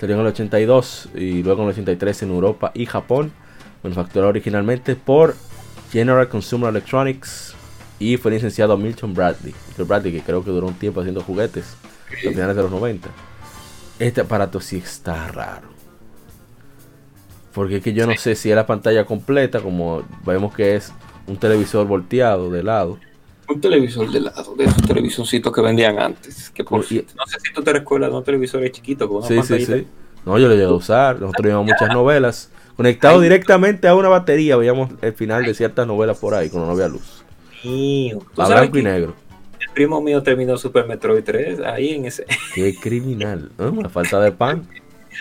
[0.00, 3.32] Salió en el 82 y luego en el 83 en Europa y Japón.
[3.82, 5.34] Manufacturado originalmente por
[5.92, 7.54] General Consumer Electronics
[7.98, 9.54] y fue licenciado a Milton Bradley.
[9.68, 11.76] Milton Bradley que creo que duró un tiempo haciendo juguetes
[12.08, 13.10] a finales de los 90.
[13.98, 15.68] Este aparato sí está raro.
[17.52, 20.92] Porque es que yo no sé si es la pantalla completa, como vemos que es
[21.26, 22.98] un televisor volteado de lado.
[23.50, 26.50] Un televisor de lado, de esos televisorcitos que vendían antes.
[26.50, 27.04] Que no sé
[27.42, 29.86] si tú te recuerdas de un televisor chiquito con una sí, Sí, sí.
[30.24, 31.20] No, yo lo llegué a usar.
[31.20, 32.50] Nosotros vimos muchas novelas.
[32.76, 36.72] Conectado directamente a una batería, veíamos el final de ciertas novelas por ahí, cuando no
[36.72, 37.24] había luz.
[38.36, 39.14] A blanco y negro.
[39.60, 42.24] El primo mío terminó Super Metroid 3 ahí en ese.
[42.54, 43.50] Qué criminal.
[43.58, 43.84] ¿no?
[43.84, 44.66] A falta de pan.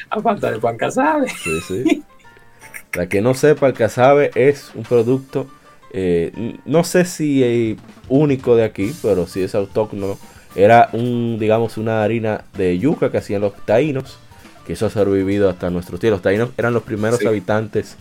[0.09, 1.29] A falta de pan, casabe.
[1.29, 2.03] Sí, sí.
[2.93, 5.47] La que no sepa, el casabe es un producto,
[5.93, 10.17] eh, no sé si es único de aquí, pero si es autóctono.
[10.55, 14.17] Era un, digamos, una harina de yuca que hacían los taínos,
[14.65, 16.11] que eso ha sobrevivido hasta nuestros días.
[16.11, 17.95] Los taínos eran los primeros habitantes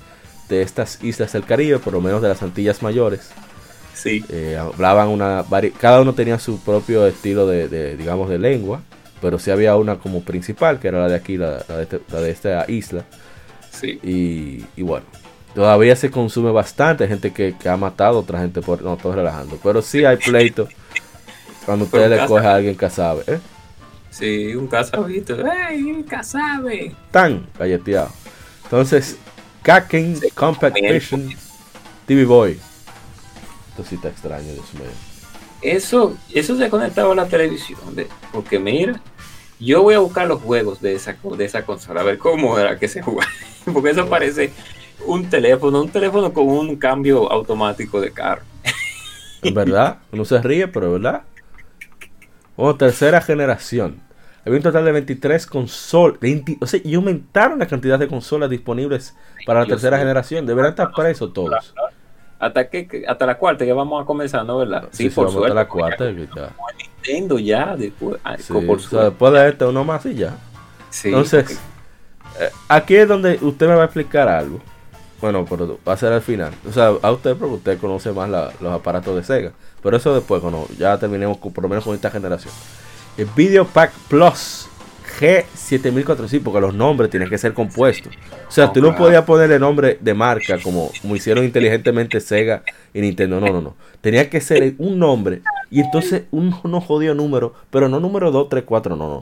[0.48, 3.31] de estas islas del Caribe, por lo menos de las Antillas Mayores.
[3.94, 4.24] Sí.
[4.31, 5.44] Eh, hablaban una.
[5.78, 8.81] Cada uno tenía su propio estilo de, digamos, de lengua.
[9.20, 12.01] pero sí había una como principal, que era la de aquí, la, la de, este-
[12.10, 13.05] la de esta isla.
[13.70, 13.98] Sí.
[14.02, 15.05] Y, y bueno,
[15.59, 17.02] todavía se consume bastante.
[17.02, 18.80] Hay gente que, que ha matado a otra gente por.
[18.80, 19.59] No, estoy relajando.
[19.60, 20.68] Pero sí hay pleitos
[21.66, 23.24] cuando usted le coge a alguien que sabe.
[23.26, 23.40] ¿eh?
[24.09, 25.35] Sí, un casabito.
[25.68, 26.94] ¡Ey, un casabe!
[27.10, 28.09] Tan galleteado.
[28.62, 29.16] Entonces,
[29.62, 30.76] Kaken Sí, Compact.
[30.80, 31.28] Vision
[32.06, 32.52] TV Boy.
[33.70, 34.85] Esto sí está extraño, Dios mío.
[35.60, 37.80] Eso, eso se conectaba a la televisión.
[37.97, 39.01] de- porque mira,
[39.59, 42.78] yo voy a buscar los juegos de esa, de esa consola, a ver cómo era
[42.78, 43.28] que se jugaba.
[43.72, 44.52] Porque eso parece
[45.07, 48.43] un teléfono, un teléfono con un cambio automático de carro.
[49.43, 51.23] Es verdad, uno se ríe, pero verdad.
[52.57, 54.01] Bueno, tercera generación.
[54.45, 56.19] Había un total de 23 consolas.
[56.61, 59.15] O sea, y aumentaron la cantidad de consolas disponibles
[59.47, 60.47] para la tercera generación.
[60.47, 61.75] Deberán estar presos todos.
[62.39, 64.59] Hasta que hasta la cuarta que vamos a comenzar, ¿no?
[64.59, 64.89] ¿Verdad?
[64.91, 66.11] Sí, se vamos a la cuarta.
[66.11, 66.51] ya.
[66.79, 69.09] Nintendo ya, después, Sí, por o sea, suerte.
[69.11, 70.37] después de este, uno más y ya.
[70.91, 71.09] Sí.
[71.09, 71.61] Entonces,
[72.41, 74.61] eh, aquí es donde usted me va a explicar algo.
[75.20, 76.53] Bueno, pero va a ser al final.
[76.69, 79.53] O sea, a usted porque usted conoce más la- los aparatos de Sega.
[79.82, 82.53] Pero eso después, cuando ya terminemos con- por lo menos con esta generación.
[83.16, 84.69] El Video Pack Plus
[85.19, 88.12] G7400, sí, porque los nombres tienen que ser compuestos.
[88.47, 89.05] O sea, No, tú no claro.
[89.05, 92.62] podías ponerle nombre de marca como, como hicieron inteligentemente Sega
[92.95, 93.40] y Nintendo.
[93.40, 93.77] No, no, no.
[94.01, 98.49] Tenía que ser un nombre y entonces un, unos jodidos números, pero no número 2,
[98.49, 99.20] 3, 4, no,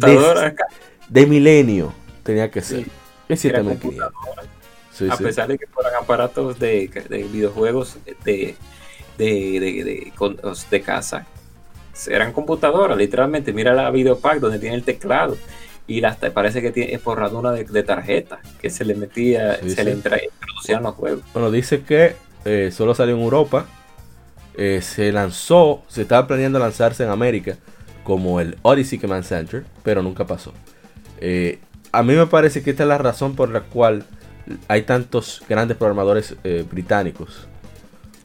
[0.00, 0.40] no.
[0.40, 0.66] acá,
[1.08, 1.92] De milenio
[2.22, 2.84] tenía que ser.
[2.84, 2.90] Sí.
[3.28, 4.12] Es era 7500.
[4.94, 5.24] Sí, a sí.
[5.24, 8.54] pesar de que fueran aparatos de, de videojuegos de,
[9.18, 10.12] de,
[10.70, 11.26] de, casa,
[12.06, 13.52] eran computadoras, literalmente.
[13.52, 15.36] Mira la videopack donde tiene el teclado
[15.88, 19.82] y las, parece que tiene forradura de, de tarjeta que se le metía, Sí, se
[19.84, 21.22] le introducían los juegos.
[21.32, 22.14] Bueno, dice que
[22.44, 23.66] eh, solo salió en Europa.
[24.56, 27.56] Eh, se lanzó, se estaba planeando lanzarse en América
[28.04, 30.52] como el Odyssey Command Center, pero nunca pasó.
[31.20, 31.58] Eh,
[31.90, 34.04] a mí me parece que esta es la razón por la cual
[34.68, 37.48] hay tantos grandes programadores eh, británicos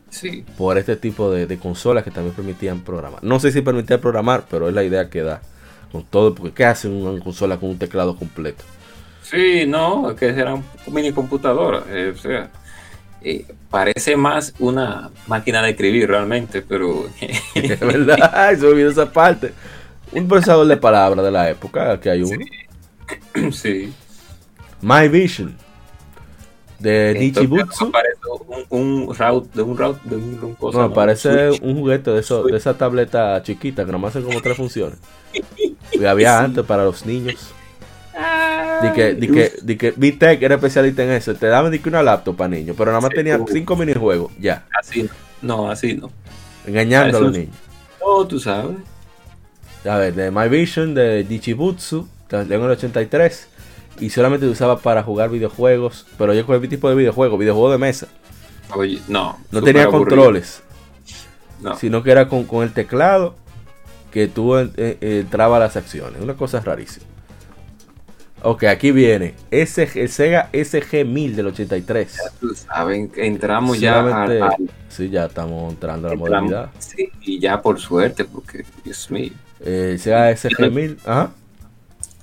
[0.09, 3.23] Sí, por este tipo de, de consolas que también permitían programar.
[3.23, 5.41] No sé si permitía programar, pero es la idea que da
[5.91, 8.65] con todo, porque ¿qué hace una consola con un teclado completo?
[9.21, 11.83] sí, no, que eran mini computadoras.
[11.87, 12.51] eh, o sea,
[13.21, 17.09] eh, parece más una máquina de escribir realmente, pero
[17.55, 19.55] Es verdad, se olvidó esa parte.
[20.11, 22.45] Un procesador de palabras de la época, que hay uno.
[23.51, 23.97] sí.
[24.81, 25.55] My Vision
[26.79, 27.91] de Nichibutsu.
[28.69, 30.93] un, un route de un route de un, un cosa, No, ¿no?
[30.93, 31.61] parece Switch.
[31.63, 34.97] un juguete de, eso, de esa tableta chiquita que nomás hacen como tres funciones.
[35.91, 37.53] Y había antes para los niños.
[38.81, 41.33] Di que, di que, di que VTech era especialista en eso.
[41.35, 43.45] Te daban di que una laptop para niños, pero nada más Sí, tenía tú.
[43.51, 44.31] cinco minijuegos.
[44.39, 45.09] Ya, Así
[45.41, 46.09] no, así no.
[46.65, 47.55] engañando a los niños.
[48.01, 48.77] No, tú sabes.
[49.85, 53.47] A ver, de My Vision de Nichibutsu, salió en el 83.
[53.99, 56.05] Y solamente se usaba para jugar videojuegos.
[56.17, 58.07] Pero yo con tipo de videojuego, videojuego de mesa.
[58.75, 59.37] Oye, no.
[59.51, 60.05] No tenía aburrido.
[60.05, 60.63] controles.
[61.61, 61.75] No.
[61.75, 63.35] sino que era con, con el teclado
[64.11, 66.21] que tú eh, eh, entraba a las acciones.
[66.21, 67.05] Una cosa rarísima.
[68.41, 72.17] Ok, aquí viene SG el Sega SG1000 del 83.
[72.39, 76.69] Tú sabes, entramos ya Solamente- al, al- Sí, ya estamos entrando a la entramos- modernidad.
[76.79, 79.33] sí, y ya por suerte, porque Dios mío.
[79.59, 81.31] Eh, Sega SG1000, ajá.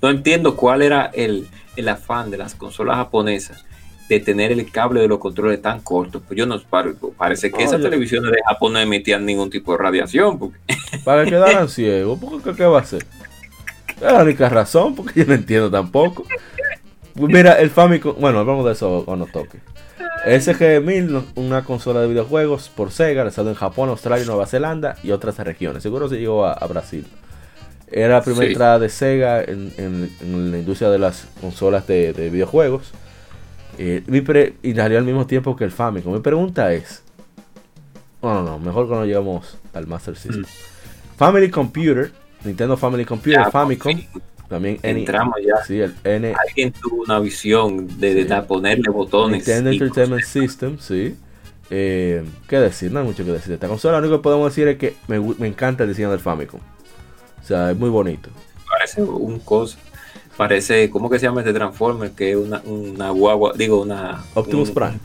[0.00, 1.46] No entiendo cuál era el,
[1.76, 3.64] el afán de las consolas japonesas
[4.08, 6.20] de tener el cable de los controles tan corto.
[6.20, 9.78] Pues yo no pare- parece que esas televisiones de Japón no emitían ningún tipo de
[9.78, 10.38] radiación.
[10.38, 10.56] Porque,
[11.04, 12.18] Para que quedaran ciegos.
[12.18, 13.04] ¿Por qué, va a hacer?
[13.96, 16.24] Es la única razón, porque yo no entiendo tampoco.
[17.14, 19.58] Mira, el Famicom, bueno, hablamos de eso cuando toque.
[20.26, 25.10] SG-1000, no- una consola de videojuegos por Sega, lanzado en Japón, Australia, Nueva Zelanda y
[25.12, 25.82] otras regiones.
[25.82, 27.06] Seguro se llegó a, a Brasil.
[27.90, 28.52] Era la primera Sí.
[28.52, 32.92] entrada de Sega en, en- en la industria de las consolas de, de videojuegos.
[33.78, 34.02] Eh,
[34.62, 36.12] y salió al mismo tiempo que el Famicom.
[36.14, 37.02] Mi pregunta es:
[38.22, 40.44] no, no, no, mejor cuando llegamos al Master System.
[41.16, 42.10] Family Computer,
[42.44, 44.00] Nintendo Family Computer, Ya, Famicom,
[44.48, 45.64] también N- entramos ya.
[45.64, 48.34] sí, el N, Alguien tuvo una visión de, de Sí.
[48.48, 49.38] ponerle botones.
[49.46, 51.16] Nintendo Entertainment System, sí.
[51.70, 52.92] Eh, ¿Qué decir?
[52.92, 53.98] No hay mucho que decir de esta consola.
[53.98, 56.60] Lo único que podemos decir es que me, me encanta el diseño del Famicom.
[57.46, 58.28] O sea, es muy bonito.
[58.68, 59.78] parece un cosa.
[60.36, 62.10] Parece, ¿cómo que se llama este Transformer?
[62.10, 64.24] Que es una, una guagua, digo, una.
[64.34, 64.98] Optimus un- Prime.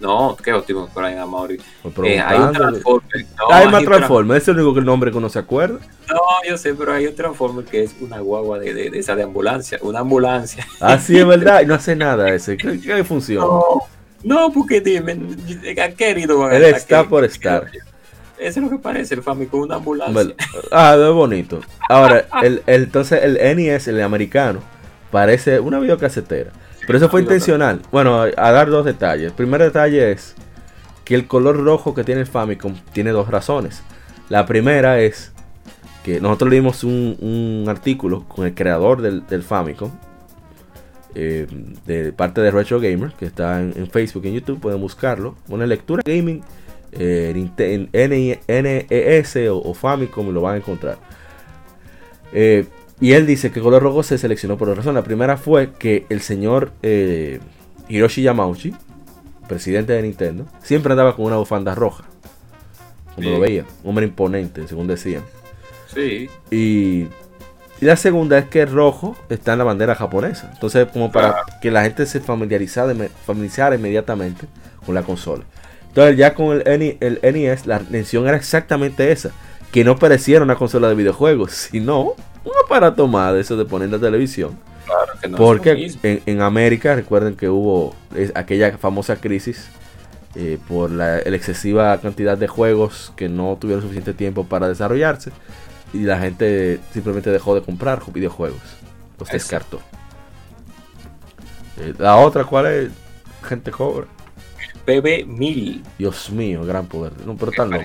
[0.00, 1.60] No, ¿qué Optimus Prime, Amaury?
[2.04, 2.52] Eh, hay un.
[2.52, 3.26] Transformer.
[3.38, 3.82] No, hay hay más
[4.36, 5.78] ese es el único que el nombre que uno se acuerda.
[6.08, 9.14] No, yo sé, pero hay un Transformer que es una guagua de, de, de esa
[9.14, 10.66] de ambulancia, una ambulancia.
[10.80, 12.56] Así es verdad, y no hace nada ese.
[12.56, 13.46] ¿Qué, qué funciona?
[13.46, 13.64] No,
[14.24, 15.12] no, porque dime,
[15.82, 17.70] ¿a qué herido van a Él está ¿Qué- por estar.
[18.38, 20.14] Eso es lo que parece el Famicom, una ambulancia.
[20.14, 20.36] ¿Verdad?
[20.70, 21.60] Ah, es bonito.
[21.88, 24.60] Ahora, el, el- entonces el NES, el americano,
[25.10, 26.50] parece una videocasetera.
[26.86, 27.80] Pero eso fue una intencional.
[27.90, 29.26] Bueno, a, a dar dos detalles.
[29.28, 30.34] El primer detalle es
[31.04, 33.82] que el color rojo que tiene el Famicom tiene dos razones.
[34.28, 35.32] La primera es
[36.04, 39.90] que nosotros leímos un, un artículo con el creador del, del Famicom.
[41.14, 41.46] eh,
[41.86, 45.34] de parte de Retro Gamer, que está en, en Facebook y en YouTube, pueden buscarlo.
[45.48, 46.42] Una lectura gaming
[46.92, 47.32] eh,
[48.48, 50.98] NES o, o Famicom y lo van a encontrar.
[52.32, 52.66] Eh,
[53.00, 54.96] y él dice que el color rojo se seleccionó por dos razones.
[54.96, 57.40] La primera fue que el señor eh,
[57.88, 58.74] Hiroshi Yamauchi,
[59.48, 62.04] presidente de Nintendo, siempre andaba con una bufanda roja.
[63.14, 63.40] Como lo Sí.
[63.42, 65.22] veía, un hombre imponente, según decían.
[65.94, 67.06] Sí, Y,
[67.80, 70.50] y la segunda es que el rojo está en la bandera japonesa.
[70.52, 71.46] Entonces, como para Claro.
[71.62, 72.92] que la gente se familiarizara,
[73.24, 74.46] familiarizara inmediatamente
[74.84, 75.44] con la consola.
[75.96, 79.30] Entonces, ya con el, NE el NES, la intención era exactamente esa:
[79.72, 82.02] que no pareciera una consola de videojuegos, sino
[82.44, 84.58] un aparato más de eso de poner en la televisión.
[84.84, 89.68] claro que no Porque en, en América, recuerden que hubo es- aquella famosa crisis
[90.34, 95.30] eh, por la excesiva cantidad de juegos que no tuvieron suficiente tiempo para desarrollarse
[95.94, 98.60] y la gente simplemente dejó de comprar ju- videojuegos.
[99.18, 99.32] Los Eso.
[99.38, 99.80] descartó.
[101.78, 102.90] Eh, la otra, ¿cuál es?
[103.48, 104.06] Gente cobra.
[104.86, 105.82] PB1000.
[105.98, 107.12] Dios mío, gran poder.
[107.26, 107.84] No, pero tan loco.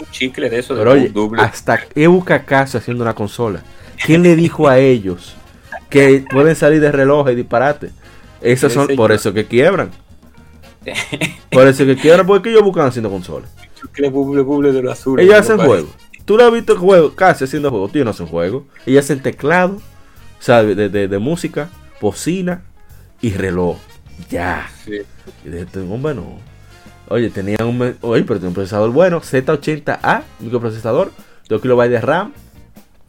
[0.00, 1.42] Un chicle de eso de Pero oye, doble.
[1.42, 3.62] hasta Ebuca Caso haciendo una consola.
[4.04, 5.34] ¿Quién le dijo a ellos
[5.90, 7.90] que pueden salir de reloj y disparate?
[8.40, 9.90] Esos son por eso que quiebran.
[11.50, 13.50] Por eso que quiebran porque ellos buscan haciendo consolas.
[13.78, 15.18] chicle buble buble de lo azul.
[15.20, 15.90] Ellos hacen juegos.
[16.24, 17.92] Tú lo has visto juego, casi haciendo juegos.
[17.92, 18.62] Tú no hacen juegos.
[18.86, 19.80] Ellos hacen teclado,
[20.38, 20.76] ¿sabes?
[20.76, 21.68] De, de- de música,
[22.00, 22.62] bocina
[23.20, 23.76] y reloj.
[24.30, 24.68] Ya.
[24.84, 25.00] Sí.
[25.44, 26.38] Y de este hombre no.
[27.08, 31.10] Oye, tenía un, oye, pero tiene un procesador bueno, Z80A, microprocesador,
[31.48, 32.32] 2 KB de RAM,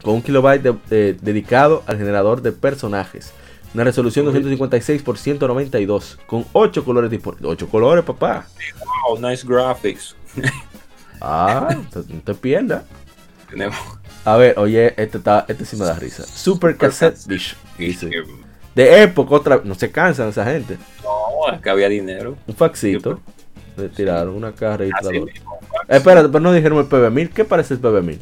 [0.02, 3.32] con 1 KB de- de- dedicado al generador de personajes.
[3.74, 7.46] Una resolución de 256 por 192, con 8 colores disponibles.
[7.50, 8.46] 8 colores, papá.
[9.08, 10.16] Wow, nice graphics.
[11.22, 12.82] Ah, no te- pierdas.
[13.50, 13.76] Tenemos.
[14.24, 16.24] A ver, oye, este, está, este sí me da risa.
[16.24, 17.18] Super Cassette
[17.76, 18.10] Vision.
[18.80, 19.60] Eh, De época, otra.
[19.64, 20.76] No se cansan esa gente.
[21.02, 22.36] No, acá había dinero.
[22.46, 23.20] Un faxito.
[23.76, 25.32] Le tiraron una caja registradora.
[25.32, 27.30] Eh, espérate, pero no dijeron el PB1000.
[27.30, 28.18] ¿Qué parece el PB1000?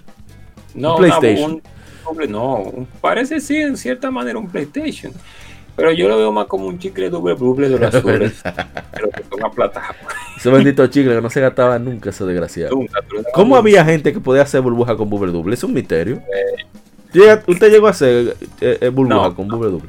[0.74, 1.52] No, Un PlayStation.
[1.52, 1.62] un-
[2.05, 5.12] doble- no, un- parece sí, en cierta manera un PlayStation.
[5.74, 8.40] Pero yo lo veo más como un chicle doble doble de los azules.
[8.93, 9.97] pero que aplatados.
[10.36, 12.74] Ese bendito chicle que no se gastaba nunca, ese desgraciado.
[12.74, 13.01] Nunca,
[13.32, 15.55] ¿Cómo había gente que podía hacer burbuja con bubble double?
[15.55, 16.20] Es un misterio.
[17.12, 19.35] Llega- ¿Usted llegó a hacer eh, eh, burbuja No.
[19.35, 19.80] con con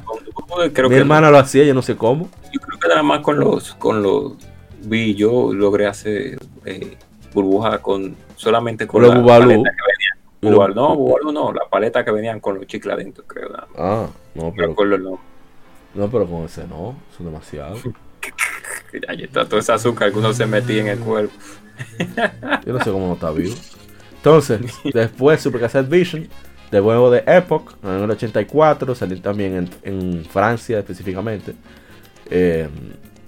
[0.72, 2.28] Creo Mi que hermana lo hacía, yo no sé cómo.
[2.52, 4.32] Yo creo que nada más con los, con los
[4.82, 6.96] vi, yo logré hacer eh,
[7.32, 9.46] burbuja con solamente con Con los la Bubalú.
[9.62, 9.82] paleta que
[10.42, 10.74] venían.
[10.74, 13.50] No, Bubalú no, la paleta que venían con los chicles adentro, creo.
[13.50, 13.68] nada.
[13.76, 15.22] Ah, no, No pero, recuerdo el nombre.
[15.94, 17.76] no, pero con ese no, son demasiado.
[18.92, 21.32] Ya está todo ese azúcar que uno se metía en el cuerpo.
[22.66, 23.54] Yo no sé cómo no está vivo.
[24.16, 24.60] Entonces,
[24.92, 26.28] después Super Cassette Vision,
[26.70, 31.54] de nuevo de Epoch, en el 84, salió también en, en Francia específicamente.
[32.30, 32.68] Eh,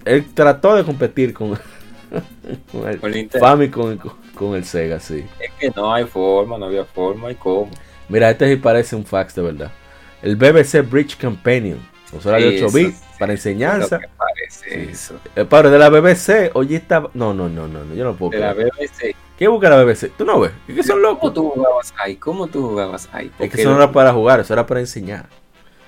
[0.05, 1.51] él trató de competir con,
[2.73, 3.13] con el Con.
[3.41, 5.25] Famicom y con, con el Sega, sí.
[5.41, 7.71] Es que no hay forma, no había forma y cómo.
[8.09, 9.73] Mira, este sí parece un fax de verdad.
[10.23, 11.79] El BBC Bridge Companion,
[12.11, 13.99] consola de Sí, 8 bits sí, para enseñanza.
[13.99, 14.89] Que parece Sí.
[14.93, 15.21] eso.
[15.35, 17.01] El padre de la BBC, oye, está.
[17.15, 18.71] No, no, no, no, no, yo no puedo De la creer.
[18.79, 19.17] BBC.
[19.43, 20.13] ¿Qué busca la BBC?
[20.17, 20.53] ¿Tú no ves?
[20.69, 21.35] Es que son ¿Cómo locos.
[21.35, 22.15] tú jugabas ahí?
[22.15, 23.29] ¿Cómo tú jugabas ahí?
[23.41, 25.27] Es que eso no era para jugar, eso era para enseñar.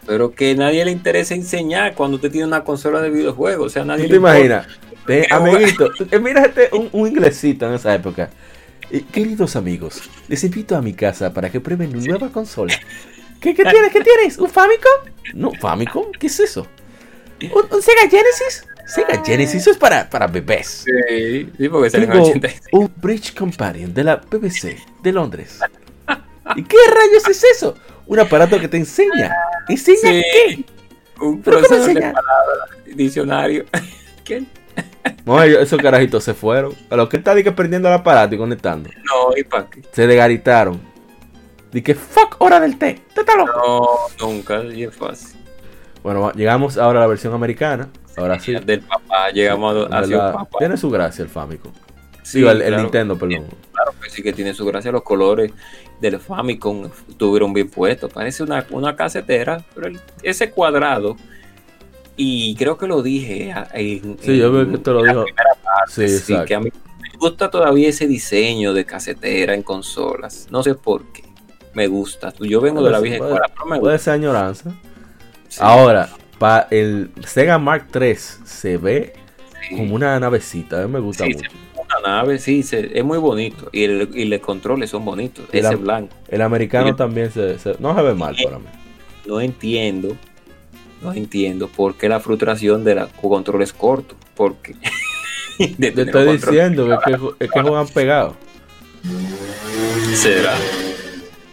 [0.04, 3.66] Pero que nadie le interesa enseñar cuando usted tiene una consola de videojuegos.
[3.66, 4.66] O sea, nadie ¿Tú te imaginas?
[5.06, 8.28] Te- amiguito, eh, mira este, un, un inglesito en esa época.
[8.90, 12.74] Eh, Queridos amigos, les invito a mi casa para que prueben mi nueva consola.
[13.40, 13.92] ¿Qué, qué tienes?
[13.92, 14.36] ¿Qué tienes?
[14.36, 15.12] ¿Un Famicom?
[15.32, 16.66] No, Famicom, ¿qué es eso?
[17.40, 18.66] ¿Un, un Sega Genesis?
[18.86, 20.84] Sega Genesis, eso es para, para bebés.
[20.84, 22.62] Sí, sí, porque salió en Tengo 86.
[22.72, 25.60] un Bridge Companion de la BBC de Londres.
[26.56, 27.76] ¿Y qué rayos es eso?
[28.06, 29.34] Un aparato que te enseña.
[29.68, 30.22] ¿Enseña Sí.
[30.32, 30.64] qué?
[31.20, 33.64] Un ¿Pero cómo procesador de palabras, diccionario.
[34.24, 34.44] ¿Qué?
[35.24, 36.74] No, esos carajitos se fueron.
[36.90, 38.90] A lo que está que prendiendo el aparato y conectando.
[39.04, 39.82] No, ¿y para qué?
[39.92, 40.80] Se desgaritaron.
[41.72, 43.00] Di que fuck, hora del té.
[43.14, 43.52] ¿Tú estás loco?
[44.20, 45.38] No, nunca, y es fácil.
[46.02, 47.88] Bueno, llegamos ahora a la versión americana.
[48.16, 48.54] Ahora sí.
[48.54, 50.58] Del papá, llegamos En a hacia papá.
[50.58, 51.72] Tiene su gracia el Famicom.
[52.22, 53.46] Sí, Digo, el, el claro, Nintendo, perdón.
[53.72, 54.90] Claro que sí que tiene su gracia.
[54.92, 55.52] Los colores
[56.00, 58.12] del Famicom estuvieron bien puestos.
[58.12, 61.16] Parece una, una casetera, pero el- ese cuadrado.
[62.16, 63.52] Y creo que lo dije.
[63.74, 65.24] en- Sí, yo veo que en te lo dijo.
[65.88, 66.70] Sí, sí, que a mí
[67.02, 70.46] me gusta todavía ese diseño de casetera en consolas.
[70.50, 71.24] No sé por qué.
[71.74, 72.32] me gusta.
[72.38, 74.70] Yo vengo de la vieja puede, escuela, pero me puede ser añoranza.
[75.48, 76.08] Sí, Ahora,
[76.38, 79.12] para el Sega Mark III se ve
[79.68, 79.76] sí.
[79.76, 80.82] como una navecita.
[80.82, 81.50] A mí me gusta Sí, mucho.
[81.74, 83.68] una nave, sí, se- es muy bonito.
[83.72, 85.44] Y, el, y los controles son bonitos.
[85.52, 86.14] La- Ese blanco.
[86.28, 88.66] El americano también se, se- no se ve mal para mí.
[89.26, 90.16] No entiendo,
[91.02, 94.16] no entiendo por qué la frustración de con controles cortos.
[94.34, 94.74] Porque.
[95.78, 98.34] Te estoy diciendo que, es que, es que juegan pegados.
[100.14, 100.54] Será.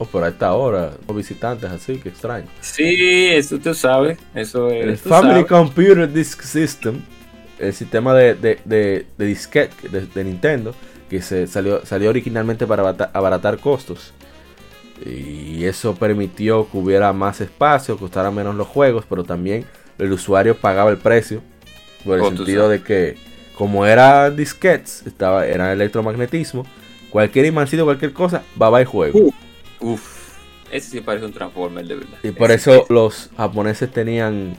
[0.04, 2.48] Oh, pero a esta hora, los visitantes así, que extraño.
[2.60, 4.18] Sí, eso tú sabes.
[4.34, 4.88] Eso es.
[4.88, 5.46] El Family sabes.
[5.46, 7.02] Computer Disk System,
[7.60, 10.76] el sistema de, de, de, de disquete de, de Nintendo,
[11.10, 12.84] que se salió, salió originalmente para
[13.14, 14.14] abaratar costos.
[15.06, 19.66] Y eso permitió que hubiera más espacio, costaran menos los juegos, pero también
[19.98, 21.44] el usuario pagaba el precio.
[22.04, 23.18] Por el Oh, sentido de que,
[23.54, 26.66] como era disquetes, estaba, era electromagnetismo,
[27.10, 29.20] cualquier imancito, cualquier cosa, va a juego.
[29.20, 29.32] Uh,
[29.82, 30.38] Uf,
[30.72, 32.18] ese sí parece un Transformer de verdad.
[32.24, 34.56] Y por Ese eso los japoneses tenían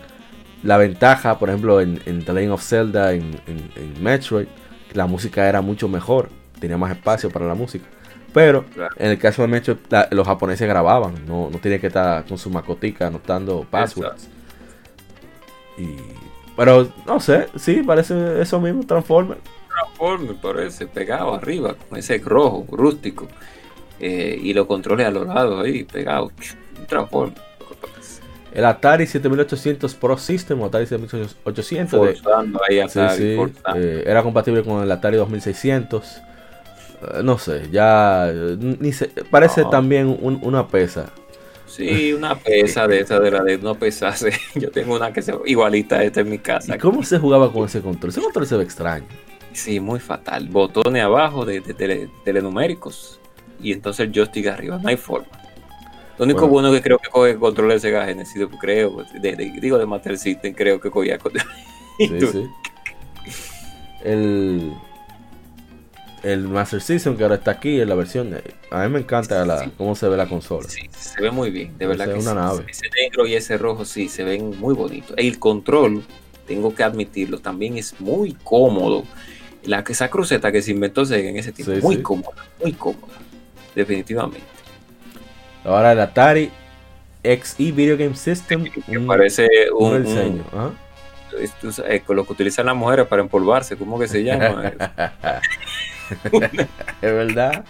[0.62, 4.46] la ventaja, por ejemplo, en, en The Legend of Zelda, en, en- en Metroid,
[4.92, 6.28] la música era mucho mejor,
[6.60, 7.86] tenía más espacio para la música.
[8.32, 8.94] Pero Claro.
[8.98, 12.50] en el caso de Metroid, la- los japoneses grababan, no, no que estar con su
[12.50, 14.28] macotica anotando passwords.
[15.78, 15.96] Y,
[16.56, 19.38] pero no sé, sí, parece eso mismo, Transformer.
[19.68, 23.26] Transformer parece pegado arriba, con ese rojo, rústico.
[24.02, 26.32] Eh, y los controles a los lados ahí, pegados.
[26.78, 27.34] Un Transformer.
[28.52, 33.80] El Atari 7800 Pro System o Atari 7800 de, Forzando ahí Sí, Atari, sí, forzando.
[33.80, 36.16] eh, era compatible con el Atari 2600.
[36.16, 39.70] Eh, no sé, ya ni se- parece No.
[39.70, 41.06] también un- una pesa.
[41.66, 44.32] Sí, una pesa de esa de la de no pesarse.
[44.54, 46.76] Yo tengo una que se igualita a esta en mi casa.
[46.76, 48.10] ¿Y cómo se jugaba con ese control?
[48.10, 49.06] Ese control se ve extraño.
[49.54, 50.48] Sí, muy fatal.
[50.48, 53.18] Botones abajo de, de tele- telenuméricos.
[53.62, 54.78] Y entonces el joystick arriba.
[54.82, 55.28] No hay forma.
[56.18, 56.52] Lo único Bueno.
[56.52, 59.04] bueno, que creo que coge el control de Sega Genesis, creo.
[59.20, 61.44] de- de- digo de Master System, creo que cogía control.
[61.98, 62.46] Sí, sí.
[64.04, 64.72] El,
[66.22, 68.34] el Master System que ahora está aquí en la versión.
[68.70, 69.70] A mí me encanta la- Sí.
[69.76, 70.68] cómo se ve la consola.
[70.68, 72.64] Sí, se ve muy bien, de verdad sea, que una nave.
[72.68, 75.14] Ese negro y ese rojo sí, se ven muy bonitos.
[75.16, 76.02] El control,
[76.46, 79.04] tengo que admitirlo, también es muy cómodo.
[79.64, 83.12] La esa cruceta que se inventó Sega en ese tiempo, muy cómoda, muy cómoda.
[83.74, 84.46] Definitivamente.
[85.64, 86.50] Ahora el Atari
[87.22, 88.64] XE Video Game System.
[88.64, 89.46] Que un- parece
[89.76, 90.44] un un, un- diseño.
[90.52, 90.70] ¿ah?
[91.88, 94.72] es- con lo que utilizan las mujeres para empolvarse, ¿cómo que se llama?
[96.32, 96.62] es
[97.00, 97.64] verdad.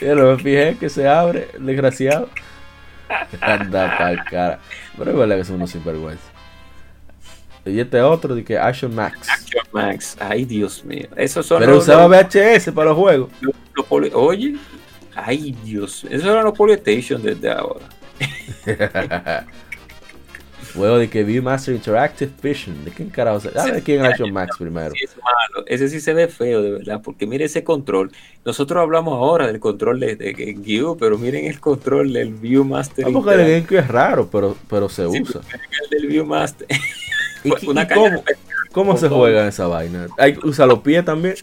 [0.00, 2.28] Yo me fijé que se abre, desgraciado.
[3.40, 4.58] Anda pa'l cara.
[4.96, 6.24] Pero es verdad que son unos sinvergüenza.
[7.64, 9.28] Y este otro, de que Action Max.
[9.28, 11.06] Action Max, ay Dios mío.
[11.14, 13.30] Esos son Pero los, usaba VHS para los juegos.
[13.40, 14.56] los- los poli- Oye,
[15.14, 17.86] ay Dios, esos eran los PlayStation desde ahora.
[20.74, 22.82] Juego de que Viewmaster Interactive Vision.
[22.84, 23.40] ¿De quién carajo?
[23.40, 24.92] se- Dame de quién es Action Max primero.
[24.94, 25.66] Sí, es malo.
[25.66, 28.10] Ese sí se ve feo, de verdad, porque mire ese control.
[28.44, 33.04] Nosotros hablamos ahora del control de, de GameCube, pero miren el control del Viewmaster.
[33.06, 33.40] Ah, porque el.
[33.40, 35.42] GameCube es raro, pero, pero se Sí, usa.
[35.82, 36.66] el del Viewmaster.
[37.44, 38.36] ¿Y, Fue y- una y caña cómo, de-
[38.72, 40.06] cómo se juega esa vaina?
[40.16, 41.34] Hay usar los pies también.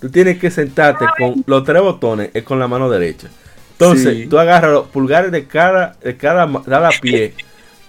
[0.00, 3.28] Tú tienes que sentarte con los tres botones, es con la mano derecha.
[3.72, 4.26] Entonces, Sí.
[4.26, 7.34] tú agarras los pulgares de cada, de cada, cada pie.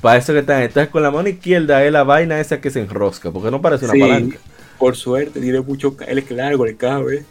[0.01, 0.61] para eso que están.
[0.63, 3.85] Entonces, con la mano izquierda es la vaina esa que se enrosca, porque no parece
[3.85, 3.99] una Sí.
[3.99, 4.37] palanca.
[4.79, 5.95] Por suerte, tiene mucho.
[6.07, 7.23] Él es largo el cable.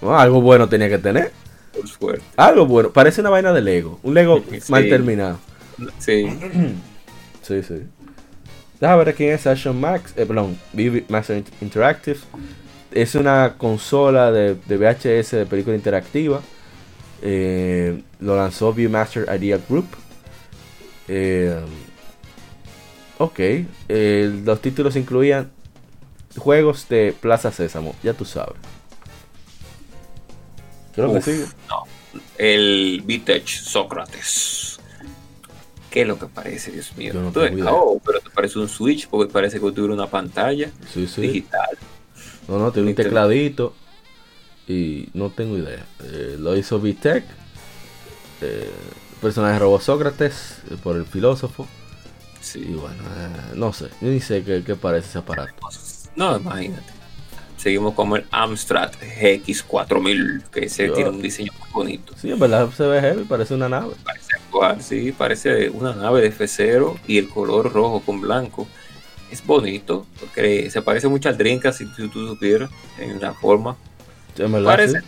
[0.00, 1.32] No, algo bueno tenía que tener.
[1.72, 2.22] Por suerte.
[2.36, 2.90] Algo bueno.
[2.92, 3.98] Parece una vaina de Lego.
[4.04, 4.60] Un Lego Sí.
[4.70, 5.38] mal terminado.
[5.98, 6.26] Sí.
[7.42, 7.82] Sí, sí.
[8.80, 10.14] Déjame ver quién es Action Max.
[10.16, 10.56] Eh, perdón,
[11.08, 12.18] Master Int- Interactive.
[12.94, 16.40] Es una consola de, de VHS de película interactiva.
[17.22, 19.86] Eh, lo lanzó Viewmaster Idea Group.
[21.08, 21.54] Eh,
[23.18, 23.38] ok.
[23.88, 25.50] eh, los títulos incluían
[26.38, 27.94] juegos de Plaza Sésamo.
[28.02, 28.54] Ya tú sabes.
[30.94, 31.44] Creo que Uf, sí.
[31.68, 31.82] No.
[32.38, 34.78] El Vitech Sócrates.
[35.90, 37.12] ¿Qué es lo que parece, Dios mío?
[37.14, 37.32] No
[37.70, 41.22] oh, pero te parece un Switch porque parece que tuviera una pantalla Sí, sí.
[41.22, 41.76] digital.
[42.48, 43.74] No, no, tiene un tecladito.
[44.66, 45.84] Y no tengo idea.
[46.02, 47.24] Eh, lo hizo VTech.
[48.40, 48.70] Eh,
[49.20, 51.66] personaje robó Sócrates eh, por el filósofo.
[52.40, 52.64] Y Sí.
[52.64, 53.86] bueno, eh, no sé.
[54.00, 55.52] Yo ni sé qué, qué parece ese aparato.
[56.16, 56.92] No, imagínate.
[57.56, 62.12] Seguimos como el Amstrad GX4000, que ese Yo- tiene un diseño muy bonito.
[62.20, 63.94] Sí, en verdad se ve heavy, parece una nave.
[64.04, 68.66] Parece actual, sí, parece una nave de F0 y el color rojo con blanco.
[69.30, 73.76] Es bonito, porque se parece mucho al Dreamcast si tú, tú supieras en la forma.
[74.64, 75.00] Parece.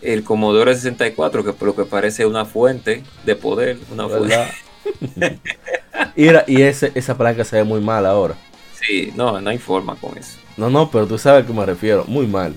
[0.00, 4.36] el Commodore 64, que por lo que parece una fuente de poder, una fuente.
[6.14, 8.34] Y era- y ese, esa palanca se ve muy mal ahora.
[8.80, 10.38] Sí, no, no hay forma con eso.
[10.56, 12.04] No, no, pero tú sabes a qué me refiero.
[12.06, 12.54] Muy mal.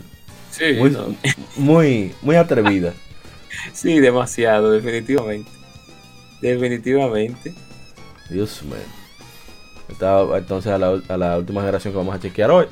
[0.52, 1.16] Sí, Muy, no.
[1.58, 2.94] muy, muy atrevida.
[3.74, 5.50] sí, demasiado, definitivamente.
[6.42, 7.54] Definitivamente.
[8.30, 8.76] Dios mío.
[9.92, 12.66] Estaba entonces a la, a la última generación que vamos a chequear hoy.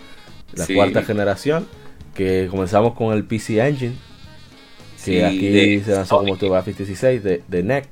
[0.54, 0.74] La Sí.
[0.76, 1.68] cuarta generación.
[2.16, 3.94] Que comenzamos con el PC Engine.
[3.94, 7.88] Que Sí, aquí de se lanzó como Sonic, TurboGrafx 16 de, de NEC.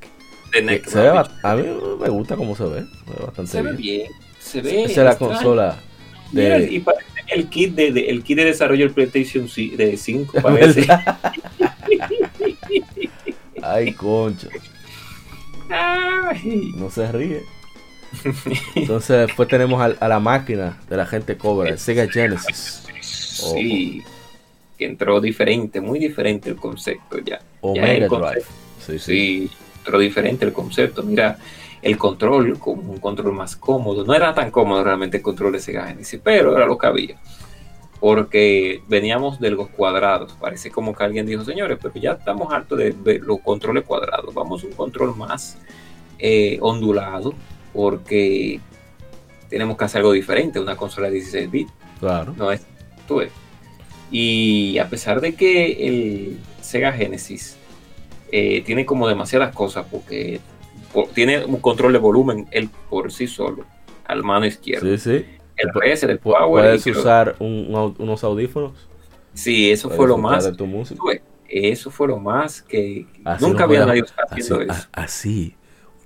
[0.54, 1.64] de Neck se ve a mí
[2.02, 2.82] me gusta cómo se ve.
[3.06, 3.78] Se ve bastante Se ve bien.
[3.78, 4.12] bien.
[4.40, 4.84] Se ve.
[4.84, 5.78] Esa es la consola
[6.34, 9.96] Mira, y parece el kit de, de- el kit de desarrollo del PlayStation ci- de
[9.96, 10.86] 5 parece.
[13.62, 14.48] Ay, concha.
[15.70, 16.72] Ay.
[16.76, 17.42] No se ríe.
[18.76, 22.84] Entonces después tenemos al- a, la máquina de la gente Cobra, el Sega Genesis.
[23.44, 24.04] O, Sí,
[24.78, 27.40] que entró diferente, muy diferente el concepto ya.
[27.62, 28.08] o ya el Drive.
[28.10, 28.50] concepto.
[28.86, 29.00] Sí, sí.
[29.00, 31.04] Sí, entró diferente el concepto.
[31.04, 31.38] Mira,
[31.82, 34.04] el control, como un control más cómodo.
[34.06, 37.18] No era tan cómodo realmente el control de Sega Genesis, pero era lo que había.
[38.00, 40.34] Porque veníamos de los cuadrados.
[40.40, 44.34] Parece como que alguien dijo, señores, pero ya estamos hartos de, de los controles cuadrados.
[44.36, 45.58] Vamos a un control más
[46.20, 47.34] eh, ondulado,
[47.78, 48.60] porque
[49.50, 50.60] tenemos que hacer algo diferente.
[50.60, 51.72] Una consola de 16 bits.
[52.00, 52.34] Claro.
[52.36, 52.66] No es,
[53.08, 53.32] tú ves.
[54.10, 57.56] Y a pesar de que el Sega Genesis
[58.32, 60.40] eh, tiene como demasiadas cosas, porque
[60.92, 63.64] por- tiene un control de volumen él por sí solo,
[64.08, 64.98] al mano izquierda.
[64.98, 65.26] Sí, sí.
[65.56, 66.64] El PS pu- Power.
[66.80, 68.74] Puedes usar un- unos audífonos.
[69.36, 70.52] Sí, eso fue lo más.
[70.58, 71.00] tu música.
[71.08, 74.88] ves, Eso fue lo más que Así nunca no había nadie así, haciendo eso.
[74.94, 75.56] a- así,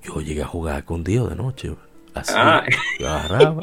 [0.03, 1.75] yo llegué a jugar con Dios de noche.
[2.13, 2.63] Así, Ah.
[2.99, 3.61] yo agarraba,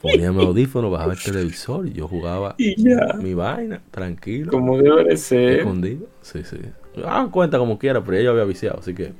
[0.00, 2.54] ponía mi audífono, bajaba el televisor y yo jugaba
[3.22, 5.58] mi vaina, tranquilo, como debe de ser.
[5.60, 6.06] escondido.
[6.22, 6.56] Sí, sí.
[7.04, 9.12] Ah, cuenta como quiera, pero ya yo había viciado, así que.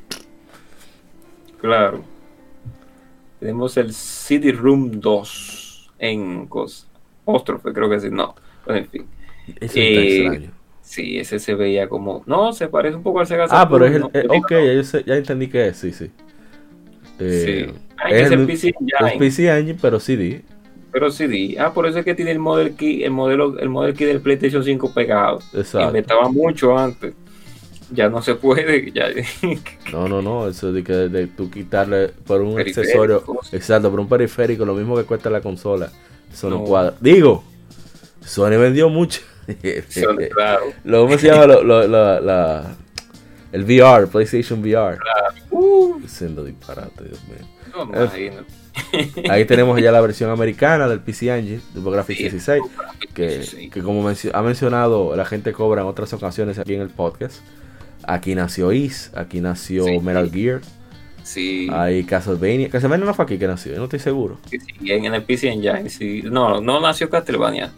[1.61, 2.03] Claro.
[3.39, 6.87] Tenemos el City Room 2 en Cos.
[7.25, 8.09] Óstrofe, creo que sí.
[8.11, 8.35] No,
[8.65, 9.07] pues en fin.
[9.61, 10.51] Está Eh, extraño.
[10.83, 12.23] Sí, ese se veía como.
[12.27, 14.03] No, se parece un poco al Sega Ah, pero es el.
[14.03, 14.35] Saturn, eh, ¿no?
[14.41, 16.11] ok, ya, yo sé- ya entendí que es, sí, sí.
[17.21, 17.81] Eh, Sí.
[18.11, 20.41] Es el PC es Engine, PC Engine, pero CD.
[20.91, 21.57] pero CD.
[21.59, 24.21] Ah, por eso es que tiene el model key, el modelo, el model key del
[24.21, 25.39] PlayStation 5 pegado.
[25.53, 25.87] Exacto.
[25.89, 27.13] Inventaba mucho antes.
[27.93, 29.09] Ya no se puede, ya.
[29.93, 32.81] No, no, no, eso de que de tú quitarle por un Periférico.
[32.81, 35.91] accesorio, exacto, por un periférico, lo mismo que cuesta la consola,
[36.33, 36.93] eso no.
[37.01, 37.43] Digo,
[38.25, 39.21] Sony vendió mucho.
[39.89, 40.63] Son- claro.
[40.85, 41.47] lo ¿Cómo se llama?
[41.47, 42.77] Lo- lo- la, la-
[43.53, 44.99] el VR, PlayStation VR.
[45.51, 47.47] Uh, Siendo disparate, Dios mío.
[47.77, 48.45] no me imagino.
[49.31, 52.63] Ahí tenemos ya la versión americana del PC Engine, TurboGrafx Sí, 16,
[53.15, 56.89] que, que como mencio- ha mencionado la gente cobra en otras ocasiones aquí en el
[56.91, 57.41] podcast.
[58.05, 59.99] Aquí nació Is, aquí nació Sí.
[60.01, 60.61] Metal Gear,
[61.23, 61.69] Sí.
[61.71, 62.71] hay Castlevania.
[62.71, 64.39] Castlevania no fue aquí que nació, yo no estoy seguro.
[64.49, 64.59] Sí,
[64.91, 66.23] en el PC Engine, sí.
[66.25, 67.71] No, no nació Castlevania.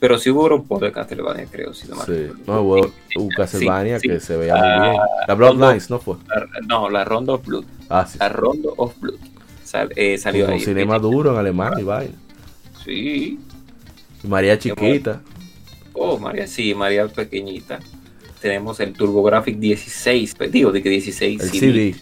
[0.00, 1.74] Pero sí hubo un poco de Castlevania, creo.
[1.74, 4.08] Si no, me Sí, no, hubo, hubo Castlevania sí.
[4.08, 5.00] que se veía muy bien.
[5.28, 6.16] La Bloodlines, ¿no fue?
[6.26, 7.64] La- no, la Rondo of Blood.
[7.90, 8.18] Ah, sí.
[8.18, 9.18] La Rondo of Blood.
[9.62, 10.58] Sal- eh, salió ahí.
[10.60, 12.14] cinema duro en alemán y vaina.
[12.84, 13.38] Sí.
[14.24, 15.20] Y María Chiquita.
[15.92, 17.78] Oh, María, sí, María pequeñita.
[18.40, 21.94] Tenemos el TurboGrafx 16, pues, digo de que 16 El CD, CD.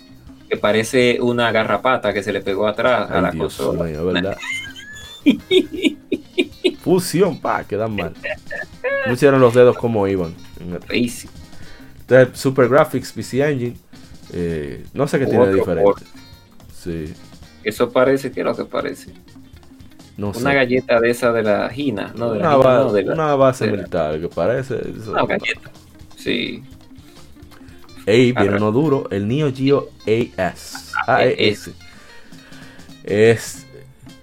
[0.48, 3.84] que parece una garrapata que se le pegó atrás a la Dios consola.
[3.84, 4.36] mío, ¿verdad?
[6.88, 8.14] Fusión, pa, quedan mal.
[9.06, 10.34] Pusieron los dedos como iban.
[10.86, 11.28] Crazy.
[12.00, 13.76] Entonces, Super Graphics, PC Engine.
[14.32, 16.02] eh, no sé qué tiene de diferente.
[16.74, 17.12] Sí,
[17.62, 19.12] Eso parece que es lo que parece.
[20.16, 20.40] no sé.
[20.40, 23.12] Una galleta de esa de la Gina, no de la Una, Gina, no, de la,
[23.12, 24.74] una base de la- militar que parece.
[25.08, 25.70] una galleta.
[26.16, 26.62] Sí.
[28.06, 29.90] Ey, viene uno duro, el Neo Geo
[30.38, 30.92] AS.
[31.06, 31.70] AES.
[33.04, 33.66] Es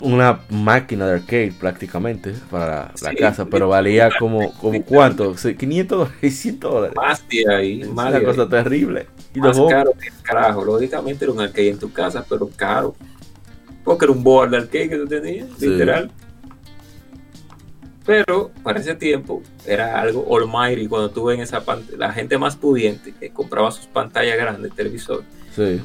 [0.02, 5.98] una máquina de arcade prácticamente para la, casa, pero valía como, como cuánto, Sí, 500
[5.98, 6.96] dólares, 600 dólares.
[6.96, 8.50] Más de ahí, Es más una de cosa ahí.
[8.50, 9.08] terrible.
[9.34, 10.64] Y Más caro que el carajo.
[10.66, 12.96] Lógicamente era un arcade en tu casa, pero caro.
[13.84, 15.68] Porque era un board de arcade que tú tenías, Sí.
[15.68, 16.12] literal.
[18.06, 22.56] Pero para ese tiempo era algo almighty cuando tú en esa pantalla, la gente más
[22.56, 25.24] pudiente que compraba sus pantallas grandes, televisor,
[25.56, 25.82] sí,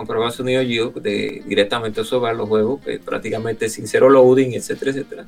[0.00, 4.52] se compraba su Neo Geo de, directamente hogar los juegos, que prácticamente sin cero loading,
[4.54, 5.26] etcétera, etcétera,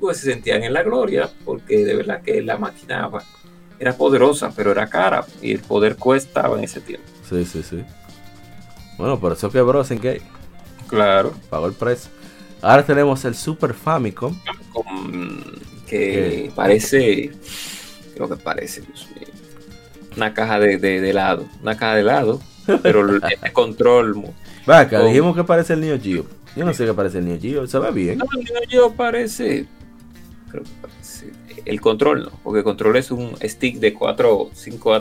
[0.00, 3.22] pues se sentían en la gloria, porque de verdad que la maquinaba.
[3.78, 7.06] Era poderosa, pero era cara, y el poder cuestaba en ese tiempo.
[7.28, 7.84] sí, sí, sí.
[8.98, 10.20] Bueno, por eso quebró Senkei,
[10.88, 11.32] Claro.
[11.48, 12.10] pagó el precio.
[12.60, 14.36] Ahora tenemos el Super Famicom.
[14.72, 15.40] Con-
[15.86, 15.96] que
[16.46, 16.52] ¿Qué?
[16.56, 17.30] parece,
[18.14, 19.28] creo que parece, Dios mío.
[20.18, 22.40] Una caja de, de, helado, una caja de helado,
[22.82, 23.22] pero el
[23.52, 24.24] control.
[24.66, 26.26] Vaca, dijimos que parece el Neo Geo.
[26.56, 28.18] Yo no sé qué parece el Neo Geo, se ve bien.
[28.18, 29.66] No, el Neo Geo parece,
[30.50, 31.32] creo que parece,
[31.64, 35.00] el control no, porque el control es un stick de 4, 5,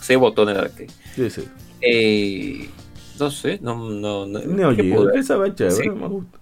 [0.00, 0.72] 6 botones.
[0.72, 1.48] Que, sí, sí.
[1.80, 2.68] Eh,
[3.20, 6.38] no sé, no, no, no Neo Geo, se ve chévere, me gusta.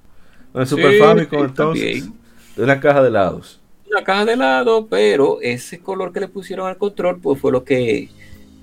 [0.66, 2.09] Super sí, Famicom entonces,
[2.56, 3.60] de una caja de helados
[4.02, 8.08] caja de helado, pero ese color que le pusieron al control pues fue lo que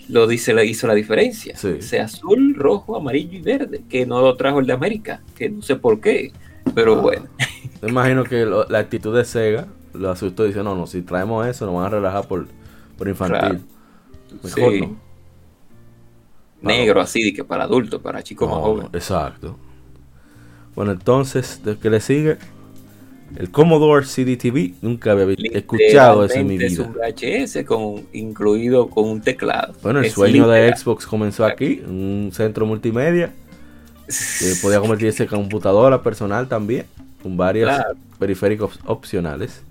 [0.09, 1.55] lo dice, le hizo la diferencia.
[1.55, 1.97] Sí.
[1.97, 5.75] azul, rojo, amarillo y verde, que no lo trajo el de América, que no sé
[5.75, 6.31] por qué,
[6.75, 7.01] pero ah.
[7.01, 7.25] bueno.
[7.81, 11.47] Me imagino que la actitud de Sega lo asustó y dice, no, no, si traemos
[11.47, 12.47] eso nos van a relajar por,
[12.97, 13.61] por infantil.
[14.43, 14.89] Mejor
[16.61, 18.91] Negro así, que para adultos, para chicos más jóvenes.
[18.93, 19.57] Exacto.
[20.75, 22.37] Bueno, entonces, ¿de qué le sigue?
[23.35, 26.67] El Commodore CDTV, nunca había escuchado eso en mi vida.
[26.67, 29.73] Es un VHS con, incluido con un teclado.
[29.81, 33.31] Bueno, el sueño de Xbox comenzó aquí, un centro multimedia.
[34.07, 36.85] Que podía convertirse en computadora personal también,
[37.23, 37.71] con varios
[38.19, 39.63] periféricos opcionales.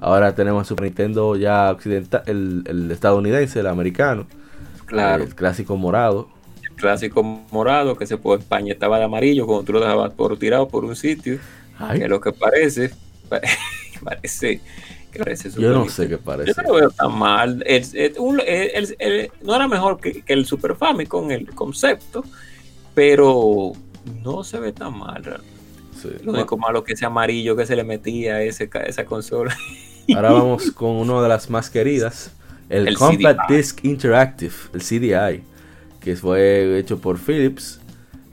[0.00, 4.26] Ahora tenemos Super Nintendo ya occidental, el, estadounidense, el americano.
[4.86, 5.24] Claro.
[5.24, 6.28] El clásico morado.
[6.62, 10.38] El clásico morado que se puede España estaba de amarillo cuando tú lo dejabas por
[10.38, 11.40] tirado por un sitio.
[11.92, 12.90] Que lo que parece
[14.04, 14.60] parece
[15.56, 16.52] Yo no sé qué parece.
[16.54, 17.64] Yo no lo veo tan mal.
[19.42, 22.24] no era mejor que, el Super Famicom, el concepto,
[22.94, 23.72] pero
[24.22, 25.58] no se ve tan mal realmente.
[26.22, 29.56] Lo único malo que ese amarillo que se le metía a, ese, esa consola.
[30.14, 32.32] Ahora vamos con una de las más queridas,
[32.68, 35.42] el, Compact Disc Interactive, el CDI,
[36.00, 37.80] que fue hecho por Philips.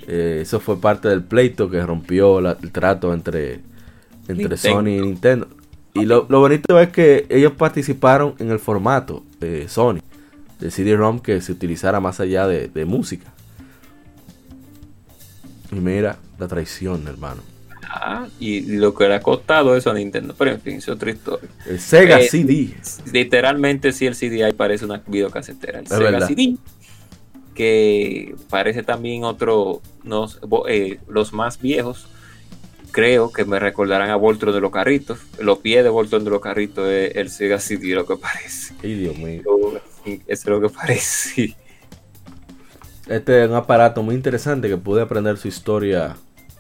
[0.08, 3.62] Eh, eso fue parte del pleito que rompió el trato entre
[4.28, 5.48] entre Sony y Nintendo.
[5.96, 10.00] Y lo, bonito es que ellos participaron en el formato de Sony,
[10.60, 13.34] de CD-ROM que se utilizara más allá de, música.
[15.72, 17.42] Y mira, la traición, hermano.
[17.84, 21.12] Ah, y lo que le ha costado eso a Nintendo, pero en fin, es otra
[21.12, 21.50] historia.
[21.66, 22.74] El Sega eh, CD.
[23.14, 25.80] Literalmente, sí, el CD ahí parece una videocasetera.
[25.80, 26.58] El Sega CD,
[27.54, 29.82] que parece también otro,
[30.68, 32.10] eh, los más viejos,
[32.96, 35.20] creo que me recordarán a Voltron de los carritos.
[35.38, 38.74] Los pies de Voltron de los carritos es el Sega CD, lo que parece.
[38.82, 39.42] Ay, Dios mío.
[40.06, 41.54] Eso es lo que parece.
[43.10, 46.16] Este es un aparato muy interesante que pude aprender su historia.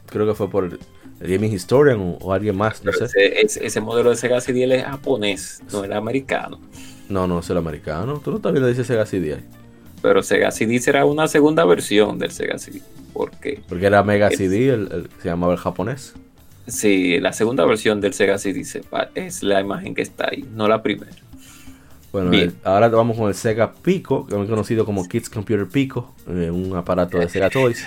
[0.08, 0.80] Creo que fue por el
[1.22, 3.08] Gaming Historian o, alguien más, no sé.
[3.42, 6.60] Ese, modelo de Sega CD es japonés, no era americano.
[7.08, 8.20] No, no es el americano.
[8.22, 9.38] Tú no estás viendo dice Sega CD.
[10.02, 12.82] Pero Sega CD será una segunda versión del Sega CD.
[13.14, 13.62] ¿Por qué?
[13.70, 16.14] Porque era Mega CD, el, se llamaba el japonés.
[16.68, 18.64] Sí, la segunda versión del Sega CD
[19.14, 21.12] es la imagen que está ahí, no la primera.
[22.12, 22.32] Bueno,
[22.64, 26.76] ahora vamos con el Sega Pico, que es conocido como Kids Computer Pico, eh, un
[26.76, 27.86] aparato de Sega Toys.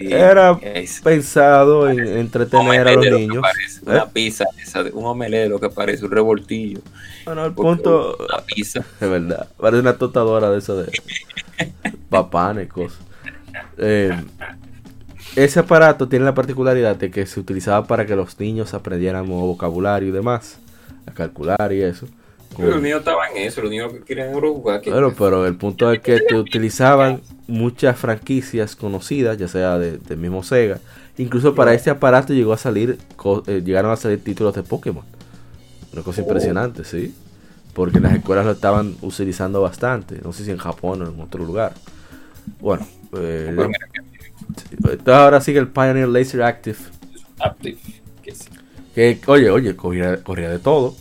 [0.00, 0.58] Era
[1.02, 3.44] pensado en entretener a los niños.
[3.84, 4.06] Una ¿Eh?
[4.12, 4.44] pizza,
[4.92, 6.80] un omelero que parece un revoltillo.
[7.24, 8.16] Bueno, el punto.
[8.18, 8.80] Una pizza.
[9.00, 10.92] Es verdad, parece una tostadora de eso de
[12.08, 12.98] papanes, cosas.
[13.78, 14.16] Eh,
[15.36, 19.46] ese aparato tiene la particularidad de que se utilizaba para que los niños aprendieran nuevo
[19.46, 20.58] vocabulario y demás,
[21.06, 22.06] a calcular y eso.
[22.56, 24.80] Pero los niños estaban en eso, los niños que querían jugar.
[24.84, 30.44] Pero, pero el punto es que te utilizaban muchas franquicias conocidas, ya sea del mismo
[30.44, 30.78] Sega.
[31.16, 32.98] Incluso para este aparato llegó a salir,
[33.46, 35.04] eh, llegaron a salir títulos de Pokémon.
[35.92, 36.24] Una cosa oh.
[36.24, 37.14] impresionante, sí.
[37.72, 40.20] Porque las escuelas lo estaban utilizando bastante.
[40.22, 41.74] No sé si en Japón o en otro lugar.
[42.60, 42.86] Bueno,
[43.16, 43.56] eh,
[44.48, 46.78] entonces ahora sigue el Pioneer Laser Active.
[47.40, 47.78] Active.
[48.94, 50.16] Que, oye, oye, corría,
[50.50, 50.94] de todo.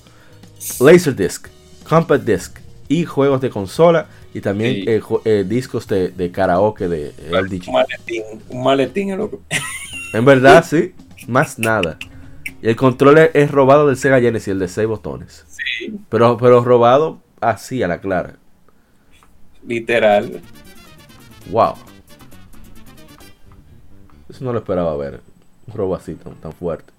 [0.80, 1.48] Laserdisc,
[1.88, 7.68] Compact Disc y juegos de consola y también eh, eh, discos de, karaoke de LDG.
[7.68, 9.41] Un maletín, un maletín es lo
[10.14, 10.94] En verdad, sí,
[11.28, 11.98] más nada.
[12.61, 15.45] Y el control es, robado del Sega Genesis, el de 6 botones.
[15.48, 15.94] Sí.
[16.10, 18.38] Pero, pero robado así a la clara.
[19.68, 20.41] Literal.
[21.52, 21.76] Wow.
[24.44, 25.22] Eso no lo esperaba ver.
[25.68, 26.91] Un robo así tan, fuerte.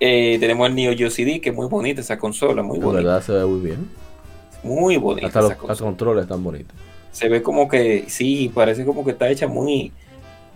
[0.00, 3.04] Eh, tenemos el Neo Geo CD, que es muy bonita esa consola, muy bonita.
[3.04, 3.88] verdad se ve muy bien.
[4.64, 5.28] Muy bonita.
[5.28, 6.74] Hasta los, controles están bonitos.
[7.12, 9.92] Se ve como que, sí, parece como que está hecha muy.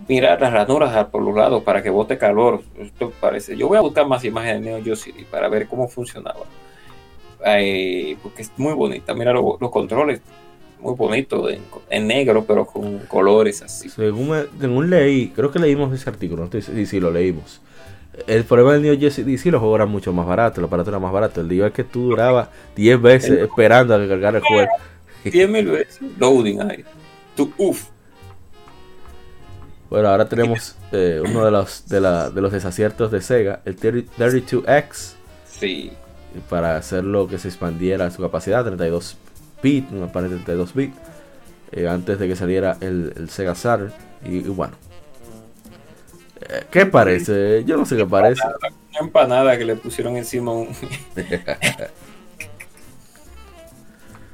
[0.09, 2.61] Mira las ranuras por los lados para que bote calor.
[2.77, 3.55] Esto parece.
[3.55, 6.43] Yo voy a buscar más imágenes de Neo Geo CD para ver cómo funcionaba.
[7.45, 9.13] Eh, porque es muy bonita.
[9.13, 10.19] Mira los controles
[10.81, 13.89] muy bonito, en, negro, pero con colores así.
[13.89, 17.61] Según, leí, creo que leímos ese artículo, no sé si lo leímos.
[18.27, 21.01] El problema del Neo Geo DC los juegos eran mucho más baratos, los aparatos eran
[21.01, 21.37] más baratos.
[21.37, 24.67] El día es que tú durabas 10 veces esperando a que cargara el juego.
[25.23, 25.99] 10 mil veces.
[26.19, 26.83] Loading ahí.
[27.35, 27.85] Tu, uf.
[29.89, 33.77] Bueno, ahora tenemos eh, uno de los, de, la, de los desaciertos de Sega, el
[33.77, 35.13] 32X.
[35.45, 35.91] Sí.
[36.49, 39.17] Para hacerlo que se expandiera su capacidad, 32
[39.61, 40.97] bits, una pared de 32 bits,
[41.71, 43.93] eh, antes de que saliera el, el Sega Saturn.
[44.25, 44.75] Y, y bueno,
[46.41, 47.63] eh, ¿qué parece?
[47.65, 48.41] Yo no sé qué parece.
[48.45, 50.67] Una empanada que le pusieron encima un.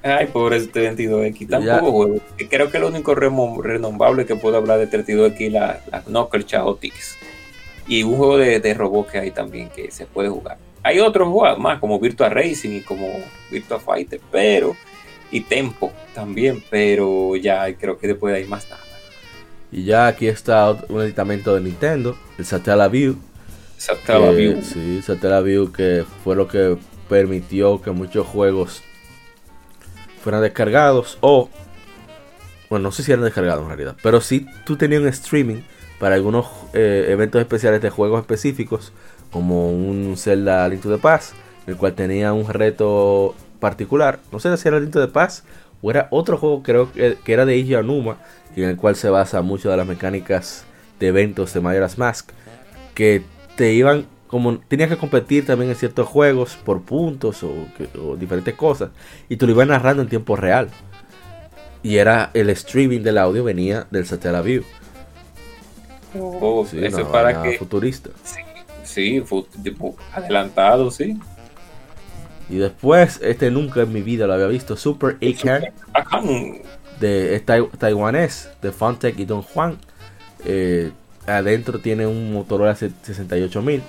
[0.03, 1.49] Ay, pobre este 22X.
[1.49, 2.21] Tampoco juego.
[2.49, 7.17] Creo que lo único renombrable que puedo hablar de 32X es la, la Knuckle Chaotix.
[7.87, 10.57] Y un juego de, de robot que hay también que se puede jugar.
[10.83, 13.09] Hay otros juegos más como Virtua Racing y como
[13.51, 14.75] Virtua Fighter, pero.
[15.31, 18.81] Y Tempo también, pero ya creo que después hay más nada.
[19.71, 23.17] Y ya aquí está un editamento de Nintendo, el Satellaview.
[23.77, 24.61] Satellaview.
[24.61, 26.77] Sí, Satellaview que fue lo que
[27.09, 28.81] permitió que muchos juegos
[30.21, 31.49] fueran descargados o
[32.69, 35.61] bueno, no sé si eran descargados en realidad, pero si tú tenías un streaming
[35.99, 38.91] para algunos eh, eventos especiales de juegos específicos,
[39.31, 41.33] como un Zelda Link to the Past,
[41.65, 45.45] el cual tenía un reto particular, no sé si era Link to the Past
[45.81, 48.17] o era otro juego creo que, que era de Iji Anuma,
[48.55, 50.65] en el cual se basa mucho de las mecánicas
[50.99, 52.31] de eventos de Majora's Mask,
[52.95, 53.23] que
[53.55, 57.53] te iban como tenías que competir también en ciertos juegos por puntos o,
[58.01, 58.89] o, diferentes cosas
[59.29, 60.69] y tú lo ibas narrando en tiempo real.
[61.83, 64.63] Y era el streaming del audio venía del Satellaview
[66.19, 68.09] oh, sí, eso para que futurista.
[68.83, 69.23] Sí, sí
[70.13, 71.19] adelantado sí
[72.49, 75.63] y después este nunca en mi vida lo había visto Super A-Can
[76.99, 79.77] de es taiwanés de Funtech y Don Juan
[80.45, 80.91] eh,
[81.25, 83.81] adentro tiene un Motorola 68000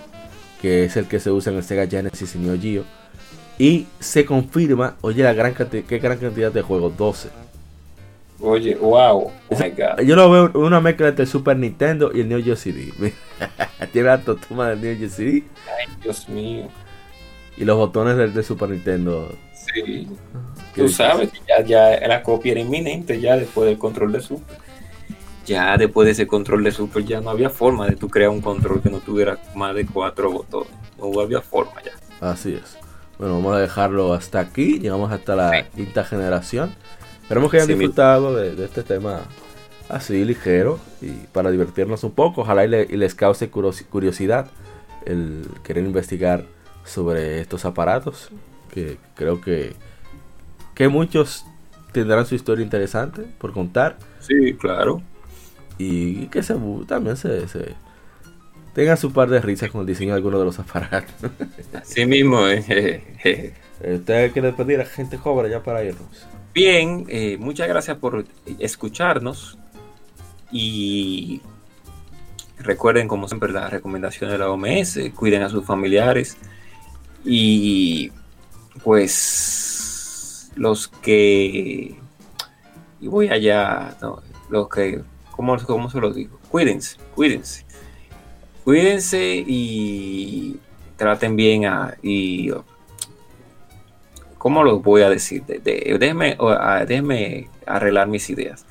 [0.61, 2.85] que es el que se usa en el Sega Genesis y Neo Geo.
[3.59, 7.29] Y se confirma, oye, la gran cantidad, qué gran cantidad de juegos, 12.
[8.41, 9.33] Oye, wow.
[9.49, 12.93] Oh yo lo veo una mezcla entre el Super Nintendo y el Neo Geo CD.
[13.93, 15.45] Tiene la toma del Neo Geo CD.
[15.77, 16.69] Ay, Dios mío.
[17.59, 19.31] Y los botones del, del Super Nintendo.
[19.53, 20.09] Sí.
[20.75, 24.57] Tú sabes que ya, ya la copia era inminente ya después del control de Super
[25.49, 28.41] ya después de ese control de Super ya no había forma de tú crear un
[28.41, 30.71] control que no tuviera más de cuatro botones.
[30.99, 31.93] No había forma ya.
[32.21, 32.77] Así es.
[33.19, 34.79] Bueno, vamos a dejarlo hasta aquí.
[34.79, 36.75] Llegamos hasta la quinta generación.
[37.23, 39.23] Esperemos que hayan sí, disfrutado de, de, este tema
[39.89, 42.43] así ligero y para divertirnos un poco.
[42.43, 44.49] Ojalá y, le, y les cause curiosidad
[45.07, 46.45] el querer investigar
[46.89, 48.31] sobre estos aparatos.
[48.73, 49.75] Que creo que,
[50.75, 51.45] que muchos
[51.93, 53.97] tendrán su historia interesante por contar.
[54.21, 55.03] Sí, claro
[55.79, 56.55] y que se
[56.87, 57.75] también se, se
[58.75, 61.15] tengan su par de risas con el diseño de algunos de los aparatos.
[61.73, 63.55] Así mismo, eh.
[63.81, 66.27] Usted quiere pedir a gente joven ya para irnos.
[66.53, 68.25] Bien, eh, muchas gracias por
[68.59, 69.57] escucharnos
[70.51, 71.41] y
[72.59, 76.37] recuerden como siempre la recomendación de la OMS, cuiden a sus familiares
[77.25, 78.11] y
[78.83, 81.97] pues los que
[83.01, 83.97] y voy allá,
[84.51, 86.39] los que ¿cómo, ¿cómo, se lo digo?
[86.51, 87.65] Cuídense, cuídense.
[88.65, 90.59] Cuídense y
[90.97, 91.95] traten bien a...
[92.03, 92.51] Y,
[94.37, 95.45] ¿Cómo lo voy a decir?
[95.45, 98.67] De, de, déjenme, arreglar mis ideas.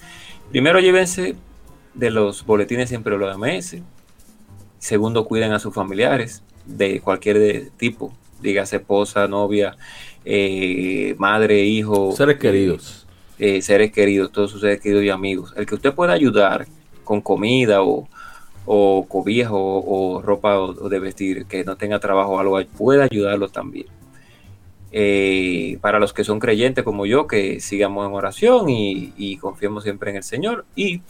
[0.50, 1.36] Primero, llévense
[1.94, 3.78] de los boletines siempre la OMS.
[4.80, 9.78] Segundo, cuiden a sus familiares de cualquier tipo, dígase esposa, novia,
[10.26, 12.14] eh, madre, hijo.
[12.16, 13.08] Seres queridos
[13.40, 15.54] eh, seres queridos, todos sus seres queridos y amigos.
[15.56, 16.68] El que usted pueda ayudar
[17.04, 18.08] con comida o,
[18.66, 23.04] o cobija o, o ropa o, de vestir, que no tenga trabajo o algo, puede
[23.04, 23.88] ayudarlo también.
[24.92, 29.84] Eh, para los que son creyentes como yo, que sigamos en oración y, y confiemos
[29.84, 30.66] siempre en el Señor.
[30.76, 31.02] Y,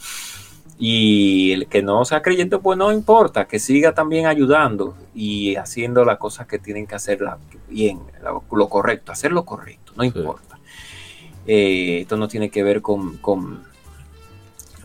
[0.78, 6.04] y, el que no sea creyente, pues no importa, que siga también ayudando y haciendo
[6.04, 7.20] las cosas que tienen que hacer
[7.68, 8.00] bien,
[8.50, 10.12] lo, correcto, hacer lo correcto, no sí.
[10.14, 10.58] importa.
[11.46, 13.64] Eh, esto no tiene que ver con, con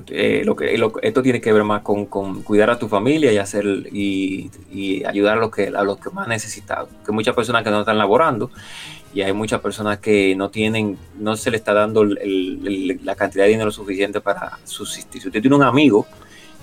[0.07, 3.32] eh, lo que lo, esto tiene que ver más con, con, cuidar a tu familia
[3.32, 7.36] y hacer y, y, ayudar a los que a los que más necesitado que muchas
[7.36, 8.49] personas que no están laborando
[9.14, 13.15] y hay muchas personas que no tienen no se le está dando el, el, la
[13.15, 16.06] cantidad de dinero suficiente para subsistir si usted tiene un amigo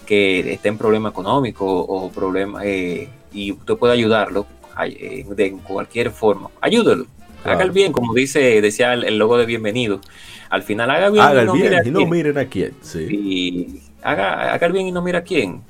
[0.07, 4.47] que está en problema económico o problema eh, y usted puede ayudarlo
[4.85, 7.07] eh, de cualquier forma ayúdelo
[7.43, 7.57] Claro.
[7.57, 10.03] Haga el bien, como dice, decía el, el, logo de bienvenido.
[10.51, 12.75] Al final haga bien haga y no, bien, y no miren a quién.
[12.83, 12.99] Sí.
[13.11, 15.63] Y haga, haga el bien y no mira a quién.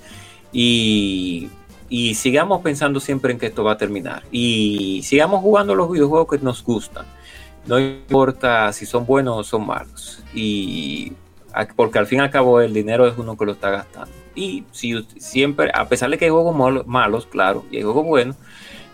[0.53, 1.49] Y,
[1.91, 4.23] y, sigamos pensando siempre en que esto va a terminar.
[4.31, 7.05] Y sigamos jugando los videojuegos que nos gustan.
[7.67, 10.23] no importa si son buenos o son malos.
[10.33, 11.13] Y
[11.77, 14.11] porque al fin y al cabo el dinero es uno que lo está gastando.
[14.35, 18.37] Y si siempre, a pesar de que hay juegos malos, claro, y hay juegos buenos,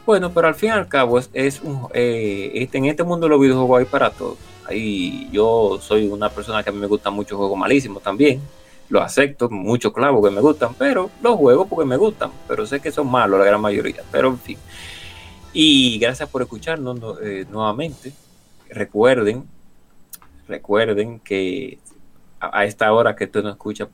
[0.06, 3.40] bueno, pero al fin y al cabo es, un, eh, este, en este mundo los
[3.40, 4.38] videojuegos hay para todos.
[4.64, 8.40] Ahí yo soy una persona que a mí me gustan muchos juegos malísimos también.
[8.88, 12.30] Lo acepto, muchos clavos que me gustan, pero los juego porque me gustan.
[12.46, 14.02] Pero sé que son malos la gran mayoría.
[14.12, 14.58] Pero en fin.
[15.52, 18.12] Y gracias por escucharnos eh, nuevamente.
[18.68, 19.44] Recuerden,
[20.48, 21.78] recuerden que
[22.40, 23.88] a, esta hora que tú no escuchas,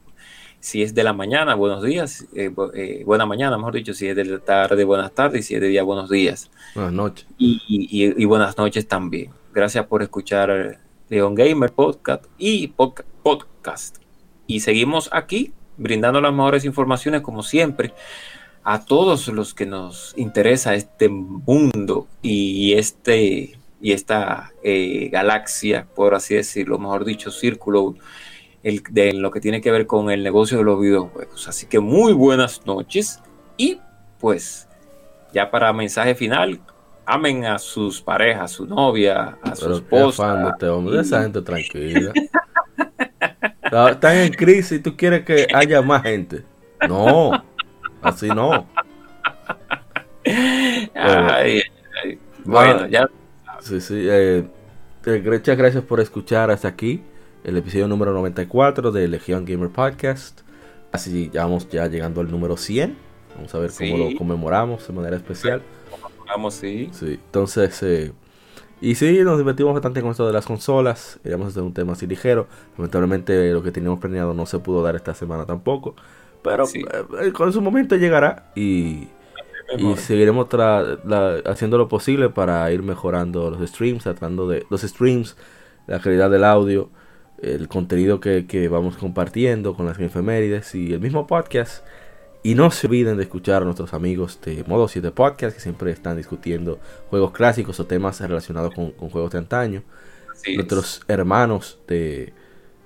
[0.61, 4.17] si es de la mañana, buenos días, eh, eh, buena mañana, mejor dicho, si es
[4.17, 6.51] de la tarde, buenas tardes, y si es de día, buenos días.
[6.75, 7.27] Buenas noches.
[7.39, 9.31] y buenas noches también.
[9.53, 10.79] Gracias por escuchar
[11.09, 14.02] Leon Gamer Podcast y Podcast.
[14.53, 17.95] Y seguimos aquí brindando las mejores informaciones como siempre
[18.65, 26.15] a todos los que nos interesa este mundo y este y esta eh, galaxia, por
[26.15, 27.97] así decirlo, mejor dicho, círculo
[28.63, 31.49] el, de lo que tiene que ver con el negocio de los videojuegos.
[31.49, 33.21] Así que muy buenas noches
[33.57, 33.81] y
[34.21, 34.69] pues
[35.33, 36.61] ya para mensaje final,
[37.07, 40.51] amen a sus parejas, a su novia, a su esposa.
[40.51, 42.13] Este hombre, esa gente tranquila.
[43.91, 46.45] Están en crisis y tú quieres que haya más gente.
[46.89, 47.33] No,
[48.03, 48.67] así no.
[52.45, 53.09] Bueno, ya.
[53.61, 54.07] Sí, sí.
[54.09, 54.45] Eh,
[55.07, 57.03] eh, muchas gracias por escuchar hasta aquí
[57.45, 60.41] el episodio número 94 de Legion Gamer Podcast.
[60.91, 62.97] Así ya vamos ya llegando al número 100.
[63.37, 65.63] Vamos a ver cómo lo conmemoramos de manera especial.
[66.27, 66.91] Vamos, sí.
[66.93, 68.13] Sí, entonces, eh,
[68.83, 71.21] y sí, nos divertimos bastante con esto de las consolas.
[71.23, 72.49] Queríamos hacer un tema así ligero.
[72.77, 75.95] Lamentablemente, lo que teníamos planeado no se pudo dar esta semana tampoco.
[76.43, 79.07] Pero eh, con su momento llegará y,
[79.79, 80.49] y seguiremos
[81.47, 85.37] haciendo lo posible para ir mejorando los streams, tratando de los streams,
[85.87, 86.91] la calidad del audio,
[87.41, 91.85] el contenido que, que vamos compartiendo con las efemérides y el mismo podcast
[92.43, 95.91] y no se olviden de escuchar a nuestros amigos de Modo 7 Podcast, que siempre
[95.93, 99.83] están discutiendo juegos clásicos o temas relacionados con, juegos de antaño.
[100.57, 102.33] nuestros hermanos de,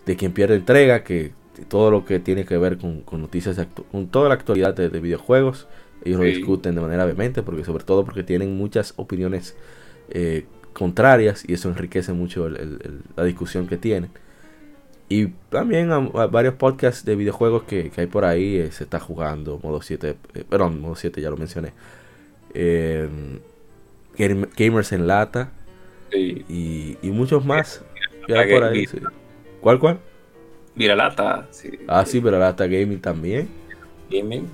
[0.04, 1.32] de Quien Pierde Entrega, que
[1.68, 3.58] todo lo que tiene que ver con, noticias,
[3.90, 5.66] con toda la actualidad de, videojuegos,
[6.04, 9.56] ellos lo discuten de manera vehemente, porque sobre todo porque tienen muchas opiniones
[10.10, 14.10] eh, contrarias y eso enriquece mucho la discusión que tienen.
[15.08, 19.60] Y también a, varios podcasts de videojuegos que, hay por ahí eh, se está jugando.
[19.62, 21.72] Modo 7, eh, perdón, modo 7 ya lo mencioné.
[22.54, 23.08] Eh,
[24.18, 25.52] Gamers en Lata.
[26.12, 27.84] Y, y, muchos más
[28.26, 28.86] que hay por ahí.
[29.60, 29.98] ¿Cuál, cuál?
[30.74, 31.46] Viralata.
[31.50, 31.70] Sí.
[31.86, 33.48] Ah, sí, Viralata Gaming también.
[34.10, 34.48] Gaming.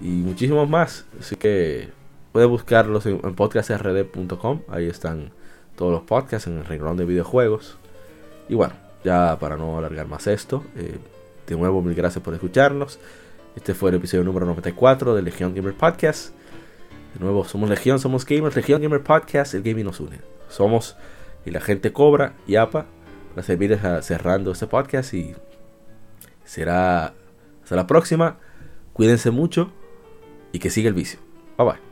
[0.00, 1.06] Y muchísimos más.
[1.20, 1.88] Así que
[2.32, 4.62] puedes buscarlos en, en podcastrd.com.
[4.68, 5.30] Ahí están
[5.76, 7.76] todos los podcasts en el renglón de videojuegos.
[8.48, 8.74] Y bueno,
[9.04, 10.98] ya para no alargar más esto, eh,
[11.46, 12.98] de nuevo mil gracias por escucharnos.
[13.56, 16.34] Este fue el episodio número 94 del Legion Gamer Podcast.
[17.14, 18.56] De nuevo, somos Legión, somos gamers.
[18.56, 20.20] Legion Gamer Podcast, el gaming nos une.
[20.48, 20.96] Somos
[21.44, 22.86] y la gente cobra y APA
[23.30, 25.34] para servir cerrando este podcast y
[26.44, 27.14] será
[27.62, 28.38] hasta la próxima.
[28.92, 29.72] Cuídense mucho
[30.52, 31.18] y que siga el vicio.
[31.56, 31.91] Bye bye.